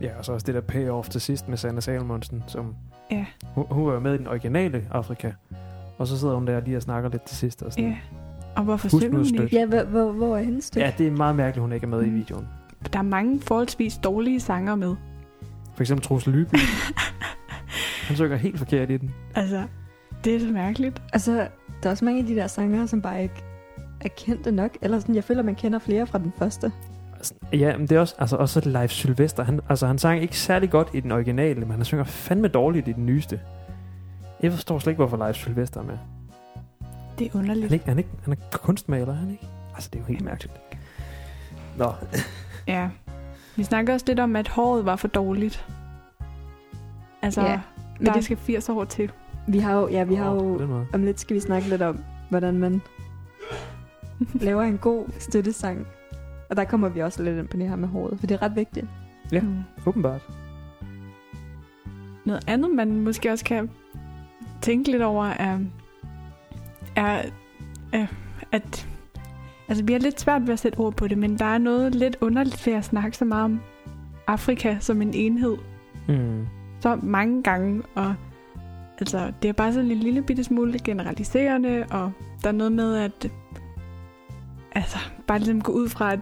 Ja, 0.00 0.18
og 0.18 0.24
så 0.24 0.32
også 0.32 0.44
det 0.46 0.54
der 0.54 0.60
payoff 0.60 1.08
til 1.08 1.20
sidst 1.20 1.48
med 1.48 1.56
Sanne 1.56 1.80
Salmonsen, 1.80 2.44
som 2.46 2.74
ja, 3.10 3.26
hun, 3.54 3.64
hun 3.70 3.86
var 3.86 3.92
jo 3.94 4.00
med 4.00 4.14
i 4.14 4.18
den 4.18 4.26
originale 4.26 4.84
Afrika. 4.90 5.32
Og 5.98 6.06
så 6.06 6.18
sidder 6.18 6.34
hun 6.34 6.46
der 6.46 6.60
lige 6.60 6.76
og 6.76 6.82
snakker 6.82 7.10
lidt 7.10 7.22
til 7.22 7.36
sidst. 7.36 7.62
Og 7.62 7.72
sådan. 7.72 7.88
ja. 7.88 7.96
Og 8.56 8.64
hvorfor 8.64 8.88
Husk 8.92 9.06
hun 9.12 9.24
ikke? 9.24 9.56
Ja, 9.56 9.66
hvor, 9.66 9.82
hvor, 9.82 10.12
hvor 10.12 10.36
er 10.36 10.42
hendes 10.42 10.64
stykke? 10.64 10.86
ja, 10.86 10.92
det 10.98 11.06
er 11.06 11.10
meget 11.10 11.36
mærkeligt, 11.36 11.62
hun 11.62 11.72
ikke 11.72 11.84
er 11.84 11.88
med 11.88 12.02
i 12.02 12.08
Mm. 12.10 12.14
videoen. 12.14 12.48
Der 12.92 12.98
er 12.98 13.02
mange 13.02 13.40
forholdsvis 13.40 13.98
dårlige 13.98 14.40
sanger 14.40 14.74
med. 14.74 14.94
For 15.74 15.80
eksempel 15.80 16.06
Troels 16.06 16.26
Lyby. 16.26 16.54
Han 18.08 18.16
synger 18.16 18.36
helt 18.36 18.58
forkert 18.58 18.90
i 18.90 18.96
den. 18.96 19.14
Altså, 19.34 19.62
det 20.24 20.34
er 20.36 20.40
så 20.40 20.46
mærkeligt. 20.46 21.02
Altså, 21.12 21.32
der 21.82 21.86
er 21.86 21.90
også 21.90 22.04
mange 22.04 22.20
af 22.20 22.26
de 22.26 22.34
der 22.36 22.46
sanger, 22.46 22.86
som 22.86 23.02
bare 23.02 23.22
ikke 23.22 23.44
er 24.00 24.08
kendte 24.16 24.52
nok. 24.52 24.70
Eller 24.82 24.98
sådan, 25.00 25.14
jeg 25.14 25.24
føler, 25.24 25.42
man 25.42 25.54
kender 25.54 25.78
flere 25.78 26.06
fra 26.06 26.18
den 26.18 26.32
første. 26.38 26.72
Ja, 27.52 27.76
men 27.76 27.86
det 27.86 27.96
er 27.96 28.00
også, 28.00 28.14
altså, 28.18 28.36
også 28.36 28.68
Leif 28.68 28.90
Sylvester. 28.90 29.44
Han, 29.44 29.60
altså, 29.68 29.86
han 29.86 29.98
sang 29.98 30.22
ikke 30.22 30.38
særlig 30.38 30.70
godt 30.70 30.88
i 30.94 31.00
den 31.00 31.12
originale, 31.12 31.60
men 31.60 31.70
han 31.70 31.84
synger 31.84 32.04
fandme 32.04 32.48
dårligt 32.48 32.88
i 32.88 32.92
den 32.92 33.06
nyeste. 33.06 33.40
Jeg 34.42 34.52
forstår 34.52 34.78
slet 34.78 34.90
ikke, 34.90 34.96
hvorfor 35.06 35.16
Leif 35.26 35.36
Sylvester 35.36 35.80
er 35.80 35.84
med. 35.84 35.98
Det 37.18 37.26
er 37.26 37.30
Han 37.32 37.40
underligt. 37.40 37.70
er, 37.70 37.72
ikke, 37.74 37.84
han 37.86 37.94
er, 37.96 37.98
ikke, 37.98 38.10
han 38.24 38.32
er 38.32 38.36
kunstmaler, 38.58 39.08
er 39.12 39.16
han 39.16 39.30
ikke? 39.30 39.46
Altså, 39.74 39.90
det 39.92 39.98
er 39.98 40.02
jo 40.02 40.06
helt 40.06 40.24
mærkeligt. 40.24 40.54
Nå, 41.76 41.92
Ja. 42.66 42.88
Vi 43.56 43.64
snakker 43.64 43.92
også 43.92 44.06
lidt 44.08 44.20
om, 44.20 44.36
at 44.36 44.48
håret 44.48 44.84
var 44.84 44.96
for 44.96 45.08
dårligt. 45.08 45.66
Altså, 47.22 47.40
Ja, 47.40 47.50
ja, 47.50 47.60
Men 47.98 48.06
der 48.06 48.12
det, 48.12 48.24
skal 48.24 48.36
80 48.36 48.68
år 48.68 48.84
til. 48.84 49.10
Vi 49.48 49.58
har 49.58 49.74
jo, 49.74 49.88
ja, 49.88 50.04
vi 50.04 50.14
har 50.14 50.30
Åh, 50.30 50.60
jo, 50.60 50.84
om 50.92 51.02
lidt 51.02 51.20
skal 51.20 51.34
vi 51.34 51.40
snakke 51.40 51.68
lidt 51.68 51.82
om, 51.82 51.98
hvordan 52.30 52.58
man 52.58 52.82
laver 54.34 54.62
en 54.62 54.78
god 54.78 55.04
støttesang. 55.18 55.86
Og 56.50 56.56
der 56.56 56.64
kommer 56.64 56.88
vi 56.88 57.00
også 57.00 57.22
lidt 57.22 57.38
ind 57.38 57.48
på 57.48 57.56
det 57.56 57.68
her 57.68 57.76
med 57.76 57.88
håret, 57.88 58.20
for 58.20 58.26
det 58.26 58.34
er 58.34 58.42
ret 58.42 58.56
vigtigt. 58.56 58.86
Ja. 59.32 59.40
Mm. 59.40 59.58
Åbenbart. 59.86 60.28
Noget 62.24 62.44
andet, 62.46 62.74
man 62.74 63.00
måske 63.00 63.32
også 63.32 63.44
kan 63.44 63.70
tænke 64.62 64.90
lidt 64.90 65.02
over, 65.02 65.24
er, 65.26 65.58
er, 66.96 67.22
er 67.92 68.06
at 68.52 68.88
altså, 69.68 69.84
vi 69.84 69.92
har 69.92 70.00
lidt 70.00 70.20
svært 70.20 70.46
ved 70.46 70.52
at 70.52 70.58
sætte 70.58 70.78
ord 70.78 70.94
på 70.96 71.08
det, 71.08 71.18
men 71.18 71.38
der 71.38 71.44
er 71.44 71.58
noget 71.58 71.94
lidt 71.94 72.16
underligt 72.20 72.66
ved 72.66 72.72
at 72.72 72.84
snakke 72.84 73.16
så 73.16 73.24
meget 73.24 73.44
om 73.44 73.60
Afrika 74.26 74.76
som 74.80 75.02
en 75.02 75.14
enhed 75.14 75.56
Mm. 76.08 76.46
så 76.80 76.96
mange 77.02 77.42
gange, 77.42 77.82
og 77.94 78.14
altså, 79.00 79.32
det 79.42 79.48
er 79.48 79.52
bare 79.52 79.72
sådan 79.72 79.90
en 79.90 79.96
lille 79.98 80.22
bitte 80.22 80.44
smule 80.44 80.78
generaliserende, 80.84 81.84
og 81.90 82.12
der 82.42 82.48
er 82.48 82.52
noget 82.52 82.72
med, 82.72 82.96
at 82.96 83.30
altså, 84.72 84.98
bare 85.26 85.38
ligesom 85.38 85.60
gå 85.60 85.72
ud 85.72 85.88
fra, 85.88 86.12
at, 86.12 86.20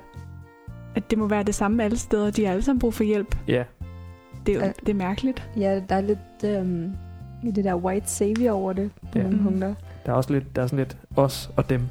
at 0.95 1.11
det 1.11 1.19
må 1.19 1.27
være 1.29 1.43
det 1.43 1.55
samme 1.55 1.85
alle 1.85 1.97
steder, 1.99 2.31
de 2.31 2.45
har 2.45 2.53
alle 2.53 2.63
sammen 2.65 2.79
brug 2.81 2.95
for 2.95 3.05
hjælp. 3.05 3.37
Ja, 3.49 3.65
Det 4.47 4.57
er, 4.57 4.67
jo, 4.67 4.73
det 4.81 4.89
er 4.89 4.95
mærkeligt. 4.95 5.51
Ja, 5.57 5.81
der 5.89 5.95
er 5.97 6.01
lidt 6.01 6.19
øhm, 6.45 6.93
det 7.55 7.65
der 7.65 7.75
white 7.75 8.11
savior 8.11 8.53
over 8.53 8.73
det 8.73 8.91
på 9.13 9.19
Ja. 9.19 9.23
nogle 9.23 9.37
Mhm. 9.37 9.45
punkter. 9.45 9.75
der 10.07 10.13
er 10.13 10.17
også 10.17 10.33
lidt, 10.33 10.57
der 10.57 10.63
er 10.63 10.67
sådan 10.67 10.79
lidt 10.79 10.97
os 11.17 11.51
og 11.57 11.69
dem 11.71 11.83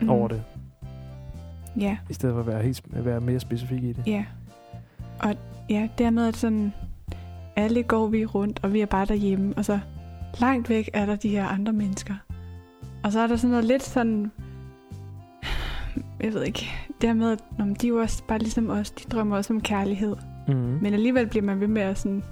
mm. 0.00 0.10
over 0.10 0.28
det, 0.28 0.42
Ja, 1.80 1.96
i 2.10 2.12
stedet 2.14 2.32
for 2.34 2.40
at 2.40 2.46
være, 2.46 2.62
helt, 2.62 2.82
at 2.96 3.04
være 3.04 3.20
mere 3.20 3.40
specifik 3.40 3.82
i 3.84 3.92
det. 3.92 4.02
ja. 4.06 4.24
Og 5.18 5.34
ja, 5.70 5.88
det 5.98 6.06
er 6.06 6.10
noget, 6.10 6.28
at 6.28 6.36
sådan, 6.36 6.72
alle 7.56 7.82
går 7.82 8.06
vi 8.06 8.24
rundt, 8.24 8.60
og 8.62 8.72
vi 8.72 8.80
er 8.80 8.86
bare 8.86 9.04
derhjemme, 9.06 9.54
og 9.56 9.64
så 9.64 9.78
langt 10.40 10.68
væk 10.68 10.90
er 10.92 11.06
der 11.06 11.16
de 11.16 11.28
her 11.28 11.46
andre 11.46 11.72
mennesker. 11.72 12.14
Og 13.04 13.12
så 13.12 13.20
er 13.20 13.26
der 13.26 13.36
sådan 13.36 13.50
noget 13.50 13.64
lidt 13.64 13.82
sådan, 13.82 14.32
jeg 16.22 16.34
ved 16.34 16.42
ikke, 16.44 16.70
det 17.00 17.08
her 17.08 17.14
med, 17.14 17.32
at 17.32 17.44
nå, 17.58 17.64
men 17.64 17.74
de 17.74 17.86
er 17.86 17.88
jo 17.88 17.96
også 17.96 18.22
bare 18.28 18.38
ligesom 18.38 18.70
os, 18.70 18.90
de 18.90 19.04
drømmer 19.08 19.36
også 19.36 19.52
om 19.52 19.60
kærlighed. 19.60 20.16
Mm. 20.48 20.54
Men 20.54 20.94
alligevel 20.94 21.26
bliver 21.26 21.44
man 21.44 21.60
ved 21.60 21.68
med 21.68 21.82
at 21.82 21.98
sådan 21.98 22.22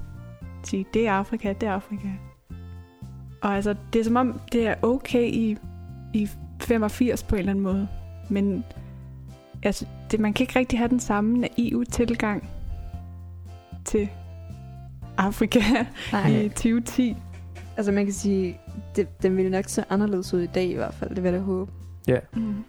sige, 0.64 0.86
det 0.94 1.08
er 1.08 1.12
Afrika, 1.12 1.52
det 1.52 1.68
er 1.68 1.72
Afrika. 1.72 2.08
Og 3.42 3.54
altså, 3.54 3.74
det 3.92 4.00
er 4.00 4.04
som 4.04 4.16
om, 4.16 4.40
det 4.52 4.66
er 4.66 4.74
okay 4.82 5.26
i, 5.26 5.56
i 6.14 6.28
85 6.60 7.22
på 7.22 7.34
en 7.34 7.38
eller 7.38 7.50
anden 7.50 7.64
måde. 7.64 7.88
Men 8.30 8.64
altså, 9.62 9.86
det, 10.10 10.20
man 10.20 10.32
kan 10.32 10.44
ikke 10.44 10.58
rigtig 10.58 10.78
have 10.78 10.88
den 10.88 11.00
samme 11.00 11.38
naive 11.38 11.84
tilgang 11.84 12.48
til 13.84 14.08
Afrika 15.18 15.60
i 16.28 16.48
2010. 16.48 17.16
Altså 17.76 17.92
man 17.92 18.04
kan 18.04 18.14
sige, 18.14 18.60
det, 18.96 19.22
den 19.22 19.36
ville 19.36 19.50
nok 19.50 19.64
se 19.68 19.84
anderledes 19.90 20.34
ud 20.34 20.40
i 20.40 20.46
dag 20.46 20.64
i 20.64 20.74
hvert 20.74 20.94
fald, 20.94 21.10
det 21.14 21.22
vil 21.22 21.30
jeg 21.32 21.40
da 21.40 21.44
håbe. 21.44 21.72
Ja, 22.08 22.18
Mm. 22.36 22.64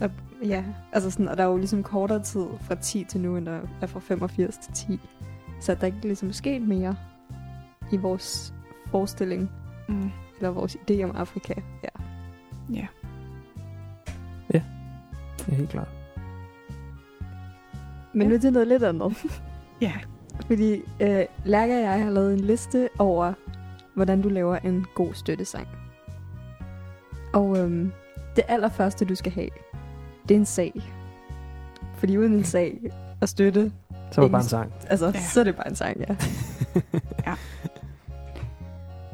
Og, 0.00 0.10
ja, 0.44 0.64
altså 0.92 1.10
sådan, 1.10 1.28
og 1.28 1.36
der 1.36 1.44
er 1.44 1.48
jo 1.48 1.56
ligesom 1.56 1.82
kortere 1.82 2.22
tid 2.22 2.46
fra 2.60 2.74
10 2.74 3.04
til 3.08 3.20
nu, 3.20 3.36
end 3.36 3.46
der 3.46 3.60
er 3.80 3.86
fra 3.86 4.00
85 4.00 4.56
til 4.58 4.72
10. 4.74 5.00
Så 5.60 5.74
der 5.74 5.80
er 5.80 5.86
ikke 5.86 6.00
ligesom 6.02 6.32
sket 6.32 6.62
mere 6.62 6.96
i 7.92 7.96
vores 7.96 8.54
forestilling, 8.90 9.50
Mm. 9.88 10.10
eller 10.36 10.50
vores 10.50 10.76
idé 10.76 11.02
om 11.02 11.16
Afrika. 11.16 11.54
Ja. 11.84 11.88
Ja. 12.74 12.86
det 14.52 15.52
er 15.52 15.56
helt 15.56 15.70
klart. 15.70 15.88
Men 18.12 18.28
nu 18.28 18.38
til 18.38 18.52
noget 18.52 18.68
lidt 18.68 18.82
andet. 18.82 19.16
Ja. 19.80 19.92
Fordi 20.46 20.72
øh, 21.00 21.24
Lærke 21.44 21.74
og 21.74 21.80
jeg 21.80 22.04
har 22.04 22.10
lavet 22.10 22.32
en 22.34 22.40
liste 22.40 22.88
over, 22.98 23.32
hvordan 23.96 24.22
du 24.22 24.28
laver 24.28 24.56
en 24.56 24.86
god 24.94 25.14
støttesang. 25.14 25.66
Og 27.32 27.58
øhm, 27.58 27.92
det 28.36 28.44
allerførste, 28.48 29.04
du 29.04 29.14
skal 29.14 29.32
have, 29.32 29.48
det 30.28 30.34
er 30.34 30.38
en 30.38 30.44
sag. 30.44 30.72
Fordi 31.98 32.16
uden 32.18 32.32
en 32.32 32.44
sag 32.44 32.78
og 33.20 33.28
støtte, 33.28 33.72
Så 34.12 34.20
var 34.20 34.26
det 34.28 34.32
bare 34.32 34.42
en 34.42 34.48
sang. 34.48 34.72
altså, 34.88 35.06
Ja. 35.06 35.12
ja. 35.14 35.20
så 35.20 35.40
er 35.40 35.44
det 35.44 35.56
bare 35.56 35.68
en 35.68 35.76
sang, 35.76 36.00
ja. 36.06 36.16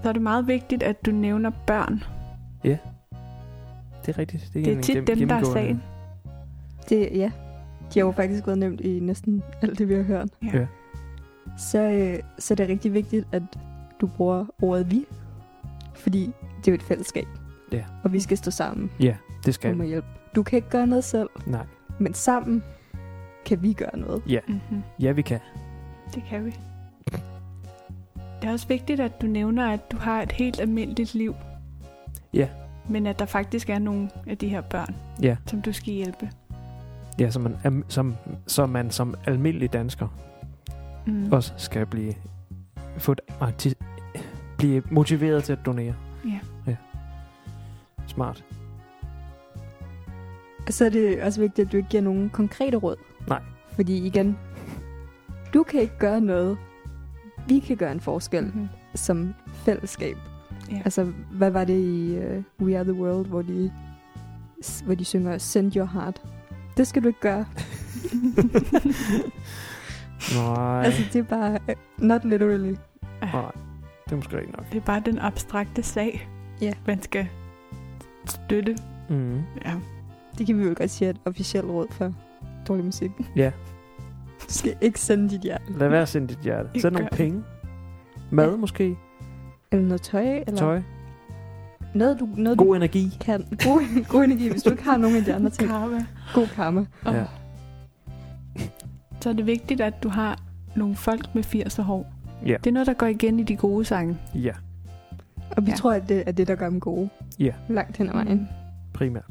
Så 0.03 0.09
er 0.09 0.13
det 0.13 0.23
meget 0.23 0.47
vigtigt, 0.47 0.83
at 0.83 1.07
du 1.07 1.11
nævner 1.11 1.51
børn. 1.67 2.03
Det 4.07 4.15
er 4.15 4.19
rigtigt. 4.19 4.51
Det 4.55 4.61
er, 4.61 4.65
Det 4.65 4.79
er 4.79 4.83
tit 4.83 5.07
dem, 5.07 5.29
der 5.29 5.35
er 5.35 5.45
sagen. 5.45 5.83
Det, 6.89 7.09
ja. 7.15 7.31
De 7.95 7.99
har 8.01 8.07
jo 8.07 8.13
faktisk 8.13 8.47
været 8.47 8.59
nævnt 8.59 8.81
i 8.81 9.01
næsten 9.01 9.43
alt 9.63 9.79
det, 9.79 9.89
vi 9.89 9.95
har 9.95 10.03
hørt. 10.03 10.29
Ja. 10.43 10.59
Ja. 10.59 10.67
Så, 11.59 11.79
øh, 11.83 12.19
så 12.39 12.55
er 12.55 12.57
det 12.57 12.69
rigtig 12.69 12.93
vigtigt, 12.93 13.27
at 13.33 13.43
du 14.03 14.07
bruger 14.07 14.47
ordet 14.63 14.91
vi. 14.91 15.05
Fordi 15.95 16.33
det 16.59 16.69
er 16.69 16.73
jo 16.73 16.75
et 16.75 16.83
fællesskab. 16.83 17.27
Ja. 17.73 17.85
Og 18.05 18.13
vi 18.13 18.21
skal 18.21 18.37
stå 18.39 18.51
sammen 18.51 18.91
Ja, 19.01 19.17
det 19.47 19.55
skal 19.55 19.77
vi. 19.77 19.83
at 19.83 19.89
hjælpe. 19.89 20.07
Du 20.35 20.43
kan 20.43 20.57
ikke 20.57 20.69
gøre 20.71 20.87
noget 20.87 21.05
selv, 21.05 21.29
Nej. 21.47 21.67
men 21.99 22.15
sammen 22.15 22.63
kan 23.47 23.63
vi 23.63 23.73
gøre 23.73 23.99
noget. 23.99 24.23
Ja, 24.29 24.39
Mm-hmm. 24.49 24.83
ja, 25.01 25.13
vi 25.13 25.23
kan. 25.23 25.41
Det 26.15 26.23
kan 26.29 26.45
vi. 26.45 26.51
Det 28.43 28.49
er 28.49 28.53
også 28.53 28.69
vigtigt, 28.69 29.01
at 29.01 29.23
du 29.23 29.27
nævner, 29.27 29.69
at 29.73 29.93
du 29.93 29.97
har 29.97 30.23
et 30.23 30.33
helt 30.33 30.61
almindeligt 30.61 31.15
liv. 31.15 31.35
Ja. 32.35 32.49
Men 32.89 33.07
at 33.07 33.19
der 33.19 33.27
faktisk 33.27 33.71
er 33.71 33.79
nogle 33.79 34.11
af 34.27 34.39
de 34.39 34.49
her 34.49 34.61
børn, 34.61 34.97
Ja, 35.23 35.37
som 35.47 35.63
du 35.63 35.73
skal 35.73 35.93
hjælpe. 35.95 36.31
ja 37.19 37.31
så, 37.31 37.39
man, 37.39 37.85
som, 37.89 38.15
så 38.47 38.67
man 38.67 38.91
som 38.91 39.15
almindelig 39.27 39.73
dansker 39.73 40.09
Mm. 41.07 41.33
også 41.33 41.53
skal 41.57 41.87
blive, 41.87 42.15
få 42.99 43.13
et, 43.13 43.21
blive 44.63 44.83
motiveret 44.91 45.45
til 45.45 45.53
at 45.53 45.59
donere. 45.67 45.95
Ja. 46.25 46.39
ja. 46.67 46.77
Smart. 48.07 48.45
Og 50.67 50.73
så 50.73 50.85
er 50.85 50.89
det 50.89 51.23
også 51.23 51.41
vigtigt, 51.41 51.67
at 51.67 51.73
du 51.73 51.77
ikke 51.77 51.89
giver 51.89 52.03
nogen 52.03 52.31
konkrete 52.31 52.77
råd. 52.77 52.97
Nej. 53.29 53.43
Fordi 53.75 54.07
igen, 54.07 54.39
du 55.55 55.63
kan 55.63 55.81
ikke 55.81 55.99
gøre 55.99 56.21
noget. 56.21 56.59
Vi 57.49 57.59
kan 57.59 57.77
gøre 57.77 57.93
en 57.93 58.01
forskel 58.01 58.45
Mm-hmm. 58.45 58.69
som 58.95 59.35
fællesskab. 59.55 60.17
Ja. 60.71 60.81
Altså, 60.85 61.13
hvad 61.33 61.51
var 61.51 61.65
det 61.65 61.81
i 61.81 62.19
uh, 62.19 62.67
We 62.67 62.77
Are 62.77 62.85
The 62.85 62.93
World, 62.95 63.27
hvor 63.27 63.43
de, 63.43 63.73
hvor 64.85 64.95
de 64.95 65.05
synger 65.05 65.39
Send 65.39 65.77
Your 65.77 65.85
Heart? 65.87 66.23
Det 66.77 66.87
skal 66.87 67.03
du 67.03 67.09
ikke 67.09 67.21
gøre. 67.21 67.47
Nej, 70.37 70.83
Altså, 70.85 71.03
det 71.13 71.19
er 71.19 71.23
bare 71.23 71.59
uh, 71.69 72.05
not 72.05 72.25
literally. 72.25 72.75
nej. 73.23 73.53
Det 74.13 74.17
er 74.19 74.23
måske 74.23 74.41
ikke 74.41 74.53
nok. 74.53 74.67
Det 74.73 74.77
er 74.77 74.85
bare 74.85 75.03
den 75.07 75.19
abstrakte 75.19 75.83
sag, 75.83 76.29
Ja. 76.61 76.73
man 76.87 77.03
skal 77.03 77.27
støtte. 78.27 78.77
Mm. 79.09 79.37
Ja. 79.65 79.75
Det 80.39 80.47
kan 80.47 80.59
vi 80.59 80.65
jo 80.65 80.75
godt 80.77 80.91
sige 80.91 81.11
et 81.11 81.17
officielt 81.25 81.67
råd 81.67 81.87
for 81.91 82.13
dårlig 82.69 82.85
musik. 82.85 83.11
Ja, 83.37 83.51
Du 84.41 84.47
skal 84.49 84.75
ikke 84.81 85.01
sende 85.01 85.31
dit 85.31 85.41
hjerte. 85.41 85.65
lad 85.79 85.89
være 85.89 86.03
at 86.03 86.09
sende 86.09 86.29
dit 86.29 86.39
hjerte. 86.39 86.69
Ikke 86.75 86.83
Send 86.83 86.93
nogle 86.93 87.05
gør 87.05 87.09
det. 87.09 87.17
penge. 87.19 87.43
Mad 88.31 88.51
Ja. 88.51 88.57
måske. 88.57 88.97
Eller 89.73 89.87
noget 89.87 90.03
tøj. 90.03 90.23
Eller... 90.47 90.57
Tøj. 90.57 90.83
noget, 91.95 92.21
du, 92.21 92.29
noget, 92.37 92.59
God 92.59 92.67
du 92.67 92.75
energi. 92.75 93.17
kan. 93.21 93.41
God, 93.65 94.05
god 94.09 94.25
energi, 94.25 94.49
hvis 94.49 94.63
du 94.63 94.71
ikke 94.71 94.85
har 94.85 94.97
nogen 94.97 95.17
af 95.17 95.25
de 95.25 95.35
andre 95.35 95.51
ting. 95.51 95.69
Karma. 95.71 96.07
God 96.35 96.47
karma. 96.47 96.87
Og 97.05 97.15
Ja. 97.15 97.25
Så 99.21 99.29
er 99.29 99.33
det 99.33 99.47
vigtigt, 99.47 99.81
at 99.81 100.03
du 100.03 100.09
har 100.09 100.39
nogle 100.77 100.97
folk 100.97 101.35
med 101.35 101.43
80 101.43 101.77
hår. 101.77 102.13
Ja. 102.47 102.57
Det 102.65 102.67
er 102.67 102.73
noget, 102.73 102.87
der 102.87 102.95
går 102.95 103.07
igen 103.07 103.41
i 103.41 103.43
de 103.43 103.57
gode 103.57 103.85
sange. 103.85 104.19
Ja, 104.35 104.53
Og 105.57 105.67
vi 105.67 105.71
Ja. 105.71 105.77
tror, 105.77 105.93
at 105.93 106.09
det 106.09 106.23
er 106.27 106.33
det, 106.33 106.49
der 106.49 106.55
gør 106.55 106.69
dem 106.71 106.81
gode. 106.81 107.09
Ja. 107.39 107.53
Langt 107.69 107.97
hen 107.97 108.09
ad 108.09 108.13
vejen. 108.13 108.39
Mm. 108.39 108.47
primært. 108.95 109.31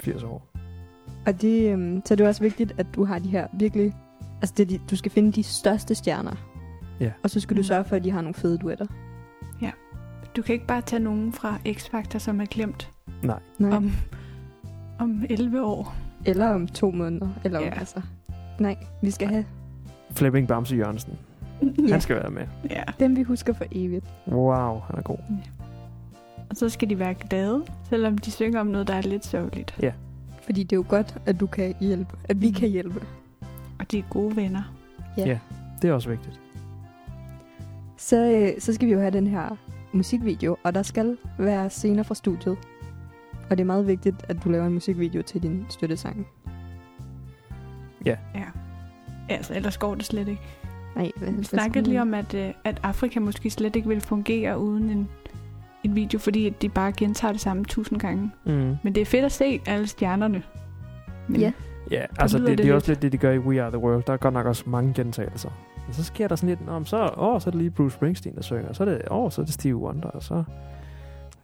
80 0.00 0.22
år. 0.22 0.48
Og 1.26 1.40
det, 1.42 1.72
øhm, 1.72 2.02
så 2.04 2.14
er 2.14 2.16
det 2.16 2.26
også 2.26 2.42
vigtigt, 2.42 2.74
at 2.78 2.86
du 2.94 3.04
har 3.04 3.18
de 3.18 3.28
her 3.28 3.46
virkelig... 3.52 3.94
Altså, 4.42 4.54
det, 4.56 4.68
de, 4.70 4.78
du 4.90 4.96
skal 4.96 5.10
finde 5.12 5.32
de 5.32 5.42
største 5.42 5.94
stjerner. 5.94 6.34
Ja. 7.00 7.10
Og 7.22 7.30
så 7.30 7.40
skal 7.40 7.56
du 7.56 7.60
Mm. 7.60 7.64
sørge 7.64 7.84
for, 7.84 7.96
at 7.96 8.04
de 8.04 8.10
har 8.10 8.20
nogle 8.20 8.34
fede 8.34 8.58
duetter. 8.58 8.86
Du 10.36 10.42
kan 10.42 10.52
ikke 10.52 10.66
bare 10.66 10.80
tage 10.82 11.00
nogen 11.02 11.32
fra 11.32 11.58
X-Factor, 11.68 12.18
som 12.18 12.40
er 12.40 12.44
glemt 12.44 12.90
Nej. 13.22 13.38
Nej. 13.58 13.76
om, 13.76 13.92
om 14.98 15.24
11 15.30 15.64
år. 15.64 15.94
Eller 16.26 16.48
om 16.48 16.66
to 16.66 16.90
måneder. 16.90 17.28
Eller 17.44 17.60
Ja. 17.60 17.66
ja. 17.66 17.78
altså... 17.78 18.00
Nej, 18.60 18.76
vi 19.02 19.10
skal 19.10 19.28
have 19.28 19.44
Flemming 20.10 20.48
Bamse 20.48 20.76
Jørgensen. 20.76 21.12
Ja. 21.62 21.92
Han 21.92 22.00
skal 22.00 22.16
være 22.16 22.30
med. 22.30 22.46
Ja. 22.70 22.82
dem, 23.00 23.16
vi 23.16 23.22
husker 23.22 23.52
for 23.52 23.64
evigt. 23.72 24.04
Wow, 24.26 24.80
han 24.80 24.98
er 24.98 25.02
god. 25.02 25.18
Og 26.50 26.56
så 26.56 26.68
skal 26.68 26.90
de 26.90 26.98
være 26.98 27.14
glade, 27.14 27.64
selvom 27.88 28.18
de 28.18 28.30
synger 28.30 28.60
om 28.60 28.66
noget, 28.66 28.88
der 28.88 28.94
er 28.94 29.02
lidt 29.02 29.26
sørgeligt. 29.26 29.74
Fordi 30.42 30.62
det 30.62 30.72
er 30.72 30.76
jo 30.76 30.84
godt, 30.88 31.16
at 31.26 31.40
du 31.40 31.46
kan 31.46 31.74
hjælpe. 31.80 32.16
At 32.24 32.40
vi 32.40 32.50
kan 32.50 32.68
hjælpe. 32.68 33.00
Og 33.78 33.90
de 33.90 33.98
er 33.98 34.02
gode 34.10 34.36
venner. 34.36 34.74
Ja. 35.16 35.26
Ja. 35.26 35.38
Det 35.82 35.90
er 35.90 35.94
også 35.94 36.08
vigtigt. 36.08 36.40
Så, 37.96 38.16
øh, 38.16 38.60
så 38.60 38.74
skal 38.74 38.88
vi 38.88 38.92
jo 38.92 38.98
have 39.00 39.10
den 39.10 39.26
her 39.26 39.56
musikvideo, 39.92 40.56
og 40.62 40.74
der 40.74 40.82
skal 40.82 41.16
være 41.38 41.70
scener 41.70 42.02
fra 42.02 42.14
studiet. 42.14 42.58
Og 43.50 43.58
det 43.58 43.60
er 43.60 43.64
meget 43.64 43.86
vigtigt, 43.86 44.16
at 44.28 44.44
du 44.44 44.48
laver 44.48 44.66
en 44.66 44.74
musikvideo 44.74 45.22
til 45.22 45.42
din 45.42 45.66
støttesang. 45.68 46.26
Ja. 48.04 48.16
Altså, 49.28 49.54
ellers 49.54 49.78
går 49.78 49.94
det 49.94 50.04
slet 50.04 50.28
ikke. 50.28 50.42
Nej, 50.96 51.10
hvad, 51.16 51.32
Vi 51.32 51.44
snakkede 51.44 51.84
lige 51.84 52.00
om, 52.02 52.14
at, 52.14 52.34
øh, 52.34 52.52
at 52.64 52.80
Afrika 52.82 53.20
måske 53.20 53.50
slet 53.50 53.76
ikke 53.76 53.88
vil 53.88 54.00
fungere 54.00 54.58
uden 54.58 54.90
en, 54.90 55.08
en 55.84 55.94
video, 55.94 56.18
fordi 56.18 56.50
de 56.50 56.68
bare 56.68 56.92
gentager 56.92 57.32
det 57.32 57.40
samme 57.40 57.64
tusind 57.64 58.00
gange. 58.00 58.30
Mm. 58.46 58.76
Men 58.82 58.94
det 58.94 59.00
er 59.00 59.04
fedt 59.04 59.24
at 59.24 59.32
se 59.32 59.60
alle 59.66 59.86
stjernerne. 59.86 60.42
Men 61.28 61.40
Ja. 61.40 61.52
Ja, 61.90 62.04
altså 62.18 62.38
det, 62.38 62.46
det, 62.46 62.58
det 62.58 62.68
er 62.68 62.74
også 62.74 62.90
lidt. 62.90 63.02
det, 63.02 63.12
de 63.12 63.18
gør 63.18 63.32
i 63.32 63.38
We 63.38 63.62
Are 63.62 63.70
The 63.70 63.78
World. 63.78 64.02
Der 64.06 64.12
er 64.12 64.16
godt 64.16 64.34
nok 64.34 64.46
også 64.46 64.62
mange 64.66 64.94
gentagelser. 64.94 65.50
Og 65.88 65.94
så 65.94 66.04
sker 66.04 66.28
der 66.28 66.36
sådan 66.36 66.48
lidt, 66.48 66.68
om 66.68 66.86
så, 66.86 67.10
åh, 67.18 67.40
så 67.40 67.48
er 67.48 67.50
det 67.50 67.54
lige 67.54 67.70
Bruce 67.70 67.94
Springsteen, 67.94 68.34
der 68.34 68.42
synger. 68.42 68.72
Så 68.72 68.84
er 68.84 68.88
det, 68.88 69.02
åh, 69.10 69.30
så 69.30 69.40
er 69.40 69.44
det 69.44 69.54
Stevie 69.54 69.76
Wonder, 69.76 70.08
og 70.08 70.22
så 70.22 70.44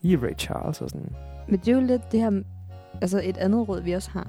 lige 0.03 0.17
Ray 0.23 0.35
Charles 0.39 0.81
og 0.81 0.91
sådan. 0.91 1.13
Men 1.49 1.59
det 1.59 1.69
er 1.69 1.73
jo 1.73 1.81
lidt 1.81 2.13
det 2.13 2.21
her... 2.21 2.43
Altså 3.03 3.21
et 3.25 3.37
andet 3.37 3.69
råd, 3.69 3.81
vi 3.81 3.93
også 3.93 4.11
har. 4.11 4.27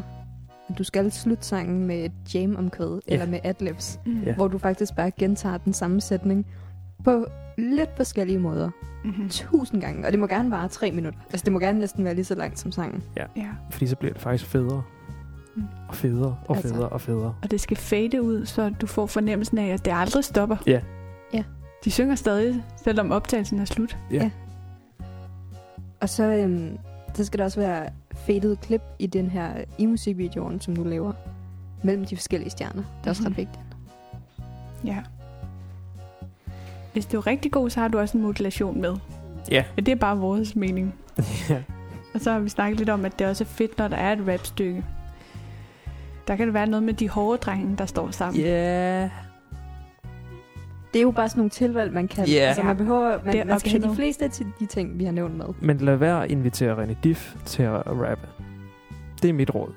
At 0.69 0.77
du 0.77 0.83
skal 0.83 1.11
slutte 1.11 1.45
sangen 1.45 1.87
med 1.87 2.05
et 2.05 2.11
jam 2.35 2.55
omkvæd, 2.55 2.99
Ja. 3.07 3.13
eller 3.13 3.25
med 3.25 3.39
adlibs. 3.43 3.99
Mm. 4.05 4.21
Ja. 4.23 4.35
Hvor 4.35 4.47
du 4.47 4.57
faktisk 4.57 4.95
bare 4.95 5.11
gentager 5.11 5.57
den 5.57 5.73
samme 5.73 6.01
sætning 6.01 6.45
på 7.03 7.25
lidt 7.57 7.89
forskellige 7.97 8.39
måder. 8.39 8.69
Mm-hmm. 9.03 9.29
Tusind 9.29 9.81
gange. 9.81 10.05
Og 10.05 10.11
det 10.11 10.19
må 10.19 10.27
gerne 10.27 10.51
vare 10.51 10.67
tre 10.67 10.91
minutter. 10.91 11.19
Altså 11.31 11.43
det 11.43 11.53
må 11.53 11.59
gerne 11.59 11.79
næsten 11.79 12.05
være 12.05 12.13
lige 12.15 12.25
så 12.25 12.35
langt 12.35 12.59
som 12.59 12.71
sangen. 12.71 13.03
Ja. 13.17 13.25
Fordi 13.69 13.87
så 13.87 13.95
bliver 13.95 14.13
det 14.13 14.21
faktisk 14.21 14.49
federe. 14.49 14.83
Mm. 15.55 15.63
Og 15.87 15.95
federe, 15.95 16.37
og 16.47 16.55
Altså. 16.55 16.73
federe, 16.73 16.89
og 16.89 17.01
federe. 17.01 17.35
Og 17.43 17.51
det 17.51 17.61
skal 17.61 17.77
fade 17.77 18.21
ud, 18.21 18.45
så 18.45 18.69
du 18.81 18.87
får 18.87 19.05
fornemmelsen 19.05 19.57
af, 19.57 19.67
at 19.67 19.85
det 19.85 19.91
aldrig 19.95 20.23
stopper. 20.23 20.57
Ja. 20.67 20.81
Ja. 21.33 21.43
De 21.85 21.91
synger 21.91 22.15
stadig, 22.15 22.63
selvom 22.83 23.11
optagelsen 23.11 23.59
er 23.59 23.65
slut. 23.65 23.97
Og 26.01 26.09
så, 26.09 26.23
øhm, 26.23 26.77
så 27.13 27.23
skal 27.25 27.37
der 27.37 27.43
også 27.43 27.59
være 27.59 27.89
faded 28.15 28.55
klip 28.55 28.81
i 28.99 29.07
den 29.07 29.29
her 29.29 29.49
i 29.77 29.85
musikvideoen, 29.85 30.61
som 30.61 30.75
du 30.75 30.83
laver. 30.83 31.13
Mellem 31.83 32.05
de 32.05 32.15
forskellige 32.15 32.49
stjerner. 32.49 32.83
Det 32.99 33.05
er 33.05 33.09
også 33.09 33.21
Mhm. 33.23 33.29
ret 33.31 33.37
vigtigt. 33.37 33.59
Ja. 34.85 34.97
Hvis 36.93 37.05
du 37.05 37.17
er 37.17 37.27
rigtig 37.27 37.51
god, 37.51 37.69
så 37.69 37.79
har 37.79 37.87
du 37.87 37.99
også 37.99 38.17
en 38.17 38.23
modulation 38.23 38.81
med. 38.81 38.95
Ja. 39.51 39.63
Men 39.75 39.85
det 39.85 39.91
er 39.91 39.95
bare 39.95 40.17
vores 40.17 40.55
mening. 40.55 40.95
ja. 41.49 41.61
Og 42.13 42.21
så 42.21 42.31
har 42.31 42.39
vi 42.39 42.49
snakket 42.49 42.77
lidt 42.79 42.89
om, 42.89 43.05
at 43.05 43.19
det 43.19 43.27
også 43.27 43.43
er 43.43 43.47
fedt, 43.47 43.77
når 43.77 43.87
der 43.87 43.97
er 43.97 44.13
et 44.13 44.27
rapstykke. 44.27 44.83
Der 46.27 46.35
kan 46.35 46.45
det 46.47 46.53
være 46.53 46.67
noget 46.67 46.83
med 46.83 46.93
de 46.93 47.09
hårde 47.09 47.37
drenge, 47.37 47.75
der 47.77 47.85
står 47.85 48.11
sammen. 48.11 48.41
Ja. 48.41 49.09
Det 50.95 50.99
er 50.99 51.03
jo 51.03 51.11
bare 51.11 51.29
sådan 51.29 51.39
nogle 51.39 51.49
tilvalg, 51.49 51.93
man 51.93 52.07
kan. 52.07 52.27
Ja. 52.27 52.33
Altså, 52.39 52.63
man 52.63 52.77
behøver, 52.77 53.23
man, 53.23 53.33
Det 53.33 53.41
er 53.41 53.45
man 53.45 53.59
skal 53.59 53.71
have 53.71 53.89
de 53.91 53.95
fleste 53.95 54.25
af 54.25 54.31
de- 54.31 54.65
ting, 54.65 54.99
vi 54.99 55.03
har 55.03 55.11
nævnt 55.11 55.37
med. 55.37 55.45
Men 55.61 55.77
lad 55.77 55.95
være 55.95 56.23
at 56.23 56.31
invitere 56.31 56.83
René 56.83 56.95
Diff 57.03 57.35
til 57.45 57.63
at 57.63 57.81
rappe. 57.87 58.27
Det 59.21 59.29
er 59.29 59.33
mit 59.33 59.55
råd. 59.55 59.69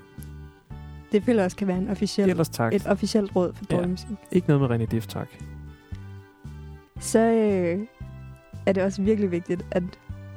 Det 1.12 1.22
føler 1.24 1.44
også 1.44 1.56
kan 1.56 1.68
være 1.68 1.78
en 1.78 1.88
officiel, 1.90 2.30
Ellers 2.30 2.48
tak. 2.48 2.74
et 2.74 2.86
officielt 2.86 3.36
råd 3.36 3.52
for 3.54 3.64
Ja. 3.70 3.76
dårlig 3.76 3.90
musik. 3.90 4.08
Ikke 4.32 4.48
noget 4.48 4.70
med 4.70 4.78
René 4.80 4.90
Diff, 4.90 5.06
tak. 5.06 5.28
Så 7.00 7.18
øh, 7.18 7.78
er 8.66 8.72
det 8.72 8.82
også 8.82 9.02
virkelig 9.02 9.30
vigtigt, 9.30 9.66
at 9.70 9.82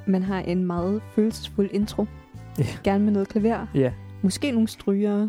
man 0.06 0.22
har 0.22 0.38
en 0.40 0.64
meget 0.64 1.02
følelsesfuld 1.14 1.68
intro. 1.72 2.06
Ja. 2.58 2.64
Gerne 2.84 3.04
med 3.04 3.12
noget 3.12 3.28
klaver. 3.28 3.66
Ja, 3.74 3.92
Måske 4.22 4.50
nogle 4.50 4.68
stryger, 4.68 5.28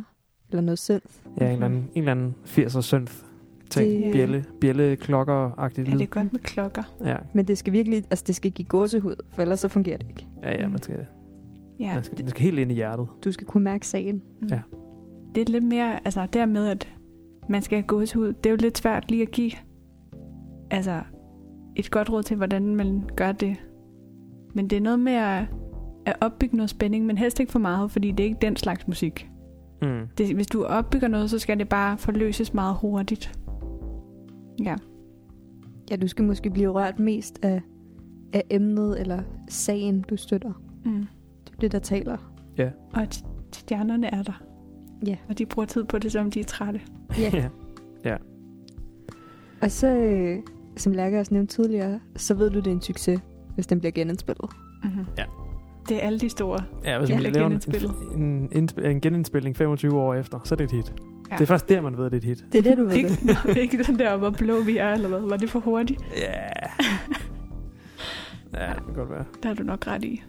eller 0.50 0.62
noget 0.62 0.80
synth. 0.80 1.06
ja 1.40 1.46
en, 1.46 1.52
eller 1.52 1.66
anden, 1.66 1.80
en 1.96 2.02
eller 2.04 2.12
anden 2.12 2.36
80'er 2.46 2.82
synth 2.82 3.14
ting. 3.70 4.04
Det- 4.04 4.12
Bjælle, 4.12 4.46
bjælle 4.62 4.96
klokker-agtigt 4.96 5.88
Ja, 5.90 5.94
det 5.94 6.02
er 6.02 6.06
godt 6.06 6.34
med 6.34 6.40
klokker. 6.42 6.84
Ja, 7.06 7.16
Men 7.34 7.46
det 7.46 7.58
skal 7.58 7.74
virkelig, 7.74 7.98
altså 8.10 8.24
det 8.28 8.36
skal 8.36 8.52
give 8.52 8.66
gåsehud, 8.66 9.16
for 9.32 9.42
ellers 9.42 9.60
så 9.60 9.68
fungerer 9.68 9.98
det 9.98 10.08
ikke. 10.10 10.28
ja, 10.44 10.62
ja, 10.62 10.68
man 10.68 10.82
skal, 10.82 11.06
Ja, 11.80 11.94
man 11.94 12.04
skal, 12.04 12.18
man 12.20 12.30
skal 12.30 12.42
helt 12.44 12.60
ind 12.60 12.72
i 12.72 12.76
hjertet. 12.76 13.08
Du 13.24 13.32
skal 13.32 13.48
kunne 13.48 13.64
mærke 13.64 13.88
sagen. 13.88 14.22
Ja. 14.50 14.60
det 15.36 15.42
er 15.50 15.52
lidt 15.52 15.64
mere, 15.64 16.00
altså 16.06 16.28
dermed, 16.34 16.68
at 16.68 16.94
man 17.50 17.62
skal 17.62 17.76
have 17.78 17.88
gåsehud. 17.88 18.28
Det 18.34 18.46
er 18.46 18.50
jo 18.50 18.58
lidt 18.62 18.78
svært 18.78 19.12
lige 19.12 19.22
at 19.22 19.32
give 19.32 19.52
altså, 20.72 21.02
et 21.76 21.92
godt 21.92 22.10
råd 22.12 22.24
til, 22.24 22.38
hvordan 22.38 22.76
man 22.76 23.04
gør 23.16 23.32
det. 23.32 23.56
Men 24.54 24.68
det 24.68 24.76
er 24.78 24.82
noget 24.82 25.00
med 25.00 25.14
at, 25.14 25.44
at 26.06 26.16
opbygge 26.22 26.56
noget 26.58 26.70
spænding, 26.70 27.06
men 27.06 27.18
helst 27.18 27.40
ikke 27.40 27.52
for 27.52 27.60
meget, 27.60 27.92
fordi 27.92 28.12
det 28.12 28.20
er 28.20 28.28
ikke 28.28 28.38
den 28.42 28.56
slags 28.56 28.88
musik. 28.88 29.30
Mm. 29.82 30.02
Det, 30.18 30.36
hvis 30.36 30.48
du 30.48 30.64
opbygger 30.64 31.08
noget, 31.08 31.30
så 31.30 31.40
skal 31.40 31.60
det 31.60 31.70
bare 31.70 31.98
forløses 31.98 32.54
meget 32.54 32.76
hurtigt. 32.82 33.40
Ja. 34.64 34.76
Ja, 35.92 35.96
du 35.96 36.08
skal 36.08 36.26
måske 36.26 36.50
blive 36.50 36.70
rørt 36.70 37.00
mest 37.00 37.40
af, 37.42 37.62
af 38.34 38.44
emnet 38.50 39.00
eller 39.02 39.22
sagen, 39.50 40.02
du 40.02 40.18
støtter. 40.18 40.52
Mm. 40.86 41.06
Det 41.46 41.54
er 41.54 41.60
det, 41.62 41.72
der 41.72 41.80
taler. 41.80 42.18
Og 42.94 43.02
at 43.02 43.26
stjernerne 43.54 44.08
er 44.08 44.24
der. 44.24 44.44
Ja. 45.08 45.18
Og 45.30 45.38
de 45.38 45.46
bruger 45.46 45.66
tid 45.66 45.84
på 45.84 46.00
det, 46.00 46.12
som 46.12 46.32
de 46.32 46.40
er 46.40 46.44
trætte. 46.44 46.82
Ja. 47.20 47.50
ja. 48.06 48.16
Og 49.62 49.72
så, 49.72 49.88
øh, 49.88 50.38
som 50.78 50.94
Lærke 50.94 51.20
også 51.20 51.34
nævnte 51.34 51.56
tidligere, 51.56 52.00
så 52.16 52.34
ved 52.34 52.50
du, 52.50 52.60
det 52.60 52.68
er 52.68 52.72
en 52.72 52.82
succes, 52.82 53.22
hvis 53.56 53.68
den 53.68 53.80
bliver 53.80 53.92
genindspillet. 53.92 54.50
Mm-hmm. 54.84 55.06
Ja. 55.18 55.24
Det 55.90 55.98
er 55.98 56.08
alle 56.08 56.20
de 56.20 56.30
store. 56.30 56.60
Ja, 56.86 57.00
hvis 57.00 57.10
Ja, 57.10 57.16
man 57.16 57.26
eller 57.26 57.34
laver 57.40 57.46
en, 57.46 57.52
genindspillet. 57.52 57.92
en, 58.16 58.50
en, 58.52 58.70
en 58.92 59.02
genindspilling 59.02 59.56
25 59.56 60.00
år 60.00 60.14
efter, 60.14 60.40
så 60.44 60.56
er 60.56 60.58
det 60.58 60.64
et 60.64 60.72
hit. 60.72 60.94
Ja. 61.32 61.36
Det 61.36 61.42
er 61.42 61.46
først 61.46 61.70
der, 61.70 61.82
man 61.82 61.98
ved, 61.98 62.06
at 62.06 62.12
det 62.12 62.18
er 62.18 62.22
et 62.22 62.38
hit. 62.38 62.46
Det 62.52 62.60
er 62.60 62.70
det, 62.70 62.78
du 62.78 62.86
ved. 62.86 62.94
Ikke, 62.94 63.10
det. 63.10 63.58
ikke 63.64 63.84
den 63.84 64.00
der, 64.00 64.18
hvor 64.18 64.30
blå 64.30 64.62
vi 64.62 64.78
er, 64.78 64.94
eller 64.94 65.10
hvad? 65.10 65.20
Var 65.20 65.38
det 65.38 65.50
for 65.50 65.60
hurtigt? 65.60 66.02
Ja. 66.18 66.32
ja, 68.60 68.74
det 68.74 68.84
kan 68.86 68.94
godt 68.96 69.10
være. 69.10 69.26
Der 69.44 69.50
er 69.50 69.54
du 69.54 69.64
nok 69.64 69.88
ret 69.88 70.04
i. 70.04 70.24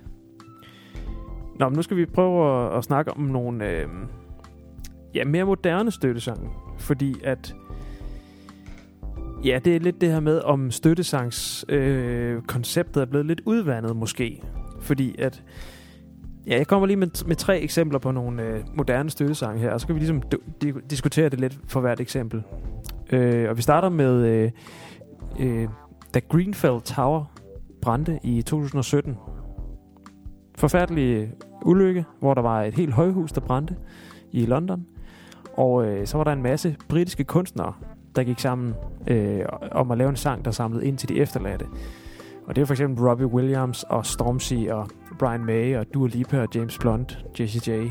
Nå, 1.59 1.69
men 1.69 1.77
nu 1.77 1.83
skal 1.83 1.97
vi 1.97 2.07
prøve 2.07 2.67
at, 2.67 2.79
at 2.79 2.85
snakke 2.85 3.11
om 3.11 3.21
nogle 3.21 3.71
øh, 3.71 3.89
ja, 5.15 5.25
mere 5.25 5.45
moderne 5.45 5.91
støttesange. 5.91 6.51
Fordi 6.79 7.15
at... 7.25 7.55
Ja, 9.45 9.59
det 9.65 9.77
er 9.77 9.81
lidt 9.81 10.01
det 10.01 10.11
her 10.11 10.21
med, 10.21 10.41
om 10.41 10.71
støttesangs 10.71 11.65
øh, 11.69 12.43
konceptet 12.43 13.01
er 13.01 13.07
blevet 13.07 13.27
lidt 13.27 13.41
udvandet 13.45 13.97
måske. 13.97 14.43
Fordi 14.81 15.17
at... 15.19 15.43
Ja, 16.47 16.57
jeg 16.57 16.67
kommer 16.67 16.87
lige 16.87 16.97
med, 16.97 17.27
med 17.27 17.37
tre 17.37 17.61
eksempler 17.61 17.99
på 17.99 18.11
nogle 18.11 18.43
øh, 18.43 18.61
moderne 18.75 19.11
støttesange 19.11 19.61
her, 19.61 19.71
og 19.71 19.81
så 19.81 19.87
kan 19.87 19.95
vi 19.95 20.01
ligesom 20.01 20.23
du, 20.23 20.39
diskutere 20.91 21.29
det 21.29 21.41
lidt 21.41 21.59
for 21.69 21.81
hvert 21.81 22.01
eksempel. 22.01 22.43
Øh, 23.13 23.51
og 23.51 23.57
vi 23.57 23.63
starter 23.63 23.89
med, 23.89 24.27
øh, 24.27 24.51
øh, 25.41 25.69
da 26.15 26.21
Greenfell 26.29 26.81
Tower 26.81 27.25
brændte 27.83 28.21
i 28.23 28.43
2017. 28.43 29.17
Forfærdelig 30.59 31.17
øh, 31.17 31.29
ulykke, 31.65 32.05
hvor 32.21 32.35
der 32.35 32.43
var 32.43 32.63
et 32.63 32.75
helt 32.75 32.93
højhus, 32.93 33.33
der 33.33 33.41
brændte 33.41 33.77
i 34.33 34.47
London. 34.47 34.87
Og 35.57 35.87
øh, 35.87 36.07
så 36.07 36.17
var 36.17 36.25
der 36.25 36.33
en 36.33 36.43
masse 36.43 36.77
britiske 36.89 37.25
kunstnere, 37.25 37.73
der 38.17 38.25
gik 38.25 38.39
sammen 38.39 38.75
øh, 39.07 39.45
om 39.73 39.91
at 39.91 39.99
lave 39.99 40.11
en 40.11 40.17
sang, 40.17 40.45
der 40.45 40.51
samlede 40.51 40.87
ind 40.87 40.99
til 40.99 41.09
de 41.09 41.17
efterladte. 41.17 41.67
Og 42.47 42.57
det 42.57 42.63
er 42.63 42.67
for 42.67 42.75
eksempel 42.75 43.09
Robbie 43.09 43.27
Williams 43.27 43.83
og 43.83 44.07
Stormzy 44.07 44.69
og 44.71 44.89
Brian 45.19 45.45
May 45.45 45.77
og 45.77 45.87
Dua 45.95 46.09
Lipa 46.09 46.43
og 46.43 46.49
James 46.55 46.79
Blunt, 46.79 47.25
Jesse 47.41 47.73
J. 47.73 47.91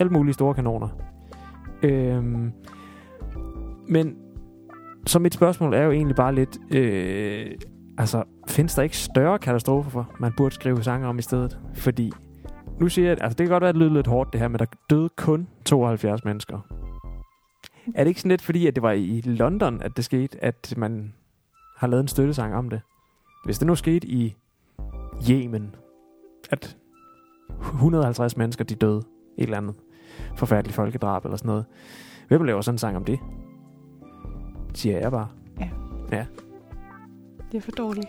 Alle 0.00 0.12
mulige 0.12 0.34
store 0.34 0.54
kanoner. 0.54 0.88
Øhm, 1.82 2.52
men 3.88 4.16
så 5.06 5.18
mit 5.18 5.34
spørgsmål 5.34 5.74
er 5.74 5.82
jo 5.82 5.90
egentlig 5.90 6.16
bare 6.16 6.34
lidt, 6.34 6.58
øh, 6.70 7.50
altså 7.98 8.24
findes 8.48 8.74
der 8.74 8.82
ikke 8.82 8.96
større 8.96 9.38
katastrofer, 9.38 10.04
man 10.20 10.32
burde 10.36 10.54
skrive 10.54 10.82
sange 10.82 11.06
om 11.06 11.18
i 11.18 11.22
stedet? 11.22 11.58
Fordi, 11.74 12.12
nu 12.80 12.88
siger 12.88 13.08
jeg, 13.08 13.18
altså 13.20 13.36
det 13.36 13.46
kan 13.46 13.52
godt 13.52 13.60
være, 13.60 13.68
at 13.68 13.74
det 13.74 13.82
lyder 13.82 13.94
lidt 13.94 14.06
hårdt 14.06 14.32
det 14.32 14.40
her, 14.40 14.48
men 14.48 14.58
der 14.58 14.66
døde 14.90 15.08
kun 15.16 15.48
72 15.64 16.24
mennesker. 16.24 16.58
Er 17.94 18.04
det 18.04 18.08
ikke 18.08 18.20
sådan 18.20 18.30
lidt 18.30 18.42
fordi, 18.42 18.66
at 18.66 18.74
det 18.74 18.82
var 18.82 18.92
i 18.92 19.20
London, 19.24 19.82
at 19.82 19.96
det 19.96 20.04
skete, 20.04 20.44
at 20.44 20.74
man 20.76 21.14
har 21.76 21.86
lavet 21.86 22.02
en 22.02 22.08
støttesang 22.08 22.54
om 22.54 22.70
det? 22.70 22.80
Hvis 23.48 23.58
det 23.58 23.66
nu 23.66 23.74
skete 23.74 24.06
i 24.06 24.36
Yemen, 25.30 25.74
at 26.50 26.76
150 27.60 28.36
mennesker 28.36 28.64
de 28.64 28.74
døde, 28.74 29.02
et 29.38 29.42
eller 29.42 29.56
andet 29.56 29.74
forfærdeligt 30.36 30.74
folkedrab 30.74 31.24
eller 31.24 31.36
sådan 31.36 31.48
noget. 31.48 31.64
Hvem 32.28 32.42
laver 32.42 32.60
sådan 32.60 32.74
en 32.74 32.78
sang 32.78 32.96
om 32.96 33.04
det? 33.04 33.18
Siger 34.74 34.98
jeg 34.98 35.10
bare. 35.10 35.28
Det 37.52 37.58
er 37.58 37.62
for 37.62 37.70
dårligt. 37.70 38.08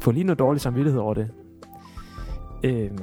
Få 0.00 0.10
lige 0.10 0.24
noget 0.24 0.38
dårlig 0.38 0.60
samvittighed 0.60 1.00
over 1.00 1.14
det. 1.14 1.30
Øhm. 2.64 2.98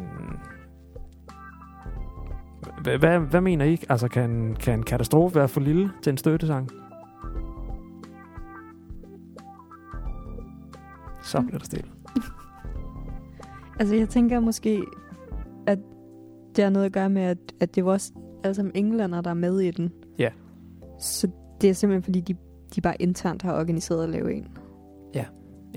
Hvad, 2.81 2.97
hvad, 2.97 3.19
hvad 3.19 3.41
mener 3.41 3.65
I? 3.65 3.79
Altså, 3.89 4.07
kan, 4.07 4.55
kan 4.59 4.73
en 4.79 4.83
katastrofe 4.83 5.35
være 5.35 5.47
for 5.47 5.61
lille 5.61 5.91
til 6.01 6.11
en 6.11 6.17
støttesang? 6.17 6.84
Så 11.25 11.41
bliver 11.41 11.57
der 11.57 11.65
stille. 11.65 11.87
Altså, 13.79 13.95
jeg 13.95 14.09
tænker 14.09 14.39
måske, 14.39 14.83
at 15.67 15.79
det 16.55 16.63
har 16.63 16.71
noget 16.71 16.85
at 16.85 16.91
gøre 16.91 17.09
med, 17.09 17.21
at, 17.21 17.37
at 17.59 17.75
det 17.75 17.85
var 17.85 17.91
også 17.91 18.13
alle 18.43 18.55
sammen 18.55 18.71
englænder, 18.75 19.21
der 19.21 19.29
er 19.29 19.33
med 19.33 19.59
i 19.59 19.71
den. 19.71 19.91
Ja. 20.19 20.29
Så 20.99 21.27
det 21.61 21.69
er 21.69 21.73
simpelthen, 21.73 22.03
fordi 22.03 22.21
de, 22.21 22.35
de 22.75 22.81
bare 22.81 23.01
internt 23.01 23.41
har 23.41 23.59
organiseret 23.59 24.03
at 24.03 24.09
lave 24.09 24.33
en. 24.33 24.47
Ja, 25.13 25.25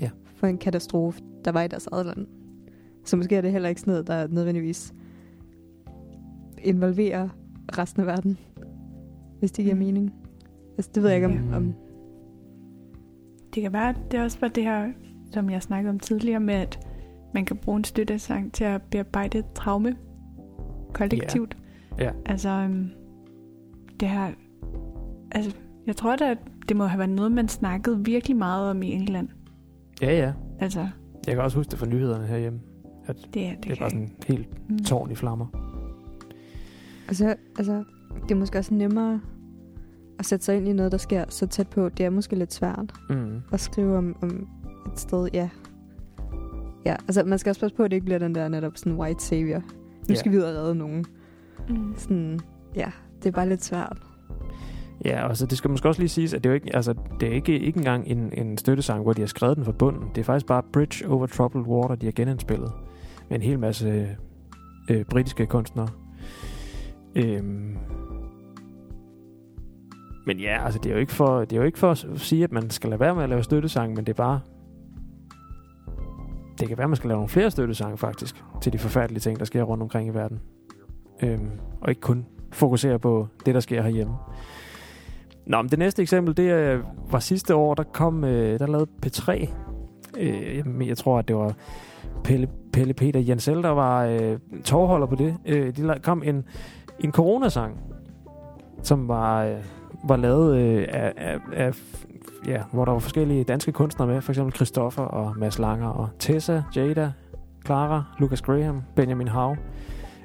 ja. 0.01 0.09
For 0.35 0.47
en 0.47 0.57
katastrofe, 0.57 1.21
der 1.45 1.51
var 1.51 1.61
i 1.61 1.67
deres 1.67 1.87
eget 1.87 2.05
land. 2.05 2.27
Så 3.05 3.17
måske 3.17 3.35
er 3.35 3.41
det 3.41 3.51
heller 3.51 3.69
ikke 3.69 3.81
sådan 3.81 3.91
noget, 3.91 4.07
der 4.07 4.27
nødvendigvis 4.27 4.93
involverer 6.63 7.29
resten 7.77 8.01
af 8.01 8.07
verden. 8.07 8.37
Hvis 9.39 9.51
det 9.51 9.63
giver 9.63 9.75
Mm. 9.75 9.79
mening. 9.79 10.13
Altså, 10.77 10.91
det 10.95 11.03
ved 11.03 11.09
jeg 11.09 11.17
ikke, 11.17 11.27
om... 11.27 11.33
Mm. 11.33 11.53
om 11.53 11.73
Det 13.55 13.63
kan 13.63 13.73
være, 13.73 13.89
at 13.89 13.95
det 14.11 14.19
også 14.19 14.37
var 14.41 14.47
det 14.47 14.63
her, 14.63 14.91
som 15.31 15.49
jeg 15.49 15.61
snakkede 15.61 15.89
om 15.89 15.99
tidligere 15.99 16.39
med, 16.39 16.53
at 16.55 16.79
man 17.33 17.45
kan 17.45 17.57
bruge 17.57 17.77
en 17.77 17.83
støttesang 17.83 18.53
til 18.53 18.63
at 18.63 18.81
bearbejde 18.81 19.37
et 19.39 19.45
traume 19.55 19.95
kollektivt. 20.93 21.57
Ja. 21.99 22.11
Altså, 22.25 22.49
øhm, 22.49 22.89
det 23.99 24.09
her... 24.09 24.31
Altså, 25.31 25.55
jeg 25.87 25.95
tror 25.95 26.15
da, 26.15 26.31
at 26.31 26.37
det 26.69 26.77
må 26.77 26.85
have 26.85 26.99
været 26.99 27.09
noget, 27.09 27.31
man 27.31 27.47
snakkede 27.47 28.05
virkelig 28.05 28.37
meget 28.37 28.69
om 28.69 28.81
i 28.83 28.91
England. 28.91 29.27
Ja, 30.01 30.17
ja. 30.17 30.33
Altså, 30.59 30.87
Jeg 31.27 31.35
kan 31.35 31.43
også 31.43 31.57
huske 31.57 31.71
det 31.71 31.79
fra 31.79 31.85
nyhederne 31.85 32.27
herhjemme. 32.27 32.59
det, 33.07 33.15
det, 33.15 33.33
Det, 33.33 33.63
det 33.63 33.71
er 33.71 33.75
bare 33.79 33.89
sådan 33.89 34.11
helt 34.27 34.69
Mm. 34.69 34.77
tårn 34.79 35.11
i 35.11 35.15
flammer. 35.15 35.45
altså, 37.07 37.35
altså, 37.57 37.83
det 38.23 38.31
er 38.31 38.35
måske 38.35 38.57
også 38.57 38.73
nemmere 38.73 39.21
at 40.19 40.25
sætte 40.25 40.45
sig 40.45 40.57
ind 40.57 40.67
i 40.67 40.73
noget, 40.73 40.91
der 40.91 40.97
sker 40.97 41.25
så 41.29 41.47
tæt 41.47 41.67
på. 41.67 41.89
Det 41.89 42.05
er 42.05 42.09
måske 42.09 42.35
lidt 42.35 42.53
svært. 42.53 42.93
Mm. 43.09 43.41
at 43.53 43.59
skrive 43.59 43.97
om, 43.97 44.15
om 44.21 44.47
et 44.93 44.99
sted, 44.99 45.29
ja. 45.33 45.49
Ja, 46.85 46.93
altså 47.07 47.23
man 47.23 47.39
skal 47.39 47.49
også 47.49 47.61
passe 47.61 47.75
på, 47.77 47.83
at 47.83 47.91
det 47.91 47.97
ikke 47.97 48.05
bliver 48.05 48.19
den 48.19 48.35
der 48.35 48.47
netop 48.47 48.71
sådan 48.77 48.93
white 48.93 49.23
savior. 49.23 49.57
Nu 49.59 49.63
Ja. 50.09 50.15
skal 50.15 50.31
vi 50.31 50.37
ud 50.37 50.41
og 50.41 50.55
redde 50.55 50.75
nogen. 50.75 51.05
Mm. 51.69 51.93
Sådan, 51.97 52.39
ja, 52.75 52.91
det 53.23 53.25
er 53.27 53.31
bare 53.31 53.49
lidt 53.49 53.63
svært. 53.63 53.97
Ja, 55.05 55.27
og 55.27 55.37
så 55.37 55.45
det 55.45 55.57
skal 55.57 55.69
måske 55.69 55.87
også 55.87 56.01
lige 56.01 56.09
siges, 56.09 56.33
at 56.33 56.43
det 56.43 56.49
er 56.49 56.53
jo 56.53 56.55
ikke, 56.55 56.75
altså, 56.75 56.93
det 57.19 57.29
er 57.29 57.33
ikke, 57.33 57.59
ikke 57.59 57.77
engang 57.77 58.07
en, 58.07 58.33
en 58.33 58.57
støttesang, 58.57 59.03
hvor 59.03 59.13
de 59.13 59.21
har 59.21 59.27
skrevet 59.27 59.57
den 59.57 59.65
fra 59.65 59.71
bunden. 59.71 60.09
Det 60.15 60.21
er 60.21 60.25
faktisk 60.25 60.45
bare 60.45 60.63
Bridge 60.73 61.07
Over 61.09 61.27
Troubled 61.27 61.65
Water, 61.65 61.95
de 61.95 62.05
har 62.05 62.11
genindspillet. 62.13 62.71
Med 63.29 63.37
en 63.37 63.41
hel 63.43 63.59
masse 63.59 64.17
øh, 64.89 65.05
britiske 65.05 65.45
kunstnere. 65.45 65.87
Øhm. 67.15 67.77
Men 70.25 70.39
ja, 70.39 70.65
altså 70.65 70.79
det 70.83 70.89
er, 70.89 70.93
jo 70.93 70.99
ikke 70.99 71.11
for, 71.11 71.39
det 71.39 71.53
er 71.53 71.57
jo 71.57 71.63
ikke 71.63 71.79
for 71.79 71.91
at 71.91 72.05
sige, 72.15 72.43
at 72.43 72.51
man 72.51 72.69
skal 72.69 72.89
lade 72.89 72.99
være 72.99 73.15
med 73.15 73.23
at 73.23 73.29
lave 73.29 73.43
støttesang, 73.43 73.93
men 73.95 74.05
det 74.05 74.09
er 74.09 74.17
bare... 74.17 74.39
Det 76.59 76.67
kan 76.67 76.77
være, 76.77 76.83
at 76.83 76.89
man 76.89 76.95
skal 76.97 77.07
lave 77.07 77.17
nogle 77.17 77.29
flere 77.29 77.51
støttesange 77.51 77.97
faktisk, 77.97 78.43
til 78.61 78.73
de 78.73 78.77
forfærdelige 78.77 79.19
ting, 79.19 79.39
der 79.39 79.45
sker 79.45 79.63
rundt 79.63 79.83
omkring 79.83 80.09
i 80.09 80.13
verden. 80.13 80.39
Øhm, 81.23 81.49
og 81.81 81.89
ikke 81.89 82.01
kun 82.01 82.25
fokusere 82.51 82.99
på 82.99 83.27
det, 83.45 83.53
der 83.53 83.59
sker 83.59 83.81
herhjemme. 83.81 84.13
Nå, 85.45 85.61
men 85.61 85.71
det 85.71 85.79
næste 85.79 86.01
eksempel, 86.01 86.37
det 86.37 86.51
øh, 86.51 86.79
var 87.11 87.19
sidste 87.19 87.55
år, 87.55 87.73
der 87.73 87.83
kom, 87.83 88.23
øh, 88.23 88.59
der 88.59 88.67
lavede 88.67 88.87
P3. 89.05 89.49
Øh, 90.19 90.57
jeg, 90.57 90.87
jeg 90.87 90.97
tror, 90.97 91.19
at 91.19 91.27
det 91.27 91.35
var 91.35 91.53
Pelle, 92.23 92.47
Pelle 92.73 92.93
Peter 92.93 93.19
Jensel, 93.19 93.63
der 93.63 93.69
var 93.69 94.05
øh, 94.05 94.39
tårholder 94.63 95.07
på 95.07 95.15
det. 95.15 95.37
Øh, 95.45 95.75
de 95.77 95.93
la- 95.93 95.99
kom 95.99 96.23
en, 96.25 96.43
en 96.99 97.11
coronasang, 97.11 97.77
som 98.83 99.07
var, 99.07 99.43
øh, 99.45 99.57
var 100.07 100.15
lavet 100.17 100.57
øh, 100.57 100.87
af, 100.89 101.13
af, 101.17 101.39
af, 101.53 101.73
ja, 102.47 102.63
hvor 102.71 102.85
der 102.85 102.91
var 102.91 102.99
forskellige 102.99 103.43
danske 103.43 103.71
kunstnere 103.71 104.07
med, 104.07 104.21
for 104.21 104.31
eksempel 104.31 104.55
Christoffer 104.55 105.03
og 105.03 105.37
Mads 105.37 105.59
Langer 105.59 105.87
og 105.87 106.09
Tessa, 106.19 106.63
Jada, 106.75 107.11
Clara, 107.65 108.03
Lucas 108.19 108.41
Graham, 108.41 108.83
Benjamin 108.95 109.27
Hav. 109.27 109.55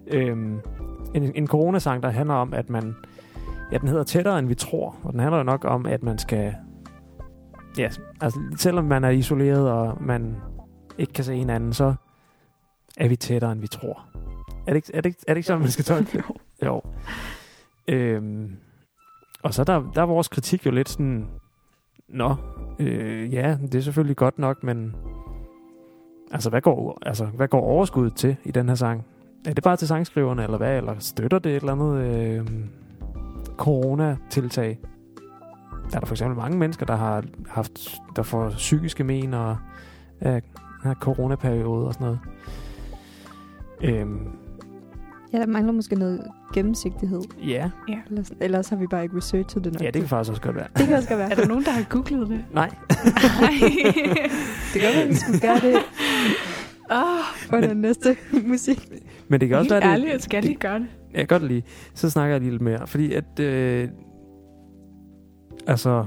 Øhm, 0.06 0.60
en, 1.14 1.32
en 1.34 1.46
coronasang, 1.46 2.02
der 2.02 2.10
handler 2.10 2.34
om, 2.34 2.54
at 2.54 2.70
man 2.70 2.94
Ja, 3.72 3.78
den 3.78 3.88
hedder 3.88 4.04
Tættere, 4.04 4.38
end 4.38 4.48
vi 4.48 4.54
tror. 4.54 4.96
Og 5.02 5.12
den 5.12 5.20
handler 5.20 5.38
jo 5.38 5.44
nok 5.44 5.64
om, 5.64 5.86
at 5.86 6.02
man 6.02 6.18
skal... 6.18 6.54
Ja, 7.78 7.88
altså 8.20 8.40
selvom 8.56 8.84
man 8.84 9.04
er 9.04 9.08
isoleret, 9.08 9.70
og 9.70 10.02
man 10.02 10.36
ikke 10.98 11.12
kan 11.12 11.24
se 11.24 11.36
hinanden, 11.36 11.72
så 11.72 11.94
er 12.96 13.08
vi 13.08 13.16
tættere, 13.16 13.52
end 13.52 13.60
vi 13.60 13.66
tror. 13.66 14.06
Er 14.66 14.72
det 14.72 14.76
ikke, 14.76 14.90
er 14.94 15.00
det 15.00 15.08
ikke, 15.08 15.20
er 15.28 15.34
det 15.34 15.38
ikke 15.38 15.46
sådan, 15.46 15.60
man 15.60 15.70
skal 15.70 15.84
tolke 15.84 16.18
det? 16.18 16.24
jo. 16.66 16.82
Øhm, 17.88 18.56
og 19.42 19.54
så 19.54 19.64
der, 19.64 19.90
der 19.94 20.02
er 20.02 20.06
vores 20.06 20.28
kritik 20.28 20.66
jo 20.66 20.70
lidt 20.70 20.88
sådan... 20.88 21.26
Nå, 22.14 22.34
øh, 22.78 23.34
ja, 23.34 23.56
det 23.62 23.74
er 23.74 23.80
selvfølgelig 23.80 24.16
godt 24.16 24.38
nok, 24.38 24.62
men... 24.62 24.96
Altså, 26.30 26.50
hvad 26.50 26.60
går, 26.60 26.98
altså, 27.02 27.24
hvad 27.24 27.48
går 27.48 27.60
overskuddet 27.60 28.14
til 28.14 28.36
i 28.44 28.50
den 28.50 28.68
her 28.68 28.74
sang? 28.74 29.04
Er 29.46 29.52
det 29.52 29.64
bare 29.64 29.76
til 29.76 29.88
sangskriverne, 29.88 30.42
eller 30.42 30.56
hvad? 30.58 30.76
Eller 30.76 30.94
støtter 30.98 31.38
det 31.38 31.50
et 31.50 31.56
eller 31.56 31.72
andet... 31.72 32.04
Øh, 32.04 32.46
coronatiltag. 33.56 34.78
Der 35.90 35.96
er 35.96 36.00
der 36.00 36.06
for 36.06 36.14
eksempel 36.14 36.36
mange 36.36 36.58
mennesker, 36.58 36.86
der 36.86 36.96
har 36.96 37.24
haft, 37.48 37.94
der 38.16 38.22
får 38.22 38.50
psykiske 38.50 39.04
men 39.04 39.34
og 39.34 39.56
øh, 40.22 40.42
her 40.84 40.94
coronaperiode 40.94 41.86
og 41.86 41.94
sådan 41.94 42.04
noget. 42.04 42.20
Øhm, 43.82 44.28
Ja, 45.34 45.38
der 45.38 45.46
mangler 45.46 45.72
måske 45.72 45.96
noget 45.96 46.20
gennemsigtighed. 46.54 47.20
ja, 47.46 47.70
Ellers, 48.10 48.32
ellers 48.40 48.68
har 48.68 48.76
vi 48.76 48.86
bare 48.86 49.02
ikke 49.02 49.16
researchet 49.16 49.64
det 49.64 49.72
nok. 49.72 49.82
ja, 49.82 49.86
det 49.86 49.94
kan 50.02 50.08
faktisk 50.08 50.30
også 50.30 50.42
godt 50.42 50.56
være. 50.56 50.66
det 50.76 50.86
kan 50.86 50.96
også 50.96 51.08
godt 51.08 51.18
være. 51.18 51.30
Er 51.32 51.34
der 51.34 51.46
nogen, 51.46 51.64
der 51.64 51.70
har 51.70 51.82
googlet 51.90 52.28
det? 52.28 52.44
Nej, 52.52 52.68
det 54.72 54.80
kan 54.80 54.82
godt 54.82 54.96
være, 54.96 55.08
vi 55.08 55.14
skulle 55.14 55.40
gøre 55.40 55.60
det 55.60 55.76
Åh, 56.90 57.24
for 57.50 57.56
den 57.56 57.76
næste 57.76 58.16
musik. 58.46 58.88
men 59.28 59.40
det 59.40 59.48
kan 59.48 59.58
også 59.58 59.74
helt 59.74 59.84
være, 59.84 59.96
det, 59.96 60.04
ærligt, 60.06 60.22
skal 60.22 60.42
de 60.42 60.54
gøre 60.54 60.78
det? 60.78 60.86
jeg 61.12 61.18
kan 61.18 61.26
godt 61.40 61.48
lige, 61.48 61.62
så 61.94 62.10
snakker 62.10 62.34
jeg 62.34 62.40
lige 62.40 62.50
lidt 62.50 62.62
mere, 62.62 62.86
fordi 62.86 63.12
at, 63.12 63.40
øh, 63.40 63.88
altså, 65.66 66.04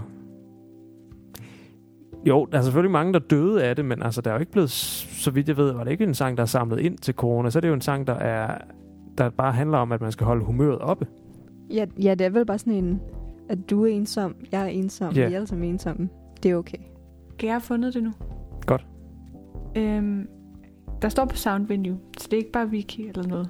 jo, 2.28 2.47
der 2.51 2.57
er 2.57 2.61
selvfølgelig 2.61 2.91
mange, 2.91 3.13
der 3.13 3.19
døde 3.19 3.63
af 3.63 3.75
det, 3.75 3.86
men 3.86 4.03
altså, 4.03 4.21
der 4.21 4.30
er 4.30 4.36
jo 4.36 4.39
ikke 4.39 4.51
blevet, 4.51 4.69
så 4.69 5.32
vidt 5.32 5.47
jeg 5.47 5.57
ved, 5.57 5.71
var 5.71 5.84
det 5.84 5.91
ikke 5.91 6.03
en 6.03 6.13
sang, 6.13 6.38
der 6.38 6.43
er 6.43 6.47
samlet 6.47 6.80
ind 6.80 6.97
til 6.97 7.13
corona, 7.13 7.49
så 7.49 7.59
er 7.59 7.61
det 7.61 7.67
jo 7.67 7.73
en 7.73 7.82
sang, 7.82 8.07
der 8.07 8.13
er, 8.13 8.57
der 9.18 9.30
bare 9.30 9.53
handler 9.53 9.78
om, 9.78 9.91
at 9.91 10.01
man 10.01 10.11
skal 10.11 10.26
holde 10.26 10.45
humøret 10.45 10.80
oppe. 10.80 11.07
Ja, 11.74 11.86
ja, 12.03 12.15
det 12.15 12.26
er 12.26 12.30
vel 12.30 12.45
bare 12.45 12.57
sådan 12.59 12.74
en, 12.74 13.01
at 13.49 13.70
du 13.70 13.84
er 13.84 13.88
ensom, 13.88 14.36
jeg 14.51 14.61
er 14.61 14.65
ensom, 14.68 15.13
Ja. 15.13 15.28
vi 15.28 15.34
er 15.34 15.36
alle 15.36 15.47
sammen 15.47 15.70
ensomme. 15.70 16.09
Det 16.43 16.51
er 16.51 16.55
okay. 16.55 16.78
Jeg 17.43 17.53
har 17.53 17.59
fundet 17.59 17.93
det 17.93 18.03
nu. 18.03 18.11
Godt. 18.65 18.86
Øhm, 19.76 20.28
der 21.01 21.09
står 21.09 21.26
på 21.26 21.36
Soundvenue, 21.36 21.97
så 22.18 22.28
det 22.32 22.34
er 22.34 22.38
ikke 22.38 22.51
bare 22.51 22.68
wiki 22.68 23.07
eller 23.07 23.28
noget, 23.28 23.49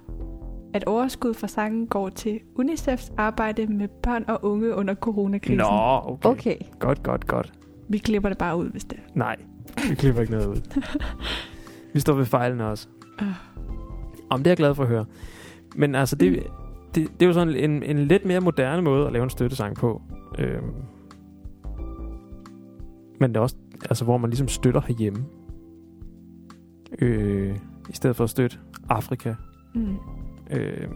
at 0.73 0.83
overskud 0.83 1.33
fra 1.33 1.47
sangen 1.47 1.87
går 1.87 2.09
til 2.09 2.39
UNICEFs 2.55 3.11
arbejde 3.17 3.67
med 3.67 3.87
børn 3.87 4.25
og 4.27 4.45
unge 4.45 4.75
under 4.75 4.95
coronakrisen. 4.95 5.57
Nå, 5.57 5.65
okay. 5.65 6.29
Okay. 6.29 6.55
Godt, 6.79 7.03
godt, 7.03 7.27
godt. 7.27 7.53
Vi 7.89 7.97
klipper 7.97 8.29
det 8.29 8.37
bare 8.37 8.57
ud, 8.57 8.69
hvis 8.69 8.83
det 8.83 8.97
er. 8.97 9.01
Nej, 9.15 9.35
vi 9.89 9.95
klipper 9.95 10.21
ikke 10.21 10.33
noget 10.33 10.47
ud. 10.47 10.81
vi 11.93 11.99
står 11.99 12.13
ved 12.13 12.25
fejlene 12.25 12.65
også. 12.67 12.87
Øh. 13.21 13.27
Om 14.29 14.39
det 14.39 14.47
er 14.47 14.51
jeg 14.51 14.57
glad 14.57 14.75
for 14.75 14.83
at 14.83 14.89
høre. 14.89 15.05
Men 15.75 15.95
altså, 15.95 16.15
det, 16.15 16.43
det, 16.95 17.07
det 17.19 17.21
er 17.21 17.25
jo 17.27 17.33
sådan 17.33 17.55
en, 17.55 17.83
en 17.83 17.97
lidt 17.97 18.25
mere 18.25 18.39
moderne 18.39 18.81
måde 18.81 19.07
at 19.07 19.13
lave 19.13 19.23
en 19.23 19.29
støttesang 19.29 19.75
på. 19.75 20.01
Øhm. 20.39 20.73
Men 23.19 23.29
det 23.29 23.37
er 23.37 23.41
også, 23.41 23.55
altså, 23.89 24.03
hvor 24.03 24.17
man 24.17 24.29
ligesom 24.29 24.47
støtter 24.47 24.81
herhjemme. 24.81 25.25
Øh, 27.01 27.55
I 27.89 27.93
stedet 27.93 28.15
for 28.15 28.23
at 28.23 28.29
støtte 28.29 28.57
Afrika. 28.89 29.33
Mm. 29.75 29.95
Øh, 30.51 30.87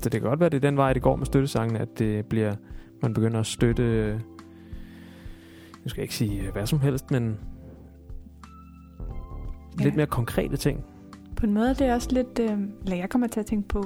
så 0.00 0.08
det 0.08 0.20
kan 0.20 0.28
godt 0.30 0.40
være, 0.40 0.48
det 0.48 0.56
er 0.56 0.68
den 0.70 0.76
vej, 0.76 0.92
det 0.92 1.02
går 1.02 1.16
med 1.16 1.26
støttesangene, 1.26 1.78
at 1.78 1.98
det 1.98 2.26
bliver, 2.26 2.54
man 3.02 3.14
begynder 3.14 3.40
at 3.40 3.46
støtte, 3.46 4.12
nu 5.84 5.88
skal 5.88 6.00
jeg 6.00 6.04
ikke 6.04 6.14
sige 6.14 6.50
hvad 6.52 6.66
som 6.66 6.80
helst, 6.80 7.10
men 7.10 7.38
Ja. 9.78 9.84
lidt 9.84 9.96
mere 9.96 10.06
konkrete 10.06 10.56
ting. 10.56 10.84
På 11.36 11.46
en 11.46 11.54
måde 11.54 11.70
er 11.70 11.74
det 11.74 11.92
også 11.92 12.08
lidt, 12.12 12.38
øh, 12.38 12.58
eller 12.84 12.96
jeg 12.96 13.10
kommer 13.10 13.26
til 13.26 13.40
at 13.40 13.46
tænke 13.46 13.68
på, 13.68 13.84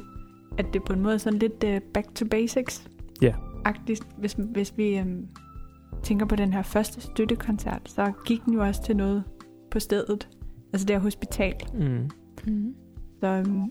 at 0.58 0.66
det 0.72 0.84
på 0.84 0.92
en 0.92 1.00
måde 1.00 1.14
er 1.14 1.18
sådan 1.18 1.38
lidt 1.38 1.64
øh, 1.64 1.80
back 1.80 2.14
to 2.14 2.26
basics. 2.30 2.88
Ja. 3.22 3.34
Agtigt, 3.64 4.06
hvis, 4.18 4.36
hvis 4.38 4.76
vi 4.76 4.98
øh, 4.98 5.06
tænker 6.02 6.26
på 6.26 6.36
den 6.36 6.52
her 6.52 6.62
første 6.62 7.00
støttekoncert, 7.00 7.80
så 7.84 8.12
gik 8.26 8.44
den 8.44 8.54
jo 8.54 8.62
også 8.62 8.82
til 8.82 8.96
noget 8.96 9.24
på 9.70 9.78
stedet. 9.80 10.28
Altså 10.72 10.86
det 10.86 10.96
her 10.96 11.00
hospital. 11.00 11.54
Mm. 11.74 12.10
Mm. 12.46 12.74
Så 13.20 13.26
øhm, 13.26 13.70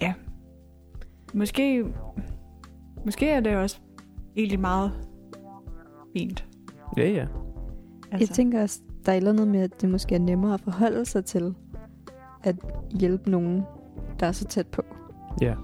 ja, 0.00 0.14
måske, 1.34 1.84
måske 3.04 3.30
er 3.30 3.40
det 3.40 3.56
også 3.56 3.80
egentlig 4.36 4.60
meget 4.60 4.92
fint. 6.16 6.46
Ja, 6.96 7.08
ja. 7.08 7.26
Altså. 8.12 8.18
Jeg 8.18 8.28
tænker 8.28 8.62
også, 8.62 8.80
der 9.06 9.12
er 9.12 9.16
et 9.16 9.16
eller 9.16 9.32
andet 9.32 9.48
med, 9.48 9.60
at 9.60 9.80
det 9.80 9.90
måske 9.90 10.14
er 10.14 10.18
nemmere 10.18 10.54
at 10.54 10.60
forholde 10.60 11.04
sig 11.04 11.24
til 11.24 11.54
at 12.42 12.56
hjælpe 12.90 13.30
nogen, 13.30 13.62
der 14.20 14.26
er 14.26 14.32
så 14.32 14.44
tæt 14.44 14.66
på. 14.66 14.82
Ja. 15.40 15.54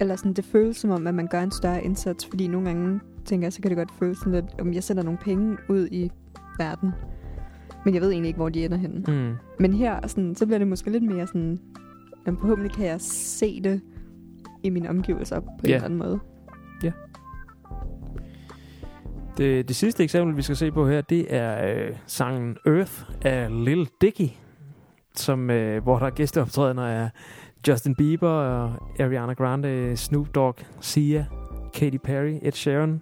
Eller 0.00 0.16
sådan, 0.16 0.32
det 0.32 0.44
føles 0.44 0.76
som 0.76 0.90
om, 0.90 1.06
at 1.06 1.14
man 1.14 1.26
gør 1.26 1.40
en 1.40 1.50
større 1.50 1.84
indsats, 1.84 2.26
fordi 2.26 2.46
nogle 2.46 2.66
gange 2.66 3.00
tænker 3.24 3.46
jeg, 3.46 3.52
så 3.52 3.62
kan 3.62 3.68
det 3.70 3.78
godt 3.78 3.90
føles 3.98 4.18
sådan 4.18 4.32
lidt, 4.32 4.60
om 4.60 4.74
jeg 4.74 4.84
sender 4.84 5.02
nogle 5.02 5.18
penge 5.18 5.56
ud 5.68 5.88
i 5.90 6.10
verden. 6.58 6.90
Men 7.84 7.94
jeg 7.94 8.02
ved 8.02 8.10
egentlig 8.10 8.28
ikke, 8.28 8.36
hvor 8.38 8.48
de 8.48 8.64
ender 8.64 8.76
henne. 8.76 9.04
Mm. 9.08 9.34
Men 9.60 9.72
her, 9.72 10.06
sådan, 10.06 10.34
så 10.34 10.46
bliver 10.46 10.58
det 10.58 10.66
måske 10.68 10.90
lidt 10.90 11.04
mere 11.04 11.26
sådan, 11.26 11.60
jamen 12.26 12.40
forhåbentlig 12.40 12.72
kan 12.72 12.86
jeg 12.86 13.00
se 13.00 13.60
det 13.62 13.80
i 14.62 14.70
mine 14.70 14.88
omgivelser 14.88 15.40
på 15.40 15.46
en 15.64 15.68
Ja. 15.68 15.74
eller 15.74 15.84
anden 15.84 15.98
måde. 15.98 16.18
Det, 19.38 19.68
det 19.68 19.76
sidste 19.76 20.04
eksempel, 20.04 20.36
vi 20.36 20.42
skal 20.42 20.56
se 20.56 20.72
på 20.72 20.88
her, 20.88 21.00
det 21.00 21.34
er 21.34 21.74
øh, 21.74 21.96
sangen 22.06 22.56
Earth 22.66 23.02
af 23.22 23.64
Lil 23.64 23.88
Dicky, 24.00 24.28
som, 25.16 25.50
øh, 25.50 25.82
hvor 25.82 25.98
der 25.98 26.06
er 26.06 26.10
gæsteoptrædener 26.10 26.82
af 26.82 27.08
Justin 27.68 27.94
Bieber, 27.94 28.72
Ariana 29.00 29.32
Grande, 29.32 29.96
Snoop 29.96 30.34
Dogg, 30.34 30.56
Sia, 30.80 31.26
Katy 31.74 31.96
Perry, 31.96 32.38
Ed 32.42 32.52
Sheeran. 32.52 33.00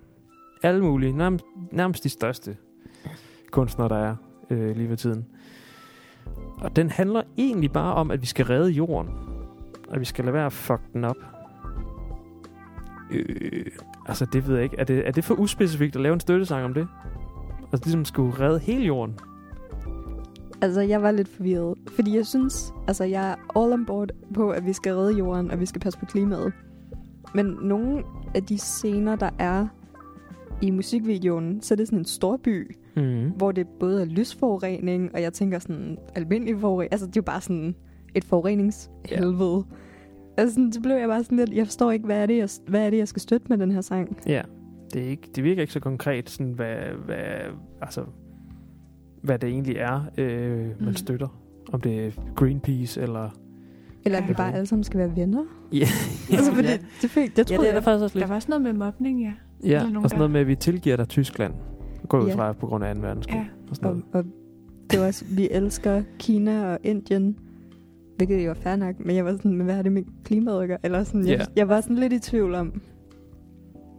Alle 0.63 0.83
mulige. 0.83 1.13
Nærmest, 1.13 1.45
nærmest 1.73 2.05
de 2.05 2.09
største 2.09 2.57
kunstnere, 3.51 3.89
der 3.89 3.97
er 3.97 4.17
øh, 4.51 4.77
lige 4.77 4.89
ved 4.89 4.97
tiden. 4.97 5.27
Og 6.61 6.77
den 6.77 6.91
handler 6.91 7.23
egentlig 7.37 7.73
bare 7.73 7.95
om, 7.95 8.11
at 8.11 8.21
vi 8.21 8.27
skal 8.27 8.45
redde 8.45 8.71
jorden. 8.71 9.11
Og 9.89 10.01
vi 10.01 10.05
skal 10.05 10.25
lade 10.25 10.35
være 10.35 10.47
at 10.47 10.53
fuck 10.53 10.81
den 10.93 11.05
op. 11.05 11.17
Øh, 13.11 13.67
altså, 14.07 14.27
det 14.33 14.49
ved 14.49 14.55
jeg 14.55 14.65
ikke. 14.65 14.77
Er 14.79 14.85
det, 14.85 15.09
er 15.09 15.13
det 15.13 15.25
for 15.25 15.35
uspecifikt 15.35 15.97
at 15.97 16.03
lave 16.03 16.13
en 16.13 16.21
støttesang 16.21 16.65
om 16.65 16.75
det? 16.75 16.89
Altså, 17.73 17.85
ligesom 17.85 18.05
skulle 18.05 18.41
redde 18.41 18.59
hele 18.59 18.85
jorden? 18.85 19.19
Altså, 20.63 20.81
jeg 20.81 21.03
var 21.03 21.11
lidt 21.11 21.29
forvirret, 21.29 21.79
fordi 21.89 22.17
jeg 22.17 22.27
synes, 22.27 22.73
altså, 22.87 23.05
jeg 23.05 23.31
er 23.31 23.59
all 23.61 23.73
on 23.73 23.87
board 23.87 24.11
på, 24.35 24.51
at 24.51 24.67
vi 24.67 24.73
skal 24.73 24.95
redde 24.95 25.19
jorden, 25.19 25.51
og 25.51 25.61
vi 25.61 25.67
skal 25.67 25.81
passe 25.81 25.99
på 25.99 26.07
klimaet. 26.07 26.53
Men 27.35 27.57
nogle 27.63 28.03
af 28.35 28.43
de 28.43 28.59
scener, 28.59 29.17
der 29.17 29.31
er 29.39 29.67
i 30.63 30.71
musikvideoen, 30.71 31.63
så 31.63 31.75
er 31.75 31.77
det 31.77 31.87
sådan 31.87 31.99
en 31.99 32.05
stor 32.05 32.37
by, 32.37 32.77
Mm. 32.97 33.31
hvor 33.37 33.53
det 33.53 33.67
både 33.81 34.01
er 34.01 34.05
lysforurening, 34.05 35.11
og 35.15 35.23
jeg 35.23 35.33
tænker 35.33 35.59
sådan 35.59 35.99
almindelig 36.15 36.61
forurening. 36.61 36.93
Altså, 36.93 37.07
det 37.07 37.17
er 37.17 37.21
jo 37.21 37.25
bare 37.25 37.41
sådan 37.41 37.75
et 38.15 38.25
forureningshelvede. 38.25 39.65
Altså, 40.37 40.55
sådan, 40.55 40.73
så 40.73 40.81
blev 40.81 40.97
jeg 40.97 41.09
bare 41.09 41.25
sådan 41.25 41.39
lidt, 41.39 41.53
jeg 41.53 41.67
forstår 41.67 41.91
ikke, 41.91 42.07
hvad 42.07 42.23
er, 42.23 42.27
det, 42.27 42.37
jeg, 42.37 42.49
hvad 42.67 42.87
er 42.87 42.91
det, 42.91 42.99
jeg 42.99 43.09
skal 43.09 43.23
støtte 43.23 43.47
med 43.49 43.59
den 43.59 43.71
her 43.71 43.81
sang? 43.81 44.17
Ja. 44.27 44.43
Det, 44.93 45.03
er 45.05 45.09
ikke, 45.09 45.29
det 45.35 45.45
virker 45.45 45.61
ikke 45.61 45.73
så 45.73 45.81
konkret, 45.81 46.31
sådan, 46.31 46.53
hvad, 46.53 46.77
hvad, 47.05 47.27
altså, 47.83 48.05
hvad 49.23 49.39
det 49.39 49.49
egentlig 49.49 49.77
er, 49.77 50.01
øh, 50.19 50.59
man 50.59 50.75
Mm. 50.89 50.95
støtter. 50.95 51.29
Om 51.73 51.81
det 51.81 52.07
er 52.07 52.11
Greenpeace, 52.37 53.01
eller... 53.03 53.31
Eller 54.05 54.19
at 54.19 54.25
vi 54.25 54.29
Ja. 54.33 54.37
bare 54.37 54.55
alle 54.55 54.67
sammen 54.67 54.85
skal 54.85 54.99
være 55.01 55.17
venner? 55.17 55.45
Ja, 55.73 55.87
altså, 56.33 56.53
fordi 56.55 56.69
det, 56.69 56.81
det, 57.03 57.11
fik, 57.11 57.37
det 57.37 57.39
ja 57.39 57.43
troede 57.57 57.63
det 57.63 57.69
er 57.69 57.73
der 57.73 57.73
jeg. 57.77 57.85
faktisk 57.85 58.03
også 58.03 58.15
Der 58.15 58.21
lidt. 58.21 58.29
var 58.29 58.35
også 58.37 58.49
noget 58.49 58.63
med 58.63 58.73
mobning, 58.73 59.21
ja. 59.23 59.33
Ja, 59.65 59.77
og 59.77 59.81
sådan 59.83 59.93
noget 59.93 60.13
der- 60.21 60.29
med, 60.29 60.41
at 60.41 60.47
vi 60.47 60.55
tilgiver 60.57 60.97
dig 60.97 61.09
Tyskland. 61.09 61.55
Går 62.09 62.21
ud 62.21 62.27
Ja. 62.29 62.35
fra 62.35 62.53
på 62.53 62.67
grund 62.67 62.85
af 62.85 62.95
2. 62.95 63.01
verdenskrig. 63.01 63.35
Ja. 63.37 63.45
Og 63.71 63.77
sådan 63.77 63.89
Og, 63.91 63.95
noget. 64.13 64.27
og 64.27 64.33
det 64.91 65.01
var 65.01 65.07
også, 65.07 65.25
vi 65.37 65.49
elsker 65.51 66.03
Kina 66.19 66.73
og 66.73 66.79
Indien, 66.83 67.37
hvilket 68.17 68.45
jo 68.45 68.51
er 68.51 68.55
fair 68.55 68.77
nok, 68.77 68.95
men 69.01 69.17
jeg 69.17 69.25
var 69.25 69.33
sådan, 69.33 69.53
men 69.53 69.65
hvad 69.65 69.75
har 69.75 69.83
det 69.83 69.93
med 69.93 70.03
klimaet 70.25 70.63
at 70.63 70.69
gøre? 70.69 70.79
Eller 70.83 71.05
sådan, 71.05 71.27
jeg, 71.27 71.39
Ja. 71.39 71.45
jeg 71.57 71.69
var 71.69 71.81
sådan 71.81 71.97
lidt 71.97 72.13
i 72.13 72.19
tvivl 72.19 72.55
om, 72.55 72.81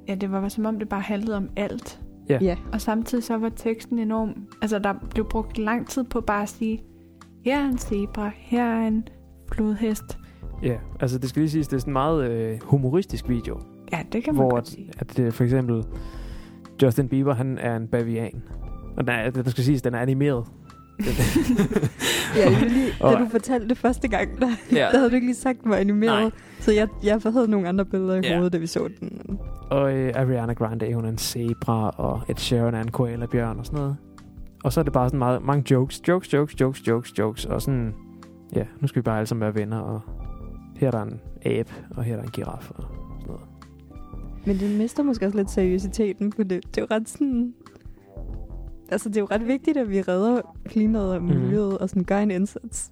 Ja, 0.08 0.16
det 0.16 0.32
var 0.32 0.48
som 0.50 0.66
om, 0.66 0.80
det 0.80 0.90
bare 0.90 1.02
handlede 1.02 1.38
om 1.38 1.50
alt. 1.56 2.02
Ja. 2.30 2.38
ja, 2.42 2.56
Og 2.74 2.82
samtidig 2.82 3.24
så 3.24 3.38
var 3.38 3.50
teksten 3.50 4.00
enorm. 4.00 4.48
Altså, 4.62 4.80
der 4.80 4.94
blev 5.14 5.30
brugt 5.30 5.58
lang 5.58 5.88
tid 5.88 6.04
på 6.04 6.22
bare 6.22 6.42
at 6.42 6.50
sige, 6.50 6.84
her 7.46 7.60
er 7.60 7.66
en 7.66 7.78
zebra, 7.78 8.32
her 8.36 8.66
er 8.66 8.88
en 8.88 9.08
flodhest. 9.54 10.18
Ja, 10.64 10.78
altså 11.00 11.18
det 11.18 11.30
skal 11.30 11.42
lige 11.42 11.50
siges, 11.50 11.68
det 11.68 11.76
er 11.76 11.80
sådan 11.80 11.92
en 11.92 11.94
meget 11.94 12.32
øh, 12.32 12.60
humoristisk 12.64 13.30
video. 13.30 13.60
Ja, 13.92 14.04
det 14.12 14.24
kan 14.24 14.34
man 14.34 14.42
hvor 14.42 14.52
godt 14.52 14.62
at, 14.62 14.68
sige. 14.68 14.92
at 15.00 15.18
det, 15.18 15.34
for 15.34 15.44
eksempel 15.44 15.84
Justin 16.82 17.10
Bieber, 17.10 17.34
han 17.34 17.58
er 17.58 17.76
en 17.76 17.88
bavian. 17.88 18.44
Og 18.98 19.08
den 19.08 19.16
er, 19.16 19.30
det 19.30 19.52
skal 19.52 19.64
siges, 19.64 19.82
den 19.82 19.94
er 19.94 20.00
animeret. 20.00 20.46
ja 22.36 22.50
var 22.60 22.66
lige, 22.66 22.92
da 23.02 23.24
du 23.24 23.30
fortalte 23.30 23.68
det 23.70 23.78
første 23.78 24.08
gang, 24.08 24.42
der, 24.42 24.48
ja. 24.72 24.78
der 24.92 24.98
havde 24.98 25.10
du 25.10 25.16
ikke 25.16 25.28
lige 25.28 25.36
sagt, 25.36 25.58
var 25.64 25.76
animeret. 25.76 26.22
Nej. 26.22 26.32
Så 26.60 26.72
jeg, 26.72 26.88
jeg 27.04 27.20
havde 27.34 27.48
nogle 27.48 27.68
andre 27.68 27.86
billeder 27.86 28.16
i 28.16 28.20
Ja. 28.24 28.34
hovedet, 28.36 28.54
da 28.54 28.58
vi 28.58 28.68
så 28.68 28.90
den. 29.00 29.40
Og 29.70 29.94
øh, 29.98 30.12
Ariana 30.16 30.54
Grande, 30.54 30.94
hun 30.94 31.06
er 31.06 31.10
en 31.10 31.18
zebra, 31.18 31.90
og 31.98 32.22
Ed 32.30 32.36
Sheeran 32.36 32.74
er 32.74 32.82
en 32.82 32.92
koala-bjørn 32.92 33.60
og 33.60 33.66
sådan 33.66 33.80
noget. 33.80 33.98
Og 34.64 34.74
så 34.74 34.80
er 34.80 34.84
det 34.84 34.94
bare 34.94 35.10
sådan 35.10 35.20
meget, 35.20 35.42
mange 35.44 35.72
jokes, 35.72 36.02
jokes, 36.08 36.34
jokes, 36.34 36.62
jokes, 36.62 36.88
jokes, 36.88 37.20
jokes, 37.20 37.46
og 37.46 37.62
sådan, 37.62 37.94
ja, 38.56 38.64
nu 38.80 38.88
skal 38.88 39.00
vi 39.00 39.04
bare 39.04 39.18
alle 39.18 39.28
sammen 39.28 39.42
være 39.42 39.56
venner, 39.56 39.80
og 39.80 40.02
her 40.78 40.88
er 40.88 40.92
der 40.92 41.02
en 41.02 41.20
abe, 41.46 41.72
og 41.98 42.04
her 42.04 42.14
er 42.14 42.18
der 42.18 42.24
en 42.24 42.32
giraf, 42.32 42.72
og 42.72 42.84
sådan 42.84 43.28
noget. 43.28 43.42
Men 44.46 44.60
det 44.60 44.78
mister 44.78 45.04
måske 45.04 45.26
også 45.26 45.38
lidt 45.38 45.52
seriøsiteten 45.52 46.32
på 46.32 46.44
det. 46.44 46.50
Det 46.76 46.78
er 46.78 46.82
jo 46.92 46.96
ret 46.96 47.10
sådan... 47.10 47.54
Altså, 48.92 49.10
det 49.10 49.18
er 49.18 49.22
jo 49.22 49.28
ret 49.32 49.48
vigtigt, 49.48 49.78
at 49.78 49.90
vi 49.90 50.02
redder 50.02 50.42
klimaet 50.66 51.14
og 51.16 51.22
Mhm. 51.24 51.36
miljøet 51.36 51.78
og 51.78 51.90
sådan 51.90 52.04
gør 52.04 52.18
en 52.18 52.32
indsats. 52.32 52.92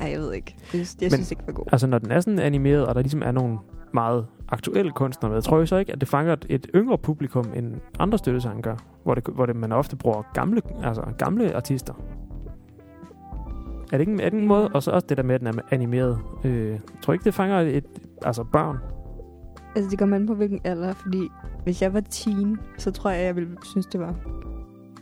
Ja, 0.00 0.06
jeg 0.10 0.18
ved 0.20 0.32
ikke. 0.32 0.54
Jeg, 0.58 0.66
synes- 0.68 0.96
Men- 1.00 1.10
synes 1.10 1.30
ikke, 1.30 1.40
det 1.40 1.46
var 1.46 1.52
god. 1.52 1.64
Altså, 1.72 1.86
når 1.86 1.98
den 1.98 2.10
er 2.10 2.20
sådan 2.20 2.38
animeret, 2.38 2.86
og 2.86 2.94
der 2.94 3.00
ligesom 3.00 3.22
er 3.22 3.32
nogle 3.32 3.58
meget 3.94 4.26
aktuelle 4.48 4.92
kunstnere 4.92 5.32
med, 5.32 5.42
tror 5.42 5.58
jeg 5.58 5.68
så 5.68 5.76
ikke, 5.76 5.92
at 5.92 6.00
det 6.00 6.08
fanger 6.08 6.32
et, 6.32 6.46
et 6.48 6.66
yngre 6.74 6.98
publikum, 6.98 7.46
end 7.56 7.74
andre 7.98 8.18
støttesange 8.18 8.62
gør, 8.62 8.76
hvor, 9.04 9.14
det, 9.14 9.24
hvor 9.34 9.46
det, 9.46 9.56
man 9.56 9.72
ofte 9.72 9.96
bruger 9.96 10.22
gamle, 10.34 10.60
altså 10.84 11.02
gamle 11.18 11.56
artister. 11.56 11.94
Er 13.92 13.96
det 13.96 14.00
ikke, 14.00 14.12
en- 14.12 14.20
er 14.20 14.28
det 14.30 14.38
en 14.40 14.46
måde? 14.46 14.68
Og 14.68 14.82
så 14.82 14.90
også 14.90 15.06
det 15.08 15.16
der 15.16 15.22
med, 15.22 15.34
at 15.34 15.40
den 15.40 15.48
er 15.48 15.52
animeret. 15.70 16.18
Øh, 16.44 16.68
jeg 16.70 16.80
tror 17.02 17.12
ikke, 17.12 17.24
det 17.24 17.34
fanger 17.34 17.60
et, 17.60 17.84
altså 18.22 18.44
børn. 18.44 18.76
Altså, 19.76 19.90
det 19.90 19.98
kommer 19.98 20.16
an 20.16 20.26
på, 20.26 20.34
hvilken 20.34 20.60
alder, 20.64 20.92
fordi 20.94 21.28
hvis 21.64 21.82
jeg 21.82 21.94
var 21.94 22.00
teen, 22.00 22.58
så 22.78 22.90
tror 22.90 23.10
jeg, 23.10 23.24
jeg 23.24 23.36
ville 23.36 23.48
synes, 23.64 23.86
det 23.86 24.00
var 24.00 24.14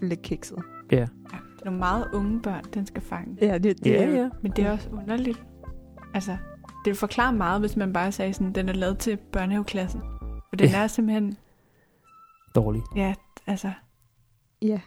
lidt 0.03 0.23
kikset. 0.23 0.59
Ja. 0.93 0.97
Ja, 0.97 1.05
det 1.33 1.61
er 1.61 1.65
nogle 1.65 1.79
meget 1.79 2.09
unge 2.15 2.41
børn, 2.43 2.65
den 2.75 2.87
skal 2.87 3.03
fange. 3.03 3.37
Ja, 3.43 3.59
det, 3.59 3.85
det 3.85 3.91
Ja, 3.91 4.05
er 4.05 4.11
ja. 4.11 4.29
Men 4.43 4.53
det 4.53 4.67
er 4.67 4.73
også 4.73 4.89
underligt. 4.93 5.43
Altså, 6.15 6.31
det 6.85 6.91
vil 6.91 6.95
forklare 6.95 7.33
meget, 7.33 7.61
hvis 7.61 7.77
man 7.77 7.93
bare 7.93 8.13
sagde 8.13 8.33
sådan, 8.33 8.53
den 8.53 8.69
er 8.69 8.73
lavet 8.73 8.99
til 8.99 9.19
børnehaveklassen. 9.33 10.01
For 10.49 10.57
den 10.59 10.69
Ja. 10.69 10.83
er 10.83 10.87
simpelthen, 10.87 11.37
Dårlig. 12.55 12.83
ja, 12.97 13.15
altså, 13.47 13.71
Ja. 14.63 14.81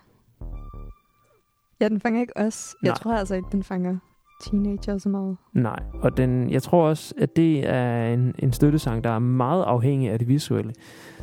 Ja, 1.81 1.89
den 1.89 1.99
fanger 1.99 2.21
ikke 2.21 2.37
os. 2.37 2.75
Jeg 2.83 2.89
Nej. 2.89 2.95
tror 2.95 3.13
altså 3.13 3.35
ikke, 3.35 3.47
den 3.51 3.63
fanger 3.63 3.97
teenager 4.43 4.97
så 4.97 5.09
meget. 5.09 5.37
Nej, 5.53 5.79
og 6.01 6.17
den, 6.17 6.49
jeg 6.51 6.63
tror 6.63 6.87
også, 6.87 7.13
at 7.17 7.35
det 7.35 7.69
er 7.69 8.13
en, 8.13 8.35
en 8.39 8.53
støttesang, 8.53 9.03
der 9.03 9.09
er 9.09 9.19
meget 9.19 9.63
afhængig 9.63 10.09
af 10.09 10.19
det 10.19 10.27
visuelle. 10.27 10.73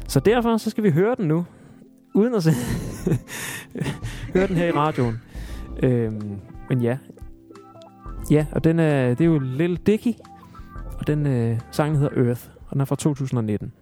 Så 0.08 0.20
derfor 0.20 0.56
så 0.56 0.70
skal 0.70 0.84
vi 0.84 0.90
høre 0.90 1.14
den 1.18 1.28
nu, 1.28 1.44
uden 2.16 2.34
at 2.34 2.42
se 2.42 2.50
høre 4.34 4.46
den 4.46 4.56
her 4.56 4.66
i 4.66 4.70
radioen. 4.70 5.20
Øhm, 5.82 6.40
men 6.68 6.80
ja, 6.80 6.98
ja, 8.30 8.46
og 8.52 8.64
den 8.64 8.78
er, 8.78 9.08
det 9.08 9.20
er 9.20 9.24
jo 9.24 9.38
Lil 9.38 9.76
Dicky, 9.76 10.12
og 10.98 11.06
den 11.06 11.26
øh, 11.26 11.60
sang 11.70 11.98
hedder 11.98 12.26
Earth, 12.26 12.42
og 12.66 12.72
den 12.72 12.80
er 12.80 12.84
fra 12.84 12.96
2019. 12.96 13.72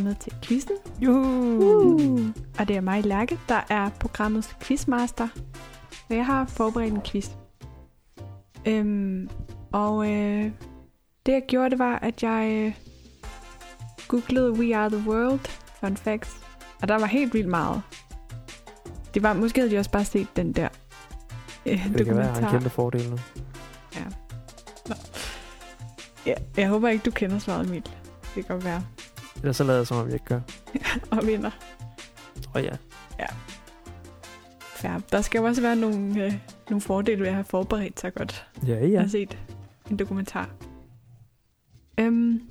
kommet 0.00 0.18
til 0.18 0.32
quizzen. 0.42 0.76
Juhu! 1.00 1.20
Uh. 1.20 2.20
Og 2.58 2.68
det 2.68 2.76
er 2.76 2.80
mig, 2.80 3.04
Lærke, 3.04 3.38
der 3.48 3.60
er 3.68 3.90
programmets 4.00 4.56
quizmaster. 4.62 5.28
Så 5.90 6.14
jeg 6.14 6.26
har 6.26 6.44
forberedt 6.44 6.94
en 6.94 7.00
quiz. 7.00 7.30
Øhm, 8.66 9.30
og 9.72 10.10
øh, 10.10 10.50
det 11.26 11.32
jeg 11.32 11.42
gjorde, 11.48 11.70
det 11.70 11.78
var, 11.78 11.98
at 11.98 12.22
jeg 12.22 12.50
øh, 12.52 12.74
googlede 14.08 14.52
We 14.52 14.76
Are 14.76 14.90
The 14.90 15.10
World, 15.10 15.40
fun 15.80 15.96
facts. 15.96 16.36
Og 16.82 16.88
der 16.88 16.98
var 16.98 17.06
helt 17.06 17.34
vildt 17.34 17.48
meget. 17.48 17.82
Det 19.14 19.22
var, 19.22 19.32
måske 19.32 19.60
havde 19.60 19.70
de 19.74 19.78
også 19.78 19.90
bare 19.90 20.04
set 20.04 20.36
den 20.36 20.52
der 20.52 20.68
øh, 21.66 21.92
Det 21.98 22.06
kan 22.06 22.16
være, 22.16 22.24
at 22.24 22.34
han 22.34 22.34
dokumentar. 22.34 22.50
kæmpe 22.50 22.70
fordel 22.70 23.10
nu. 23.10 23.18
Ja. 23.94 24.04
Nå. 24.88 24.94
ja. 26.26 26.34
Jeg 26.56 26.68
håber 26.68 26.88
ikke, 26.88 27.02
du 27.04 27.10
kender 27.10 27.38
svaret, 27.38 27.66
Emil. 27.66 27.82
Det 27.82 27.92
kan 28.34 28.44
godt 28.48 28.64
være. 28.64 28.82
Ellers 29.42 29.56
så 29.56 29.64
lader 29.64 29.78
jeg, 29.78 29.86
som 29.86 29.96
om 29.96 30.04
jeg 30.06 30.14
ikke 30.14 30.26
gør. 30.26 30.40
Og 31.18 31.26
vinder. 31.26 31.50
Og 32.54 32.62
ja. 32.62 32.76
Ja. 33.18 33.26
Der 35.12 35.20
skal 35.20 35.38
jo 35.38 35.44
også 35.44 35.62
være 35.62 35.76
nogle, 35.76 36.24
øh, 36.24 36.32
nogle 36.70 36.80
fordele 36.80 37.20
ved 37.20 37.28
at 37.28 37.34
have 37.34 37.44
forberedt 37.44 38.00
sig 38.00 38.14
godt. 38.14 38.46
Ja, 38.66 38.74
Jeg 38.80 38.88
ja. 38.90 39.00
har 39.00 39.08
set 39.08 39.38
en 39.90 39.96
dokumentar. 39.96 40.48
Øhm, 42.00 42.42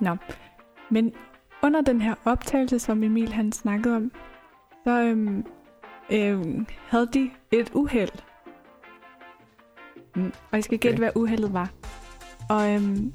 nå. 0.00 0.16
Men 0.90 1.12
under 1.62 1.80
den 1.80 2.00
her 2.00 2.14
optagelse, 2.24 2.78
som 2.78 3.02
Emil 3.02 3.32
han 3.32 3.52
snakkede 3.52 3.96
om, 3.96 4.12
så 4.84 4.90
øhm, 5.02 5.46
øhm, 6.12 6.66
havde 6.88 7.08
de 7.14 7.30
et 7.52 7.70
uheld. 7.74 8.10
Mm, 10.16 10.26
og 10.26 10.56
jeg 10.56 10.64
skal 10.64 10.78
gætte, 10.78 10.94
Okay. 10.94 10.98
hvad 11.02 11.10
uheldet 11.14 11.52
var. 11.52 11.70
Og 12.48 12.74
øhm, 12.74 13.14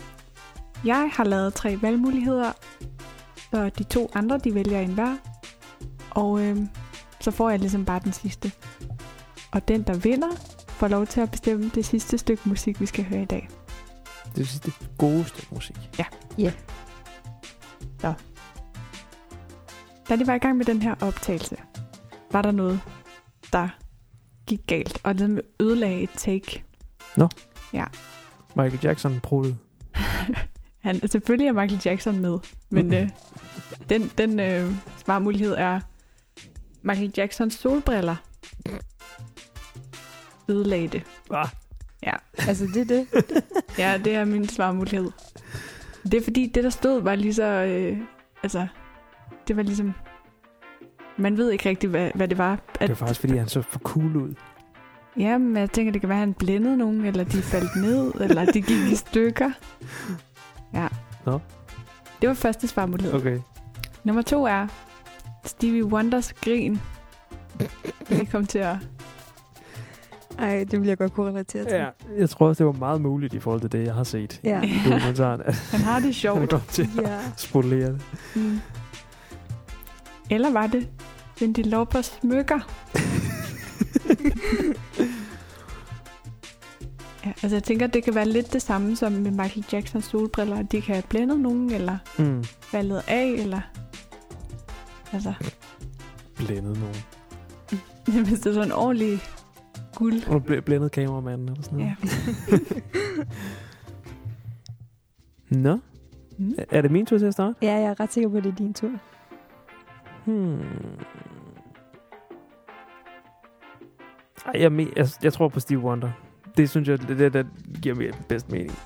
jeg 0.85 1.09
har 1.13 1.23
lavet 1.23 1.53
tre 1.53 1.81
valgmuligheder, 1.81 2.51
så 3.51 3.69
de 3.69 3.83
to 3.83 4.11
andre, 4.13 4.37
de 4.37 4.55
vælger 4.55 4.79
en 4.79 4.93
hver. 4.93 5.17
Og 6.09 6.41
øhm, 6.41 6.69
så 7.19 7.31
får 7.31 7.49
jeg 7.49 7.59
ligesom 7.59 7.85
bare 7.85 7.99
den 8.03 8.13
sidste. 8.13 8.51
Og 9.51 9.67
den, 9.67 9.83
der 9.83 9.93
vinder, 9.93 10.29
får 10.67 10.87
lov 10.87 11.07
til 11.07 11.21
at 11.21 11.31
bestemme 11.31 11.71
det 11.75 11.85
sidste 11.85 12.17
stykke 12.17 12.49
musik, 12.49 12.81
vi 12.81 12.85
skal 12.85 13.05
høre 13.05 13.21
i 13.21 13.25
dag. 13.25 13.49
Det 14.35 14.41
er 14.41 14.59
det 14.65 14.89
gode 14.97 15.25
stykke 15.25 15.47
musik. 15.51 15.75
Da 20.09 20.15
de 20.15 20.27
var 20.27 20.33
i 20.33 20.37
gang 20.37 20.57
med 20.57 20.65
den 20.65 20.81
her 20.81 20.95
optagelse, 21.01 21.57
var 22.31 22.41
der 22.41 22.51
noget, 22.51 22.81
der 23.53 23.67
gik 24.47 24.61
galt, 24.67 24.99
og 25.03 25.15
ligesom 25.15 25.39
ødelagde 25.59 26.01
et 26.01 26.09
take. 26.17 26.63
Michael 28.55 28.79
Jackson 28.83 29.19
prøvede. 29.19 29.57
Han, 30.85 31.07
selvfølgelig 31.07 31.47
er 31.47 31.51
Michael 31.51 31.81
Jackson 31.85 32.19
med, 32.19 32.37
men 32.69 32.93
øh, 32.93 33.09
den, 33.89 34.11
den 34.17 34.39
øh, 34.39 34.71
svarmulighed 34.97 35.55
er 35.57 35.79
Michael 36.81 37.11
Jacksons 37.17 37.53
solbriller. 37.53 38.15
Ødelagde 40.49 40.87
det. 40.87 41.03
Ah, 41.31 41.47
Altså, 42.37 42.67
det 42.73 42.81
er 42.81 42.85
det. 42.85 43.07
Ja, 43.77 43.99
det 44.05 44.15
er 44.15 44.25
min 44.25 44.47
svarmulighed. 44.47 45.11
Det 46.03 46.13
er 46.13 46.21
fordi, 46.23 46.51
det 46.55 46.63
der 46.63 46.69
stod 46.69 47.01
var 47.01 47.15
lige 47.15 47.33
så... 47.33 47.43
Øh, 47.43 47.97
altså, 48.43 48.67
det 49.47 49.57
var 49.57 49.63
ligesom... 49.63 49.93
Man 51.17 51.37
ved 51.37 51.51
ikke 51.51 51.69
rigtigt, 51.69 51.89
hvad, 51.89 52.11
hvad 52.15 52.27
det 52.27 52.37
var. 52.37 52.59
det 52.79 52.89
var 52.89 52.95
faktisk, 52.95 53.19
fordi 53.19 53.37
han 53.37 53.47
så 53.47 53.61
for 53.61 53.79
cool 53.79 54.15
ud. 54.15 54.33
Ja, 55.19 55.37
men 55.37 55.57
jeg 55.57 55.71
tænker, 55.71 55.91
det 55.91 56.01
kan 56.01 56.09
være, 56.09 56.17
at 56.17 56.19
han 56.19 56.33
blændede 56.33 56.77
nogen, 56.77 57.05
eller 57.05 57.23
de 57.23 57.41
faldt 57.41 57.75
ned, 57.75 58.13
eller 58.29 58.45
de 58.45 58.61
gik 58.61 58.91
i 58.91 58.95
stykker. 58.95 59.51
Ja. 60.75 60.87
Nå. 61.25 61.39
Det 62.21 62.29
var 62.29 62.35
første 62.35 62.67
svarmulighed. 62.67 63.13
Okay. 63.13 63.31
Okay. 63.31 63.41
Nummer 64.03 64.21
to 64.21 64.45
er 64.45 64.67
Stevie 65.45 65.85
Wonders 65.85 66.33
grin. 66.33 66.81
Vi 68.09 68.25
kom 68.25 68.45
til 68.45 68.59
at... 68.59 68.75
Ej, 70.39 70.65
det 70.71 70.79
vil 70.79 70.87
jeg 70.87 70.97
godt 70.97 71.13
kunne 71.13 71.29
relatere 71.29 71.63
til. 71.65 71.73
Ja, 71.77 71.87
jeg 72.17 72.29
tror 72.29 72.47
også, 72.47 72.63
det 72.63 72.65
var 72.73 72.79
meget 72.79 73.01
muligt 73.01 73.33
i 73.33 73.39
forhold 73.39 73.61
til 73.61 73.71
det, 73.71 73.85
jeg 73.85 73.93
har 73.93 74.03
set 74.03 74.39
Ja. 74.43 74.61
i 74.61 74.73
dokumentaren. 74.85 75.41
at 75.41 75.55
Han 75.55 75.79
har 75.81 75.95
det 75.95 76.03
Han 76.03 76.13
sjovt. 76.13 76.49
godt 76.49 76.67
til 76.67 76.89
at 76.97 77.03
ja. 77.09 77.19
spolere 77.37 77.91
det. 77.91 78.01
Mm. 78.35 78.59
Eller 80.29 80.51
var 80.51 80.67
det 80.67 80.87
Cindy 81.37 81.59
Laupers 81.65 82.05
smykker? 82.21 82.59
ja, 87.25 87.29
altså 87.43 87.55
jeg 87.55 87.63
tænker, 87.63 87.87
det 87.87 88.03
kan 88.03 88.15
være 88.15 88.27
lidt 88.27 88.53
det 88.53 88.61
samme 88.61 88.95
som 88.95 89.11
med 89.11 89.31
Michael 89.31 89.65
Jacksons 89.73 90.05
solbriller. 90.05 90.57
at 90.59 90.71
De 90.71 90.81
kan 90.81 90.95
have 90.95 91.03
blændet 91.09 91.39
nogen, 91.39 91.71
eller 91.71 91.97
Mm. 92.19 92.43
faldet 92.43 93.01
af, 93.07 93.25
eller... 93.25 93.61
Altså, 95.13 95.33
Blændet 96.37 96.79
nogen. 96.79 96.95
hvis 98.27 98.39
det 98.39 98.49
er 98.49 98.53
sådan 98.53 98.67
en 98.67 98.71
ordentlig 98.71 99.19
guld. 99.95 100.27
Og 100.27 100.43
bl- 100.47 100.59
blændet 100.59 100.91
kameramanden 100.91 101.49
eller 101.49 101.63
sådan 101.63 101.77
noget. 101.79 101.95
Ja. 102.51 102.57
Nå, 105.69 105.79
Mm. 106.37 106.53
er 106.69 106.81
det 106.81 106.91
min 106.91 107.05
tur 107.05 107.17
til 107.17 107.25
at 107.25 107.33
starte? 107.33 107.55
ja, 107.61 107.73
jeg 107.73 107.83
er 107.83 107.99
ret 107.99 108.13
sikker 108.13 108.29
på, 108.29 108.37
at 108.37 108.43
det 108.43 108.51
er 108.51 108.55
din 108.55 108.73
tur. 108.73 108.89
Hmm. 110.25 110.59
Ej, 114.45 114.61
jeg, 114.61 114.71
me- 114.71 114.93
jeg, 114.95 115.07
jeg 115.23 115.33
tror 115.33 115.47
på 115.47 115.59
Steve 115.59 115.79
Wonder. 115.79 116.11
Det 116.57 116.69
synes 116.69 116.87
jeg, 116.87 117.07
det, 117.07 117.17
det, 117.17 117.33
det 117.33 117.47
giver 117.81 117.95
mig 117.95 118.11
bedst 118.27 118.51
mening. 118.51 118.79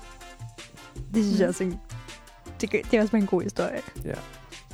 Det 1.14 1.24
synes 1.24 1.40
jeg 1.40 1.48
også 1.48 1.64
en, 1.64 1.80
det, 2.60 2.72
det 2.72 2.94
er 2.94 3.00
også 3.00 3.12
bare 3.12 3.20
en 3.20 3.26
god 3.26 3.42
historie. 3.42 3.80
Ja. 4.04 4.14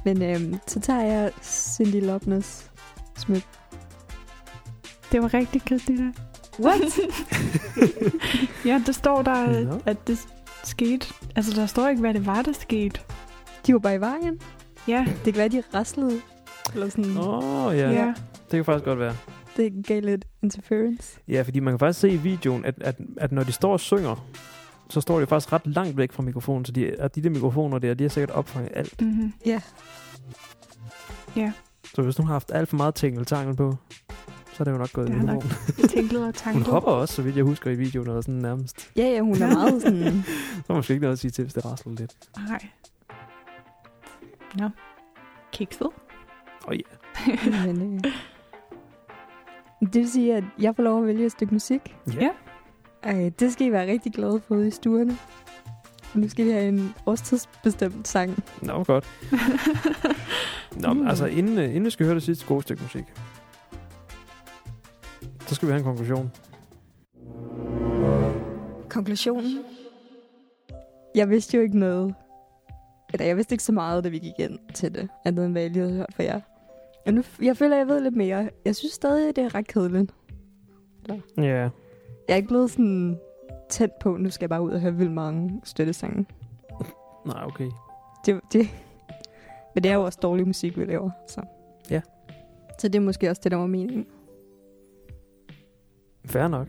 Men 0.04 0.22
øhm, 0.22 0.54
så 0.66 0.80
tager 0.80 1.02
jeg 1.02 1.30
Cindy 1.42 2.06
Lopnes 2.06 2.70
smyk. 3.16 3.46
Det 5.12 5.22
var 5.22 5.34
rigtigt, 5.34 5.66
Christina. 5.66 6.12
What? 6.60 6.80
ja, 8.70 8.82
der 8.86 8.92
står 8.92 9.22
der, 9.22 9.64
Nå. 9.64 9.80
at 9.86 10.06
det 10.06 10.18
skete. 10.64 11.06
Altså, 11.36 11.60
der 11.60 11.66
står 11.66 11.88
ikke, 11.88 12.00
hvad 12.00 12.14
det 12.14 12.26
var, 12.26 12.42
der 12.42 12.52
skete. 12.52 13.00
De 13.66 13.72
var 13.72 13.78
bare 13.78 13.94
i 13.94 14.00
vejen. 14.00 14.40
Ja, 14.88 15.06
Det 15.24 15.34
kan 15.34 15.36
være, 15.36 15.48
de 15.48 15.62
raslede. 15.74 16.20
Eller 16.74 16.88
sådan. 16.88 17.16
Åh, 17.16 17.66
oh, 17.66 17.76
ja. 17.76 17.90
ja. 17.90 17.92
ja. 17.92 18.14
Det 18.50 18.50
kan 18.50 18.64
faktisk 18.64 18.84
godt 18.84 18.98
være. 18.98 19.16
Det 19.56 19.86
gav 19.86 20.02
lidt 20.02 20.24
interference. 20.42 21.18
Ja, 21.28 21.42
fordi 21.42 21.60
man 21.60 21.72
kan 21.72 21.78
faktisk 21.78 22.00
se 22.00 22.10
i 22.10 22.16
videoen, 22.16 22.64
at, 22.64 22.74
at, 22.80 22.96
at 23.16 23.32
når 23.32 23.42
de 23.42 23.52
står 23.52 23.72
og 23.72 23.80
synger, 23.80 24.26
så 24.90 25.00
står 25.00 25.20
de 25.20 25.26
faktisk 25.26 25.52
ret 25.52 25.66
langt 25.66 25.96
væk 25.96 26.12
fra 26.12 26.22
mikrofonen, 26.22 26.64
så 26.64 26.72
de, 26.72 26.90
at 26.90 27.14
de 27.14 27.22
der 27.22 27.30
mikrofoner 27.30 27.78
der, 27.78 27.94
de 27.94 28.04
har 28.04 28.08
sikkert 28.08 28.30
opfanget 28.30 28.72
alt. 28.74 29.00
Mm-hmm. 29.02 29.32
Ja. 29.46 29.60
Så 31.94 32.02
hvis 32.02 32.16
hun 32.16 32.26
har 32.26 32.32
haft 32.32 32.50
alt 32.54 32.68
for 32.68 32.76
meget 32.76 32.94
tingeltangel 32.94 33.56
på, 33.56 33.76
så 34.52 34.62
er 34.62 34.64
det 34.64 34.72
jo 34.72 34.76
nok 34.78 34.92
gået 34.92 35.08
i 35.08 35.12
nok 35.12 35.20
mikrofonen. 35.20 35.88
Tænklet 35.94 36.20
og 36.20 36.26
Hun 36.26 36.32
tanket. 36.32 36.66
hopper 36.66 36.90
også, 36.90 37.14
så 37.14 37.22
vidt 37.22 37.36
jeg 37.36 37.44
husker 37.44 37.70
i 37.70 37.74
videoen, 37.74 38.08
og 38.08 38.22
sådan 38.24 38.40
nærmest. 38.40 38.90
Ja, 38.96 39.02
ja, 39.02 39.20
hun 39.20 39.42
er 39.42 39.54
meget 39.54 39.82
sådan... 39.82 40.22
Så 40.66 40.72
måske 40.72 40.92
ikke 40.92 41.02
noget 41.02 41.12
at 41.12 41.18
sige 41.18 41.30
til, 41.30 41.44
hvis 41.44 41.54
det 41.54 41.64
rasler 41.64 41.92
lidt. 41.92 42.14
Nej. 42.48 42.66
Nå. 44.58 44.68
Kikset. 45.52 45.82
Åh 45.82 45.90
oh, 46.66 46.76
ja. 46.76 47.66
men, 47.72 47.94
øh, 48.06 48.12
det 49.80 49.94
vil 49.94 50.10
sige, 50.10 50.36
at 50.36 50.44
jeg 50.58 50.76
får 50.76 50.82
lov 50.82 51.00
at 51.00 51.06
vælge 51.06 51.26
et 51.26 51.32
stykke 51.32 51.54
musik. 51.54 51.96
Ja. 52.20 52.30
Ej, 53.02 53.30
det 53.40 53.52
skal 53.52 53.66
I 53.66 53.72
være 53.72 53.86
rigtig 53.90 54.12
glade 54.12 54.40
for 54.48 54.54
ude 54.54 54.68
i 54.68 54.70
stuerne. 54.70 55.16
Nu 56.14 56.28
skal 56.28 56.44
vi 56.46 56.50
have 56.50 56.68
en 56.68 56.94
årstidsbestemt 57.06 58.08
sang. 58.08 58.44
Nå, 58.62 58.84
godt. 58.84 59.06
Nå, 60.82 60.92
Mm. 60.92 61.06
altså, 61.08 61.26
inden, 61.26 61.58
øh, 61.58 61.64
inden 61.68 61.84
vi 61.84 61.90
skal 61.90 62.06
høre 62.06 62.14
det 62.14 62.22
sidste 62.22 62.46
gode 62.46 62.62
stykke 62.62 62.82
musik, 62.82 63.04
så 65.46 65.54
skal 65.54 65.68
vi 65.68 65.72
have 65.72 65.78
en 65.78 65.84
konklusion. 65.84 66.30
Konklusionen? 68.88 69.58
Jeg 71.14 71.28
vidste 71.30 71.56
jo 71.56 71.62
ikke 71.62 71.78
noget. 71.78 72.14
Eller 73.12 73.26
jeg 73.26 73.36
vidste 73.36 73.52
ikke 73.54 73.64
så 73.64 73.72
meget, 73.72 74.04
da 74.04 74.08
vi 74.08 74.18
gik 74.18 74.32
ind 74.38 74.58
til 74.74 74.94
det, 74.94 75.08
andet 75.24 75.44
end 75.44 75.52
hvad 75.52 75.62
jeg 75.62 75.70
lige 75.70 75.82
havde 75.82 75.96
hørt 75.96 76.14
fra 76.16 76.22
jer. 76.22 76.40
Og 77.06 77.14
nu, 77.14 77.22
jeg 77.42 77.56
føler, 77.56 77.76
jeg 77.76 77.86
ved 77.86 78.00
lidt 78.00 78.16
mere. 78.16 78.50
Jeg 78.64 78.76
synes 78.76 78.92
stadig, 78.92 79.36
det 79.36 79.44
er 79.44 79.54
ret 79.54 79.66
kedeligt. 79.66 80.14
Ja. 81.36 81.42
Jeg 81.42 81.70
er 82.28 82.36
ikke 82.36 82.48
blevet 82.48 82.70
sådan 82.70 83.18
tæt 83.68 83.90
på, 84.00 84.16
nu 84.16 84.30
skal 84.30 84.44
jeg 84.44 84.50
bare 84.50 84.62
ud 84.62 84.70
og 84.70 84.80
høre 84.80 84.94
vildt 84.94 85.12
mange 85.12 85.60
støttesange. 85.64 86.26
Nej, 87.26 87.44
okay. 87.44 87.70
Det, 88.26 88.40
det, 88.52 88.68
men 89.74 89.82
det 89.82 89.90
er 89.90 89.94
jo 89.94 90.02
også 90.02 90.18
dårlig 90.22 90.46
musik, 90.46 90.78
vi 90.78 90.84
laver. 90.84 91.10
Så. 91.28 91.42
Ja. 91.90 92.00
Så 92.78 92.88
det 92.88 92.94
er 92.94 93.00
måske 93.00 93.30
også 93.30 93.40
det, 93.44 93.52
der 93.52 93.58
var 93.58 93.66
meningen. 93.66 94.06
Fair 96.24 96.48
nok. 96.48 96.68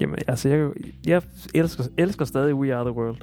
Jamen, 0.00 0.18
altså, 0.26 0.48
jeg, 0.48 0.70
jeg 1.06 1.22
elsker, 1.54 1.84
elsker 1.98 2.24
stadig 2.24 2.54
We 2.54 2.74
Are 2.74 2.84
The 2.84 2.92
World. 2.92 3.16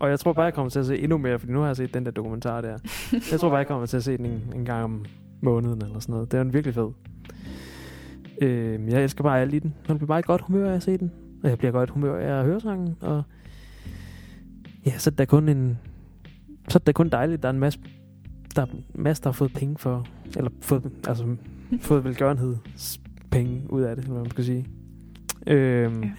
Og 0.00 0.10
jeg 0.10 0.20
tror 0.20 0.32
bare, 0.32 0.44
jeg 0.44 0.54
kommer 0.54 0.70
til 0.70 0.78
at 0.78 0.86
se 0.86 0.98
endnu 0.98 1.18
mere, 1.18 1.38
fordi 1.38 1.52
nu 1.52 1.58
har 1.60 1.66
jeg 1.66 1.76
set 1.76 1.94
den 1.94 2.04
der 2.04 2.10
dokumentar 2.10 2.60
der. 2.60 2.78
Jeg 3.30 3.40
tror 3.40 3.48
bare, 3.48 3.58
jeg 3.58 3.66
kommer 3.66 3.86
til 3.86 3.96
at 3.96 4.04
se 4.04 4.16
den 4.16 4.26
en, 4.26 4.52
en 4.54 4.64
gang 4.64 4.84
om 4.84 5.04
måneden 5.42 5.82
eller 5.82 5.98
sådan 5.98 6.12
noget. 6.12 6.32
Det 6.32 6.38
er 6.38 6.42
den 6.42 6.52
virkelig 6.52 6.74
fed. 6.74 6.88
Øh, 8.42 8.88
jeg 8.88 9.02
elsker 9.02 9.22
bare 9.24 9.40
alt 9.40 9.54
i 9.54 9.58
den. 9.58 9.74
Man 9.88 9.98
bliver 9.98 10.06
bare 10.06 10.18
i 10.18 10.22
godt 10.22 10.40
humør 10.40 10.70
af 10.70 10.74
at 10.74 10.82
se 10.82 10.98
den. 10.98 11.12
Og 11.42 11.48
jeg 11.48 11.58
bliver 11.58 11.72
godt 11.72 11.90
humør 11.90 12.18
af 12.18 12.38
at 12.38 12.44
høre 12.44 12.60
sangen. 12.60 12.96
Og 13.00 13.22
ja, 14.86 14.98
så 14.98 15.10
er 15.10 15.14
der 15.14 15.24
kun 15.24 15.48
en... 15.48 15.78
Så 16.68 16.78
er 16.78 16.82
det 16.86 16.94
kun 16.94 17.08
dejligt, 17.08 17.42
der 17.42 17.48
er 17.48 17.52
en 17.52 17.58
masse, 17.58 17.80
der 18.56 18.62
er 18.62 18.66
en 18.66 18.84
masse, 18.94 19.22
der 19.22 19.28
har 19.28 19.32
fået 19.32 19.52
penge 19.52 19.78
for... 19.78 20.06
Eller 20.36 20.50
fået, 20.60 20.90
altså, 21.08 21.36
fået 21.80 22.04
velgørenhedspenge 22.04 23.62
ud 23.70 23.82
af 23.82 23.96
det, 23.96 24.02
eller 24.02 24.12
hvad 24.12 24.22
man 24.22 24.30
skal 24.30 24.44
sige. 24.44 24.66
Øhm, 25.46 26.02
ja. 26.02 26.10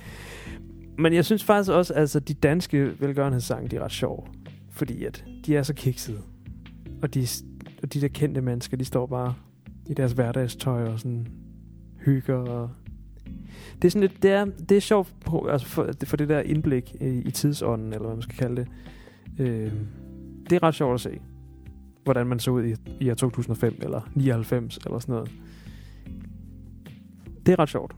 Men 0.97 1.13
jeg 1.13 1.25
synes 1.25 1.43
faktisk 1.43 1.71
også, 1.71 1.93
altså 1.93 2.19
de 2.19 2.33
danske 2.33 2.91
velgørenhedssange, 2.99 3.69
de 3.69 3.75
er 3.75 3.83
ret 3.83 3.91
sjove. 3.91 4.23
Fordi 4.71 5.03
at 5.05 5.25
de 5.45 5.55
er 5.55 5.63
så 5.63 5.73
kiksede. 5.73 6.19
Og 7.01 7.13
de, 7.13 7.27
og 7.83 7.93
de 7.93 8.01
der 8.01 8.07
kendte 8.07 8.41
mennesker, 8.41 8.77
de 8.77 8.85
står 8.85 9.05
bare 9.05 9.33
i 9.87 9.93
deres 9.93 10.11
hverdagstøj 10.11 10.83
og 10.83 10.99
sådan 10.99 11.27
hygger. 12.05 12.35
Og 12.35 12.69
det 13.81 13.85
er 13.85 13.89
sådan 13.89 14.01
lidt, 14.01 14.23
det 14.23 14.31
er, 14.31 14.45
det 14.45 14.77
er 14.77 14.81
sjovt 14.81 15.15
på, 15.25 15.47
altså 15.47 15.67
for, 15.67 15.89
for 16.03 16.17
det 16.17 16.29
der 16.29 16.39
indblik 16.39 16.95
i, 17.01 17.05
i 17.05 17.31
tidsånden, 17.31 17.93
eller 17.93 18.05
hvad 18.05 18.15
man 18.15 18.21
skal 18.21 18.37
kalde 18.37 18.55
det. 18.55 18.67
Øh, 19.39 19.71
det 20.49 20.55
er 20.55 20.63
ret 20.63 20.75
sjovt 20.75 20.93
at 20.93 21.01
se, 21.01 21.19
hvordan 22.03 22.27
man 22.27 22.39
så 22.39 22.51
ud 22.51 22.63
i, 22.63 22.75
i 22.99 23.09
år 23.09 23.15
2005, 23.15 23.75
eller 23.81 24.09
99, 24.15 24.77
eller 24.77 24.99
sådan 24.99 25.13
noget. 25.13 25.31
Det 27.45 27.51
er 27.51 27.59
ret 27.59 27.69
sjovt. 27.69 27.95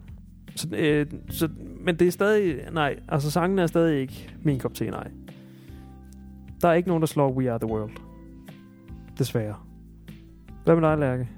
Så, 0.55 0.67
øh, 0.71 1.05
så, 1.29 1.49
men 1.79 1.99
det 1.99 2.07
er 2.07 2.11
stadig, 2.11 2.59
nej, 2.71 2.99
altså 3.07 3.31
sangen 3.31 3.59
er 3.59 3.67
stadig 3.67 4.01
ikke 4.01 4.35
min 4.43 4.59
kop 4.59 4.73
te, 4.73 4.89
nej. 4.89 5.11
Der 6.61 6.67
er 6.67 6.73
ikke 6.73 6.89
nogen, 6.89 7.01
der 7.01 7.07
slår 7.07 7.31
We 7.31 7.51
Are 7.51 7.59
The 7.59 7.69
World. 7.69 7.91
Desværre. 9.17 9.64
Hvad 10.65 10.75
med 10.75 10.89
dig, 10.89 10.97
Lærke? 10.97 11.29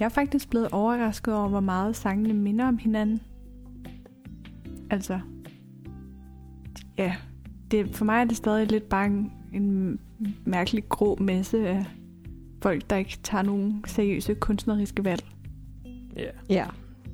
Jeg 0.00 0.04
er 0.04 0.08
faktisk 0.08 0.50
blevet 0.50 0.68
overrasket 0.72 1.34
over, 1.34 1.48
hvor 1.48 1.60
meget 1.60 1.96
sangene 1.96 2.34
minder 2.34 2.68
om 2.68 2.78
hinanden. 2.78 3.20
Altså, 4.90 5.20
ja, 6.98 7.14
det, 7.70 7.96
for 7.96 8.04
mig 8.04 8.20
er 8.20 8.24
det 8.24 8.36
stadig 8.36 8.70
lidt 8.70 8.88
bare 8.88 9.06
en, 9.06 9.32
en 9.52 9.98
mærkelig 10.44 10.88
grå 10.88 11.16
masse 11.20 11.68
af 11.68 11.84
folk, 12.62 12.90
der 12.90 12.96
ikke 12.96 13.18
tager 13.22 13.42
nogen 13.42 13.84
seriøse 13.86 14.34
kunstneriske 14.34 15.04
valg. 15.04 15.24
Ja. 16.16 16.22
Yeah. 16.22 16.34
Ja, 16.50 16.66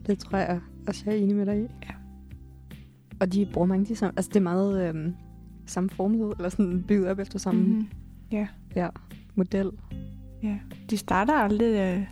det 0.06 0.18
tror 0.18 0.38
jeg 0.38 0.60
også, 0.86 1.02
jeg 1.06 1.14
er 1.14 1.18
enig 1.18 1.36
med 1.36 1.46
dig 1.46 1.58
i. 1.58 1.62
Ja. 1.62 1.94
Og 3.20 3.32
de 3.32 3.48
bruger 3.52 3.66
mange 3.66 3.84
de 3.86 3.96
samme... 3.96 4.12
Altså, 4.16 4.28
det 4.28 4.36
er 4.36 4.40
meget 4.40 4.88
øhm, 4.88 5.14
samme 5.66 5.90
formel, 5.90 6.32
eller 6.36 6.48
sådan 6.48 6.84
bygget 6.88 7.08
op 7.08 7.18
efter 7.18 7.38
samme 7.38 7.60
Mm-hmm. 7.60 7.88
ja, 8.76 8.88
model. 9.34 9.70
Ja, 10.42 10.58
de 10.90 10.96
starter 10.96 11.34
aldrig 11.34 11.74
øh, 11.98 12.06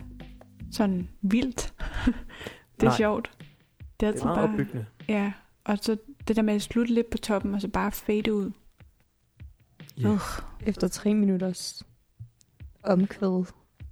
sådan 0.71 1.07
vildt. 1.21 1.73
det 2.75 2.83
er 2.83 2.85
Nej. 2.85 2.97
sjovt. 2.97 3.31
Det 3.99 4.07
er 4.07 4.11
Det 4.11 4.21
er 4.21 4.25
meget 4.25 4.37
bare... 4.37 4.49
opbyggende. 4.49 4.85
Ja, 5.07 5.31
og 5.63 5.77
så 5.81 5.97
det 6.27 6.35
der 6.35 6.41
med 6.41 6.53
at 6.53 6.61
slutte 6.61 6.93
lidt 6.93 7.09
på 7.09 7.17
toppen, 7.17 7.53
og 7.53 7.61
så 7.61 7.67
bare 7.67 7.91
fade 7.91 8.33
ud. 8.33 8.51
Ja. 9.97 10.09
Ugh. 10.09 10.19
Efter 10.61 10.87
tre 10.87 11.13
minutters 11.13 11.83
omkvæd 12.83 13.45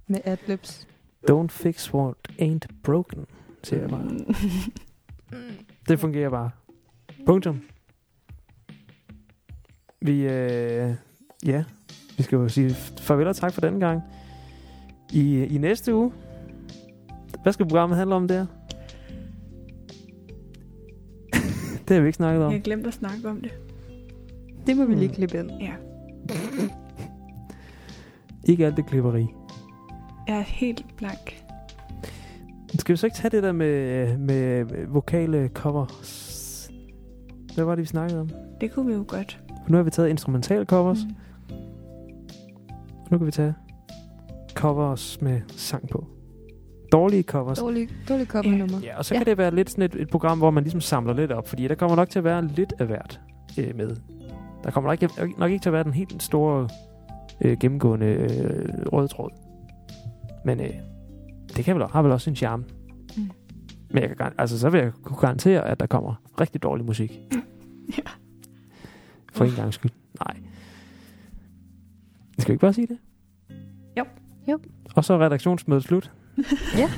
med 0.06 0.20
adlibs. 0.24 0.88
Don't 1.30 1.48
fix 1.48 1.94
what 1.94 2.14
ain't 2.40 2.66
broken, 2.82 3.26
siger 3.62 3.80
jeg 3.80 3.90
bare. 3.90 4.10
Det 5.88 6.00
fungerer 6.00 6.30
bare. 6.30 6.50
Punktum. 7.26 7.60
Vi, 10.00 10.12
øh, 10.20 10.94
ja, 11.46 11.64
vi 12.16 12.22
skal 12.22 12.36
jo 12.36 12.48
sige 12.48 12.70
farvel 12.98 13.26
og 13.26 13.36
tak 13.36 13.52
for 13.52 13.60
denne 13.60 13.80
gang. 13.80 14.02
I, 15.12 15.44
I 15.44 15.58
næste 15.58 15.94
uge, 15.94 16.12
hvad 17.42 17.52
skal 17.52 17.66
programmet 17.66 17.98
handle 17.98 18.14
om 18.14 18.28
der? 18.28 18.46
det 21.88 21.94
har 21.96 22.00
vi 22.00 22.06
ikke 22.06 22.16
snakket 22.16 22.44
om. 22.44 22.52
Jeg 22.52 22.62
glemte 22.62 22.88
at 22.88 22.94
snakke 22.94 23.28
om 23.28 23.40
det. 23.40 23.50
Det 24.66 24.76
må 24.76 24.84
vi 24.84 24.94
lige 24.94 25.08
Mm. 25.08 25.14
klippe 25.14 25.38
ind. 25.38 25.50
Ja, 25.60 25.72
Ikke 28.48 28.66
alt 28.66 28.76
det 28.76 28.86
klipperi. 28.86 29.26
jeg 30.28 30.36
er 30.36 30.40
helt 30.40 30.84
blank. 30.96 31.42
Skal 32.78 32.92
vi 32.92 32.96
så 32.96 33.06
ikke 33.06 33.16
tage 33.16 33.30
det 33.30 33.42
der 33.42 33.52
med, 33.52 34.18
med 34.18 34.64
vokale 34.88 35.50
covers? 35.54 36.70
Hvad 37.54 37.64
var 37.64 37.74
det, 37.74 37.82
vi 37.82 37.86
snakkede 37.86 38.20
om? 38.20 38.30
Det 38.60 38.72
kunne 38.72 38.86
vi 38.86 38.92
jo 38.92 39.04
godt. 39.08 39.40
Nu 39.68 39.76
har 39.76 39.84
vi 39.84 39.90
taget 39.90 40.08
instrumental 40.08 40.66
covers. 40.66 40.98
Mm. 41.04 41.14
Nu 43.10 43.18
kan 43.18 43.26
vi 43.26 43.30
tage 43.32 43.54
covers 44.54 45.20
med 45.20 45.40
sang 45.48 45.88
på. 45.88 46.04
Dårlige 46.92 47.22
covers. 47.22 47.58
Dårlig, 47.58 47.88
dårlig 48.08 48.26
cover-nummer. 48.26 48.78
Ja, 48.82 48.98
og 48.98 49.04
så 49.04 49.14
Ja. 49.14 49.18
kan 49.20 49.26
det 49.26 49.38
være 49.38 49.54
lidt 49.54 49.70
sådan 49.70 49.84
et, 49.84 49.94
et 49.94 50.10
program, 50.10 50.38
hvor 50.38 50.50
man 50.50 50.62
ligesom 50.62 50.80
samler 50.80 51.12
lidt 51.14 51.32
op, 51.32 51.48
fordi 51.48 51.68
der 51.68 51.74
kommer 51.74 51.96
nok 51.96 52.10
til 52.10 52.18
at 52.18 52.24
være 52.24 52.46
lidt 52.46 52.72
af 52.78 52.86
hvert 52.86 53.20
øh, 53.58 53.76
med. 53.76 53.96
Der 54.64 54.70
kommer 54.70 54.90
nok, 54.90 55.02
ikke- 55.02 55.38
nok 55.40 55.50
ikke 55.50 55.62
til 55.62 55.68
at 55.68 55.72
være 55.72 55.84
den 55.84 55.92
helt 55.92 56.22
store 56.22 56.68
øh, 57.40 57.56
gennemgående 57.60 58.06
øh, 58.06 58.68
røde 58.92 59.08
tråd. 59.08 59.30
Men 60.44 60.60
øh, 60.60 60.70
det 61.56 61.64
kan 61.64 61.76
vel, 61.76 61.84
har 61.90 62.02
vel 62.02 62.12
også 62.12 62.24
sin 62.24 62.36
charme. 62.36 62.64
Mm. 63.16 63.30
Men 63.90 64.02
jeg 64.02 64.16
kan, 64.16 64.26
altså, 64.38 64.58
så 64.58 64.70
vil 64.70 64.80
jeg 64.80 64.92
kunne 65.02 65.18
garantere, 65.18 65.64
at 65.68 65.80
der 65.80 65.86
kommer 65.86 66.14
rigtig 66.40 66.62
dårlig 66.62 66.86
musik. 66.86 67.12
Ja. 67.98 68.02
For 69.32 69.44
en 69.44 69.50
gang 69.56 69.74
skyld. 69.74 69.90
Nej. 72.36 72.42
Skal 72.42 72.48
vi 72.48 72.54
ikke 72.54 72.60
bare 72.60 72.72
sige 72.72 72.86
det? 72.86 72.98
Jo. 73.98 74.04
Jo. 74.48 74.58
Og 74.94 75.04
så 75.04 75.14
er 75.14 75.18
redaktionsmødet 75.18 75.84
slut. 75.84 76.10
Ja. 76.78 76.90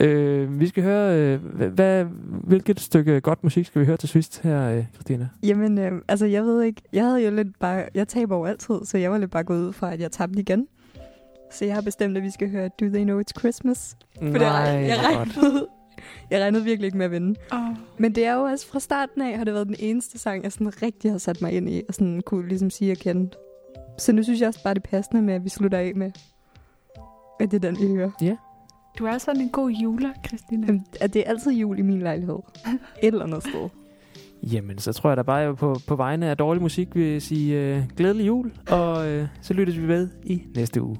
øh, 0.06 0.60
vi 0.60 0.68
skal 0.68 0.82
høre, 0.82 1.18
øh, 1.18 1.44
hvad, 1.72 2.04
hvilket 2.44 2.80
stykke 2.80 3.20
godt 3.20 3.44
musik 3.44 3.66
skal 3.66 3.80
vi 3.80 3.86
høre 3.86 3.96
til 3.96 4.08
sidst 4.08 4.42
her, 4.42 4.68
øh, 4.68 4.84
Christina? 4.94 5.28
Jamen, 5.42 5.78
øh, 5.78 5.92
altså 6.08 6.26
jeg 6.26 6.42
ved 6.42 6.62
ikke, 6.62 6.82
jeg 6.92 7.04
havde 7.04 7.24
jo 7.24 7.30
lidt 7.30 7.58
bare, 7.58 7.84
jeg 7.94 8.08
taber 8.08 8.36
jo 8.36 8.44
altid, 8.44 8.74
så 8.84 8.98
jeg 8.98 9.10
var 9.10 9.18
lidt 9.18 9.30
bare 9.30 9.44
gået 9.44 9.66
ud 9.66 9.72
fra, 9.72 9.92
at 9.92 10.00
jeg 10.00 10.12
tabte 10.12 10.40
igen. 10.40 10.66
Så 11.52 11.64
jeg 11.64 11.74
har 11.74 11.82
bestemt, 11.82 12.16
at 12.16 12.22
vi 12.22 12.30
skal 12.30 12.50
høre 12.50 12.68
Do 12.80 12.86
They 12.86 13.02
Know 13.04 13.20
It's 13.20 13.38
Christmas. 13.40 13.96
For 14.18 14.24
det, 14.26 14.40
jeg, 14.40 14.98
regnede, 15.04 15.66
jeg 16.30 16.42
regnede 16.42 16.64
virkelig 16.64 16.86
ikke 16.86 16.98
med 16.98 17.04
at 17.06 17.12
vinde. 17.12 17.40
Oh, 17.52 17.58
Men 17.98 18.14
det 18.14 18.26
er 18.26 18.34
jo 18.34 18.42
også 18.42 18.66
fra 18.66 18.80
starten 18.80 19.22
af, 19.22 19.36
har 19.38 19.44
det 19.44 19.54
været 19.54 19.66
den 19.66 19.76
eneste 19.78 20.18
sang, 20.18 20.44
jeg 20.44 20.52
sådan 20.52 20.82
rigtig 20.82 21.10
har 21.10 21.18
sat 21.18 21.42
mig 21.42 21.52
ind 21.52 21.70
i, 21.70 21.82
og 21.88 21.94
sådan 21.94 22.20
kunne 22.26 22.48
ligesom 22.48 22.70
sige, 22.70 22.90
at 22.90 22.96
jeg 23.04 23.14
kendte. 23.14 23.36
Så 24.02 24.12
nu 24.12 24.22
synes 24.22 24.40
jeg 24.40 24.48
også 24.48 24.62
bare, 24.62 24.74
det 24.74 24.82
er 24.84 24.90
passende 24.90 25.22
med, 25.22 25.34
at 25.34 25.44
vi 25.44 25.48
slutter 25.48 25.78
af 25.78 25.92
med, 25.94 26.12
at 27.40 27.50
det 27.50 27.64
er 27.64 27.70
den, 27.70 27.80
vi 27.80 27.94
hører. 27.94 28.10
du 28.98 29.04
er 29.06 29.18
sådan 29.18 29.40
en 29.40 29.48
god 29.48 29.70
juler, 29.70 30.10
Christina. 30.26 30.66
Jamen, 30.66 30.86
At 31.00 31.14
det 31.14 31.26
er 31.26 31.30
altid 31.30 31.52
jul 31.52 31.78
i 31.78 31.82
min 31.82 32.00
lejlighed. 32.00 32.38
Et 33.02 33.06
eller 33.06 33.24
andet 33.24 33.42
sted. 33.42 33.68
Jamen, 34.42 34.78
så 34.78 34.92
tror 34.92 35.10
jeg 35.10 35.16
da 35.16 35.22
bare, 35.22 35.40
at 35.40 35.46
jeg 35.46 35.56
på, 35.56 35.76
på 35.86 35.96
vegne 35.96 36.26
af 36.26 36.36
dårlig 36.36 36.62
musik 36.62 36.94
vil 36.94 37.20
sige 37.20 37.60
øh, 37.60 37.82
glædelig 37.96 38.26
jul, 38.26 38.52
og 38.70 39.08
øh, 39.08 39.28
så 39.40 39.54
lyttes 39.54 39.78
vi 39.78 39.88
ved 39.88 40.08
i 40.24 40.42
næste 40.54 40.82
uge. 40.82 40.96